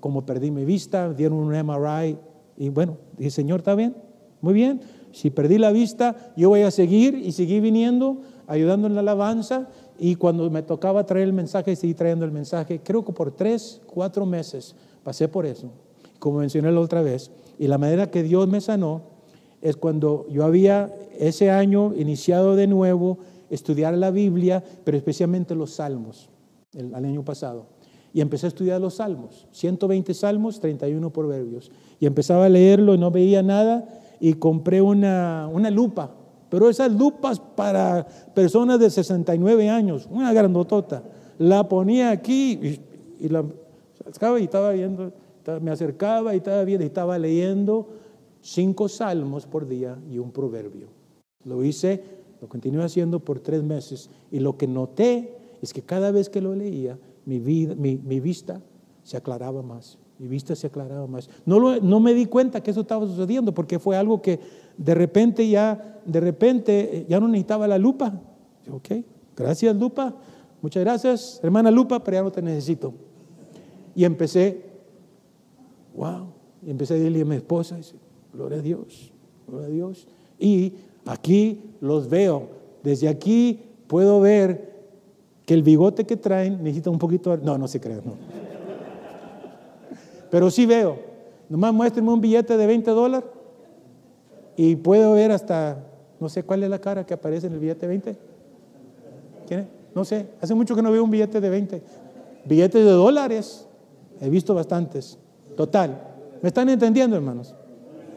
como 0.00 0.26
perdí 0.26 0.50
mi 0.50 0.64
vista, 0.64 1.12
dieron 1.12 1.38
un 1.38 1.52
MRI, 1.52 2.18
y 2.56 2.68
bueno, 2.68 2.96
dije, 3.16 3.30
Señor, 3.30 3.60
¿está 3.60 3.76
bien? 3.76 3.94
Muy 4.40 4.54
bien, 4.54 4.80
si 5.14 5.30
perdí 5.30 5.58
la 5.58 5.70
vista, 5.70 6.32
yo 6.36 6.48
voy 6.48 6.62
a 6.62 6.72
seguir 6.72 7.14
y 7.14 7.30
seguí 7.30 7.60
viniendo, 7.60 8.18
ayudando 8.48 8.88
en 8.88 8.94
la 8.94 9.00
alabanza. 9.00 9.68
Y 9.96 10.16
cuando 10.16 10.50
me 10.50 10.62
tocaba 10.62 11.06
traer 11.06 11.28
el 11.28 11.32
mensaje, 11.32 11.76
seguí 11.76 11.94
trayendo 11.94 12.24
el 12.24 12.32
mensaje. 12.32 12.80
Creo 12.82 13.04
que 13.04 13.12
por 13.12 13.30
tres, 13.30 13.80
cuatro 13.86 14.26
meses 14.26 14.74
pasé 15.04 15.28
por 15.28 15.46
eso, 15.46 15.70
como 16.18 16.40
mencioné 16.40 16.72
la 16.72 16.80
otra 16.80 17.00
vez. 17.00 17.30
Y 17.60 17.68
la 17.68 17.78
manera 17.78 18.10
que 18.10 18.24
Dios 18.24 18.48
me 18.48 18.60
sanó 18.60 19.02
es 19.62 19.76
cuando 19.76 20.26
yo 20.30 20.44
había 20.44 20.92
ese 21.16 21.48
año 21.48 21.94
iniciado 21.94 22.56
de 22.56 22.66
nuevo 22.66 23.18
estudiar 23.50 23.96
la 23.96 24.10
Biblia, 24.10 24.64
pero 24.82 24.96
especialmente 24.96 25.54
los 25.54 25.74
salmos, 25.74 26.28
el, 26.74 26.86
el 26.86 27.04
año 27.04 27.24
pasado. 27.24 27.66
Y 28.12 28.20
empecé 28.20 28.46
a 28.46 28.48
estudiar 28.48 28.80
los 28.80 28.94
salmos, 28.94 29.46
120 29.52 30.12
salmos, 30.12 30.58
31 30.58 31.08
proverbios. 31.10 31.70
Y 32.00 32.06
empezaba 32.06 32.46
a 32.46 32.48
leerlo 32.48 32.96
y 32.96 32.98
no 32.98 33.12
veía 33.12 33.44
nada 33.44 34.00
y 34.24 34.32
compré 34.32 34.80
una, 34.80 35.50
una 35.52 35.70
lupa, 35.70 36.10
pero 36.48 36.70
esas 36.70 36.90
lupas 36.90 37.38
para 37.38 38.06
personas 38.34 38.80
de 38.80 38.88
69 38.88 39.68
años, 39.68 40.08
una 40.10 40.32
grandotota. 40.32 41.02
La 41.36 41.68
ponía 41.68 42.10
aquí 42.10 42.80
y, 43.20 43.28
la 43.28 43.44
y 44.40 44.42
estaba 44.42 44.70
viendo, 44.70 45.12
me 45.60 45.70
acercaba 45.70 46.32
y 46.32 46.38
estaba 46.38 46.64
viendo 46.64 46.84
y 46.84 46.86
estaba 46.86 47.18
leyendo 47.18 47.86
cinco 48.40 48.88
salmos 48.88 49.44
por 49.44 49.68
día 49.68 49.98
y 50.10 50.16
un 50.18 50.30
proverbio. 50.30 50.88
Lo 51.44 51.62
hice, 51.62 52.02
lo 52.40 52.48
continué 52.48 52.82
haciendo 52.82 53.20
por 53.20 53.40
tres 53.40 53.62
meses 53.62 54.08
y 54.30 54.40
lo 54.40 54.56
que 54.56 54.66
noté 54.66 55.36
es 55.60 55.74
que 55.74 55.82
cada 55.82 56.10
vez 56.12 56.30
que 56.30 56.40
lo 56.40 56.54
leía, 56.54 56.98
mi, 57.26 57.40
vida, 57.40 57.74
mi, 57.74 57.96
mi 57.96 58.20
vista 58.20 58.62
se 59.02 59.18
aclaraba 59.18 59.60
más 59.60 59.98
mi 60.18 60.28
vista 60.28 60.54
se 60.54 60.68
aclaraba 60.68 61.06
más. 61.06 61.28
No, 61.44 61.80
no 61.80 62.00
me 62.00 62.14
di 62.14 62.26
cuenta 62.26 62.62
que 62.62 62.70
eso 62.70 62.82
estaba 62.82 63.06
sucediendo 63.06 63.52
porque 63.52 63.78
fue 63.78 63.96
algo 63.96 64.22
que 64.22 64.40
de 64.76 64.94
repente 64.94 65.48
ya, 65.48 66.00
de 66.04 66.20
repente 66.20 66.98
eh, 66.98 67.06
ya 67.08 67.20
no 67.20 67.28
necesitaba 67.28 67.66
la 67.66 67.78
lupa. 67.78 68.20
Ok, 68.70 68.90
gracias 69.36 69.76
lupa, 69.76 70.14
muchas 70.62 70.82
gracias 70.82 71.40
hermana 71.42 71.70
lupa, 71.70 72.02
pero 72.02 72.16
ya 72.16 72.22
no 72.22 72.32
te 72.32 72.42
necesito. 72.42 72.94
Y 73.94 74.04
empecé, 74.04 74.62
wow, 75.96 76.28
y 76.64 76.70
empecé 76.70 76.94
a 76.94 76.96
decirle 76.96 77.22
a 77.22 77.24
mi 77.24 77.36
esposa, 77.36 77.78
gloria 78.32 78.58
a 78.58 78.62
Dios, 78.62 79.12
gloria 79.46 79.66
a 79.66 79.70
Dios. 79.70 80.06
Y 80.38 80.74
aquí 81.06 81.60
los 81.80 82.08
veo, 82.08 82.48
desde 82.82 83.08
aquí 83.08 83.60
puedo 83.86 84.20
ver 84.20 84.74
que 85.44 85.54
el 85.54 85.62
bigote 85.62 86.04
que 86.04 86.16
traen 86.16 86.62
necesita 86.62 86.90
un 86.90 86.98
poquito, 86.98 87.36
no, 87.36 87.58
no 87.58 87.68
se 87.68 87.80
cree, 87.80 87.96
no. 87.96 88.43
Pero 90.34 90.50
sí 90.50 90.66
veo. 90.66 90.98
Nomás 91.48 91.72
muéstrenme 91.72 92.10
un 92.10 92.20
billete 92.20 92.56
de 92.56 92.66
20 92.66 92.90
dólares 92.90 93.30
y 94.56 94.74
puedo 94.74 95.12
ver 95.12 95.30
hasta, 95.30 95.78
no 96.18 96.28
sé 96.28 96.42
cuál 96.42 96.64
es 96.64 96.70
la 96.70 96.80
cara 96.80 97.06
que 97.06 97.14
aparece 97.14 97.46
en 97.46 97.52
el 97.52 97.60
billete 97.60 97.82
de 97.82 97.86
20. 97.86 98.16
¿Quién 99.46 99.60
es? 99.60 99.66
No 99.94 100.04
sé, 100.04 100.26
hace 100.40 100.52
mucho 100.52 100.74
que 100.74 100.82
no 100.82 100.90
veo 100.90 101.04
un 101.04 101.10
billete 101.12 101.40
de 101.40 101.48
20. 101.48 101.82
Billetes 102.46 102.84
de 102.84 102.90
dólares, 102.90 103.68
he 104.20 104.28
visto 104.28 104.56
bastantes. 104.56 105.18
Total. 105.56 106.02
¿Me 106.42 106.48
están 106.48 106.68
entendiendo, 106.68 107.14
hermanos? 107.14 107.54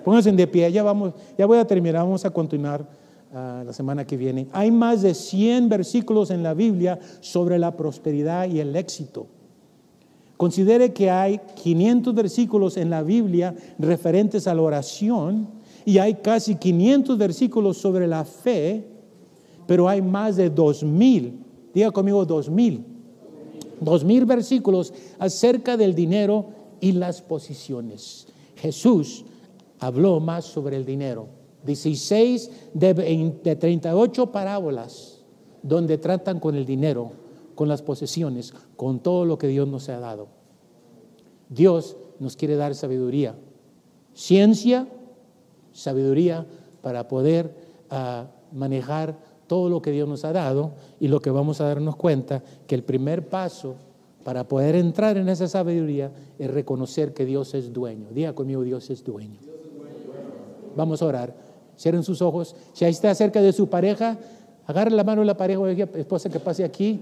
Pónganse 0.04 0.32
de 0.32 0.48
pie, 0.48 0.72
ya 0.72 0.82
vamos, 0.82 1.14
ya 1.38 1.46
voy 1.46 1.60
a 1.60 1.68
terminar, 1.68 2.02
vamos 2.02 2.26
a 2.26 2.32
continuar 2.32 2.84
ah, 3.32 3.62
la 3.64 3.74
semana 3.74 4.08
que 4.08 4.18
viene. 4.18 4.48
Hay 4.54 4.72
más 4.72 5.04
de 5.04 5.14
100 5.14 5.70
versículos 5.70 6.32
en 6.32 6.42
la 6.42 6.56
Biblia 6.56 6.98
sobre 7.20 7.60
la 7.60 7.78
prosperidad 7.78 8.48
y 8.48 8.60
el 8.60 8.76
éxito. 8.76 9.28
Considere 10.38 10.94
que 10.94 11.10
hay 11.10 11.42
500 11.64 12.14
versículos 12.14 12.78
en 12.78 12.92
la 12.92 13.02
Biblia 13.02 13.56
referentes 13.80 14.48
a 14.48 14.54
la 14.54 14.62
oración 14.62 15.50
y 15.84 15.98
hay 15.98 16.16
casi 16.16 16.56
500 16.56 17.18
versículos 17.18 17.78
sobre 17.78 18.06
la 18.08 18.24
fe, 18.24 18.86
pero 19.66 19.90
hay 19.90 20.02
más 20.02 20.36
de 20.36 20.52
2000, 20.52 21.40
diga 21.74 21.92
conmigo 21.92 22.24
2000, 22.24 22.86
2000 23.82 24.26
versículos 24.26 24.94
acerca 25.18 25.76
del 25.76 25.96
dinero 25.96 26.46
y 26.80 26.92
las 26.92 27.22
posiciones. 27.24 28.28
Jesús 28.58 29.26
habló 29.80 30.20
más 30.20 30.46
sobre 30.46 30.78
el 30.78 30.86
dinero. 30.86 31.30
16 31.66 32.52
de, 32.76 32.94
de 33.44 33.56
38 33.56 34.32
parábolas 34.32 35.18
donde 35.64 35.98
tratan 35.98 36.40
con 36.40 36.56
el 36.56 36.66
dinero 36.66 37.27
con 37.58 37.68
las 37.68 37.82
posesiones, 37.82 38.54
con 38.76 39.00
todo 39.00 39.26
lo 39.26 39.40
que 39.40 39.48
Dios 39.48 39.68
nos 39.68 39.90
ha 39.90 40.00
dado. 40.00 40.28
Dios 41.50 41.98
nos 42.20 42.38
quiere 42.38 42.56
dar 42.56 42.76
sabiduría, 42.76 43.36
ciencia, 44.14 44.88
sabiduría 45.74 46.46
para 46.82 47.08
poder 47.08 47.54
ah, 47.90 48.28
manejar 48.54 49.18
todo 49.48 49.70
lo 49.70 49.82
que 49.82 49.92
Dios 49.92 50.08
nos 50.08 50.24
ha 50.24 50.34
dado 50.34 50.74
y 51.00 51.08
lo 51.08 51.20
que 51.20 51.32
vamos 51.32 51.60
a 51.60 51.66
darnos 51.66 51.96
cuenta 51.96 52.44
que 52.68 52.76
el 52.76 52.84
primer 52.84 53.28
paso 53.28 53.76
para 54.24 54.48
poder 54.48 54.76
entrar 54.76 55.18
en 55.18 55.28
esa 55.28 55.48
sabiduría 55.48 56.12
es 56.38 56.52
reconocer 56.52 57.14
que 57.14 57.26
Dios 57.26 57.56
es 57.56 57.74
dueño. 57.74 58.10
Diga 58.12 58.34
conmigo, 58.34 58.62
Dios 58.62 58.90
es 58.92 59.04
dueño. 59.04 59.40
Vamos 60.76 61.02
a 61.02 61.06
orar. 61.06 61.34
Cierren 61.80 62.04
sus 62.04 62.22
ojos. 62.22 62.56
Si 62.74 62.86
ahí 62.86 62.92
está 62.92 63.16
cerca 63.16 63.42
de 63.42 63.52
su 63.52 63.68
pareja, 63.68 64.20
agarre 64.68 64.92
la 64.92 65.04
mano 65.04 65.22
de 65.22 65.28
la 65.28 65.38
pareja, 65.38 65.62
esposa 65.96 66.30
que 66.30 66.40
pase 66.40 66.64
aquí. 66.64 67.00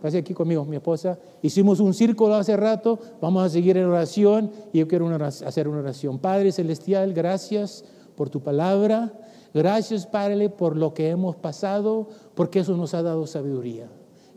Pase 0.00 0.18
aquí 0.18 0.32
conmigo, 0.32 0.64
mi 0.64 0.76
esposa. 0.76 1.18
Hicimos 1.42 1.78
un 1.80 1.92
círculo 1.92 2.34
hace 2.34 2.56
rato, 2.56 2.98
vamos 3.20 3.44
a 3.44 3.48
seguir 3.50 3.76
en 3.76 3.84
oración 3.84 4.50
y 4.72 4.78
yo 4.78 4.88
quiero 4.88 5.08
hacer 5.14 5.68
una 5.68 5.80
oración. 5.80 6.18
Padre 6.18 6.52
Celestial, 6.52 7.12
gracias 7.12 7.84
por 8.16 8.30
tu 8.30 8.40
palabra. 8.40 9.12
Gracias, 9.52 10.06
Padre, 10.06 10.48
por 10.48 10.76
lo 10.76 10.94
que 10.94 11.10
hemos 11.10 11.36
pasado, 11.36 12.08
porque 12.34 12.60
eso 12.60 12.76
nos 12.76 12.94
ha 12.94 13.02
dado 13.02 13.26
sabiduría. 13.26 13.88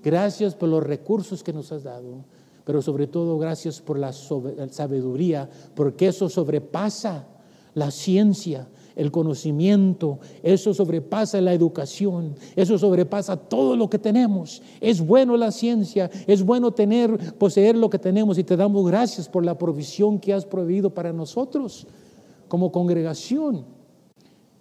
Gracias 0.03 0.55
por 0.55 0.69
los 0.69 0.83
recursos 0.83 1.43
que 1.43 1.53
nos 1.53 1.71
has 1.71 1.83
dado, 1.83 2.25
pero 2.65 2.81
sobre 2.81 3.07
todo 3.07 3.37
gracias 3.37 3.79
por 3.79 3.97
la 3.99 4.11
sabiduría, 4.11 5.49
porque 5.75 6.07
eso 6.07 6.29
sobrepasa 6.29 7.27
la 7.73 7.89
ciencia, 7.91 8.67
el 8.95 9.11
conocimiento, 9.11 10.19
eso 10.41 10.73
sobrepasa 10.73 11.41
la 11.41 11.53
educación, 11.53 12.35
eso 12.55 12.77
sobrepasa 12.77 13.35
todo 13.35 13.75
lo 13.75 13.89
que 13.89 13.99
tenemos. 13.99 14.61
Es 14.79 15.05
bueno 15.05 15.37
la 15.37 15.51
ciencia, 15.51 16.09
es 16.27 16.43
bueno 16.43 16.71
tener, 16.71 17.35
poseer 17.35 17.75
lo 17.75 17.89
que 17.89 17.99
tenemos 17.99 18.37
y 18.37 18.43
te 18.43 18.57
damos 18.57 18.85
gracias 18.87 19.27
por 19.27 19.43
la 19.45 19.57
provisión 19.57 20.19
que 20.19 20.33
has 20.33 20.45
proveído 20.45 20.91
para 20.91 21.11
nosotros 21.13 21.87
como 22.47 22.71
congregación. 22.71 23.65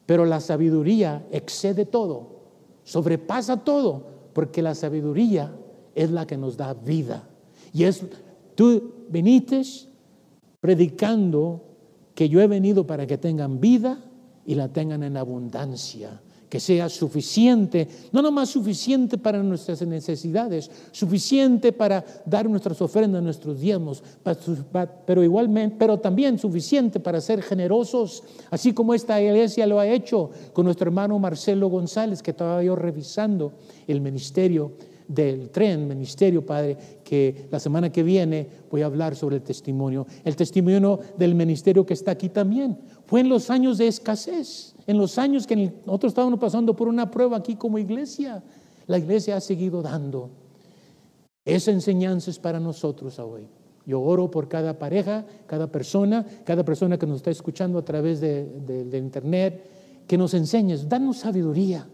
Pero 0.07 0.25
la 0.25 0.41
sabiduría 0.41 1.27
excede 1.31 1.85
todo, 1.85 2.41
sobrepasa 2.85 3.59
todo, 3.59 4.07
porque 4.33 4.63
la 4.63 4.75
sabiduría 4.75 5.55
es 5.95 6.11
la 6.11 6.27
que 6.27 6.37
nos 6.37 6.57
da 6.57 6.75
vida. 6.75 7.29
Y 7.73 7.85
es, 7.85 8.05
tú 8.55 8.93
viniste 9.09 9.63
predicando 10.61 11.61
que 12.15 12.29
yo 12.29 12.41
he 12.41 12.47
venido 12.47 12.87
para 12.87 13.07
que 13.07 13.19
tengan 13.19 13.61
vida 13.61 13.99
y 14.47 14.55
la 14.55 14.69
tengan 14.69 15.03
en 15.03 15.17
abundancia 15.17 16.21
que 16.53 16.61
sea 16.61 16.91
suficiente, 16.91 17.89
no 18.13 18.21
nomás 18.21 18.51
suficiente 18.51 19.17
para 19.17 19.43
nuestras 19.43 19.81
necesidades, 19.87 20.71
suficiente 20.91 21.73
para 21.73 22.05
dar 22.27 22.47
nuestras 22.47 22.83
ofrendas, 22.83 23.23
nuestros 23.23 23.59
diezmos, 23.59 24.05
pero 25.07 25.25
igualmente, 25.25 25.77
pero 25.79 25.99
también 25.99 26.39
suficiente 26.39 27.01
para 27.01 27.23
ser 27.23 27.41
generosos, 27.41 28.23
así 28.51 28.75
como 28.75 28.93
esta 28.93 29.19
iglesia 29.19 29.67
lo 29.67 29.81
ha 29.81 29.87
hecho 29.87 30.29
con 30.53 30.67
nuestro 30.67 30.89
hermano 30.89 31.19
Marcelo 31.19 31.69
González, 31.69 32.23
que 32.23 32.33
estaba 32.33 32.63
yo 32.63 32.77
revisando 32.77 33.55
el 33.87 34.03
ministerio 34.03 34.73
del 35.15 35.51
tren, 35.51 35.87
ministerio, 35.87 36.45
Padre, 36.45 36.77
que 37.05 37.49
la 37.51 37.61
semana 37.61 37.91
que 37.91 38.03
viene 38.03 38.49
voy 38.71 38.83
a 38.83 38.87
hablar 38.87 39.15
sobre 39.15 39.37
el 39.37 39.43
testimonio. 39.43 40.07
El 40.25 40.37
testimonio 40.37 40.99
del 41.17 41.35
ministerio 41.35 41.85
que 41.85 41.95
está 41.95 42.13
aquí 42.13 42.29
también. 42.29 42.79
Fue 43.07 43.21
en 43.21 43.29
los 43.29 43.51
años 43.51 43.79
de 43.79 43.89
escasez 43.89 44.73
en 44.87 44.99
los 44.99 45.19
años 45.19 45.47
que 45.47 45.57
nosotros 45.57 46.11
estábamos 46.11 46.39
pasando 46.39 46.75
por 46.75 46.89
una 46.89 47.11
prueba 47.11 47.37
aquí 47.37 47.57
como 47.57 47.79
iglesia, 47.79 48.43
la 48.87 48.99
iglesia 48.99 49.37
ha 49.37 49.41
seguido 49.41 49.83
dando. 49.83 50.31
Esa 51.45 51.71
enseñanza 51.71 52.31
es 52.31 52.39
para 52.39 52.61
nosotros 52.61 53.19
hoy. 53.19 53.49
Yo 53.85 54.01
oro 54.01 54.31
por 54.31 54.49
cada 54.49 54.79
pareja, 54.79 55.25
cada 55.47 55.67
persona, 55.67 56.25
cada 56.45 56.65
persona 56.65 56.99
que 56.99 57.07
nos 57.07 57.17
está 57.17 57.31
escuchando 57.31 57.79
a 57.79 57.85
través 57.85 58.21
de, 58.21 58.45
de 58.45 58.99
internet, 58.99 59.65
que 60.07 60.17
nos 60.17 60.35
enseñes, 60.35 60.89
danos 60.89 61.19
sabiduría 61.19 61.87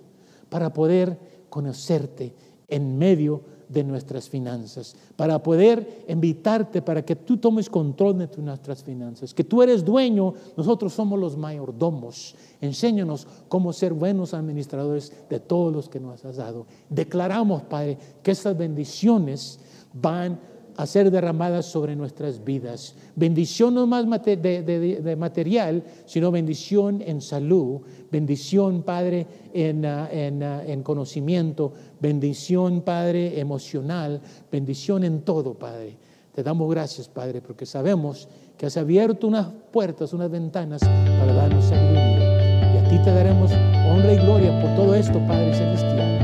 para 0.51 0.73
poder 0.73 1.19
conocerte 1.49 2.35
en 2.69 2.99
medio 2.99 3.43
de 3.69 3.85
nuestras 3.85 4.29
finanzas, 4.29 4.97
para 5.17 5.43
poder 5.43 6.05
invitarte 6.09 6.81
para 6.81 7.05
que 7.05 7.17
tú 7.17 7.37
tomes 7.37 7.69
control 7.69 8.19
de 8.19 8.29
nuestras 8.39 8.83
finanzas, 8.83 9.35
que 9.35 9.45
tú 9.45 9.63
eres 9.63 9.85
dueño, 9.85 10.33
nosotros 10.57 10.95
somos 10.95 11.19
los 11.19 11.37
mayordomos. 11.37 12.35
Enséñanos 12.61 13.27
cómo 13.49 13.73
ser 13.73 13.93
buenos 13.93 14.33
administradores 14.33 15.13
de 15.29 15.41
todos 15.41 15.73
los 15.73 15.89
que 15.89 16.01
nos 16.01 16.25
has 16.25 16.37
dado. 16.37 16.67
Declaramos, 16.89 17.63
Padre, 17.63 17.99
que 18.23 18.31
estas 18.31 18.57
bendiciones 18.57 19.61
van 19.93 20.33
a 20.33 20.58
ser 20.87 21.11
derramadas 21.11 21.67
sobre 21.67 21.97
nuestras 21.97 22.45
vidas. 22.45 22.95
Bendición 23.17 23.75
no 23.75 23.87
más 23.87 24.07
de, 24.25 25.17
material, 25.19 25.83
sino 26.07 26.31
bendición 26.31 27.03
en 27.05 27.21
salud, 27.21 27.81
bendición, 28.13 28.85
Padre, 28.85 29.27
en, 29.53 29.85
ah, 29.85 30.09
ah, 30.09 30.63
en, 30.65 30.83
conocimiento, 30.85 31.73
bendición, 32.01 32.83
Padre, 32.83 33.41
emocional, 33.41 34.21
bendición 34.53 35.03
en 35.03 35.23
todo, 35.23 35.55
Padre. 35.55 35.97
Te 36.33 36.45
damos 36.45 36.71
gracias, 36.71 37.09
Padre, 37.09 37.41
porque 37.41 37.67
sabemos 37.67 38.29
que 38.57 38.67
has 38.67 38.77
abierto 38.77 39.27
unas 39.27 39.49
puertas, 39.73 40.13
unas 40.13 40.31
ventanas 40.31 40.81
para 40.83 41.33
darnos 41.33 41.65
sabiduría. 41.65 42.75
Y 42.75 42.77
a 42.79 42.89
ti 42.89 42.99
te 43.03 43.11
daremos 43.11 43.51
honra 43.51 44.13
y 44.13 44.19
gloria 44.19 44.61
por 44.61 44.77
todo 44.77 44.95
esto, 44.95 45.19
Padre 45.27 45.55
Celestial. 45.55 46.18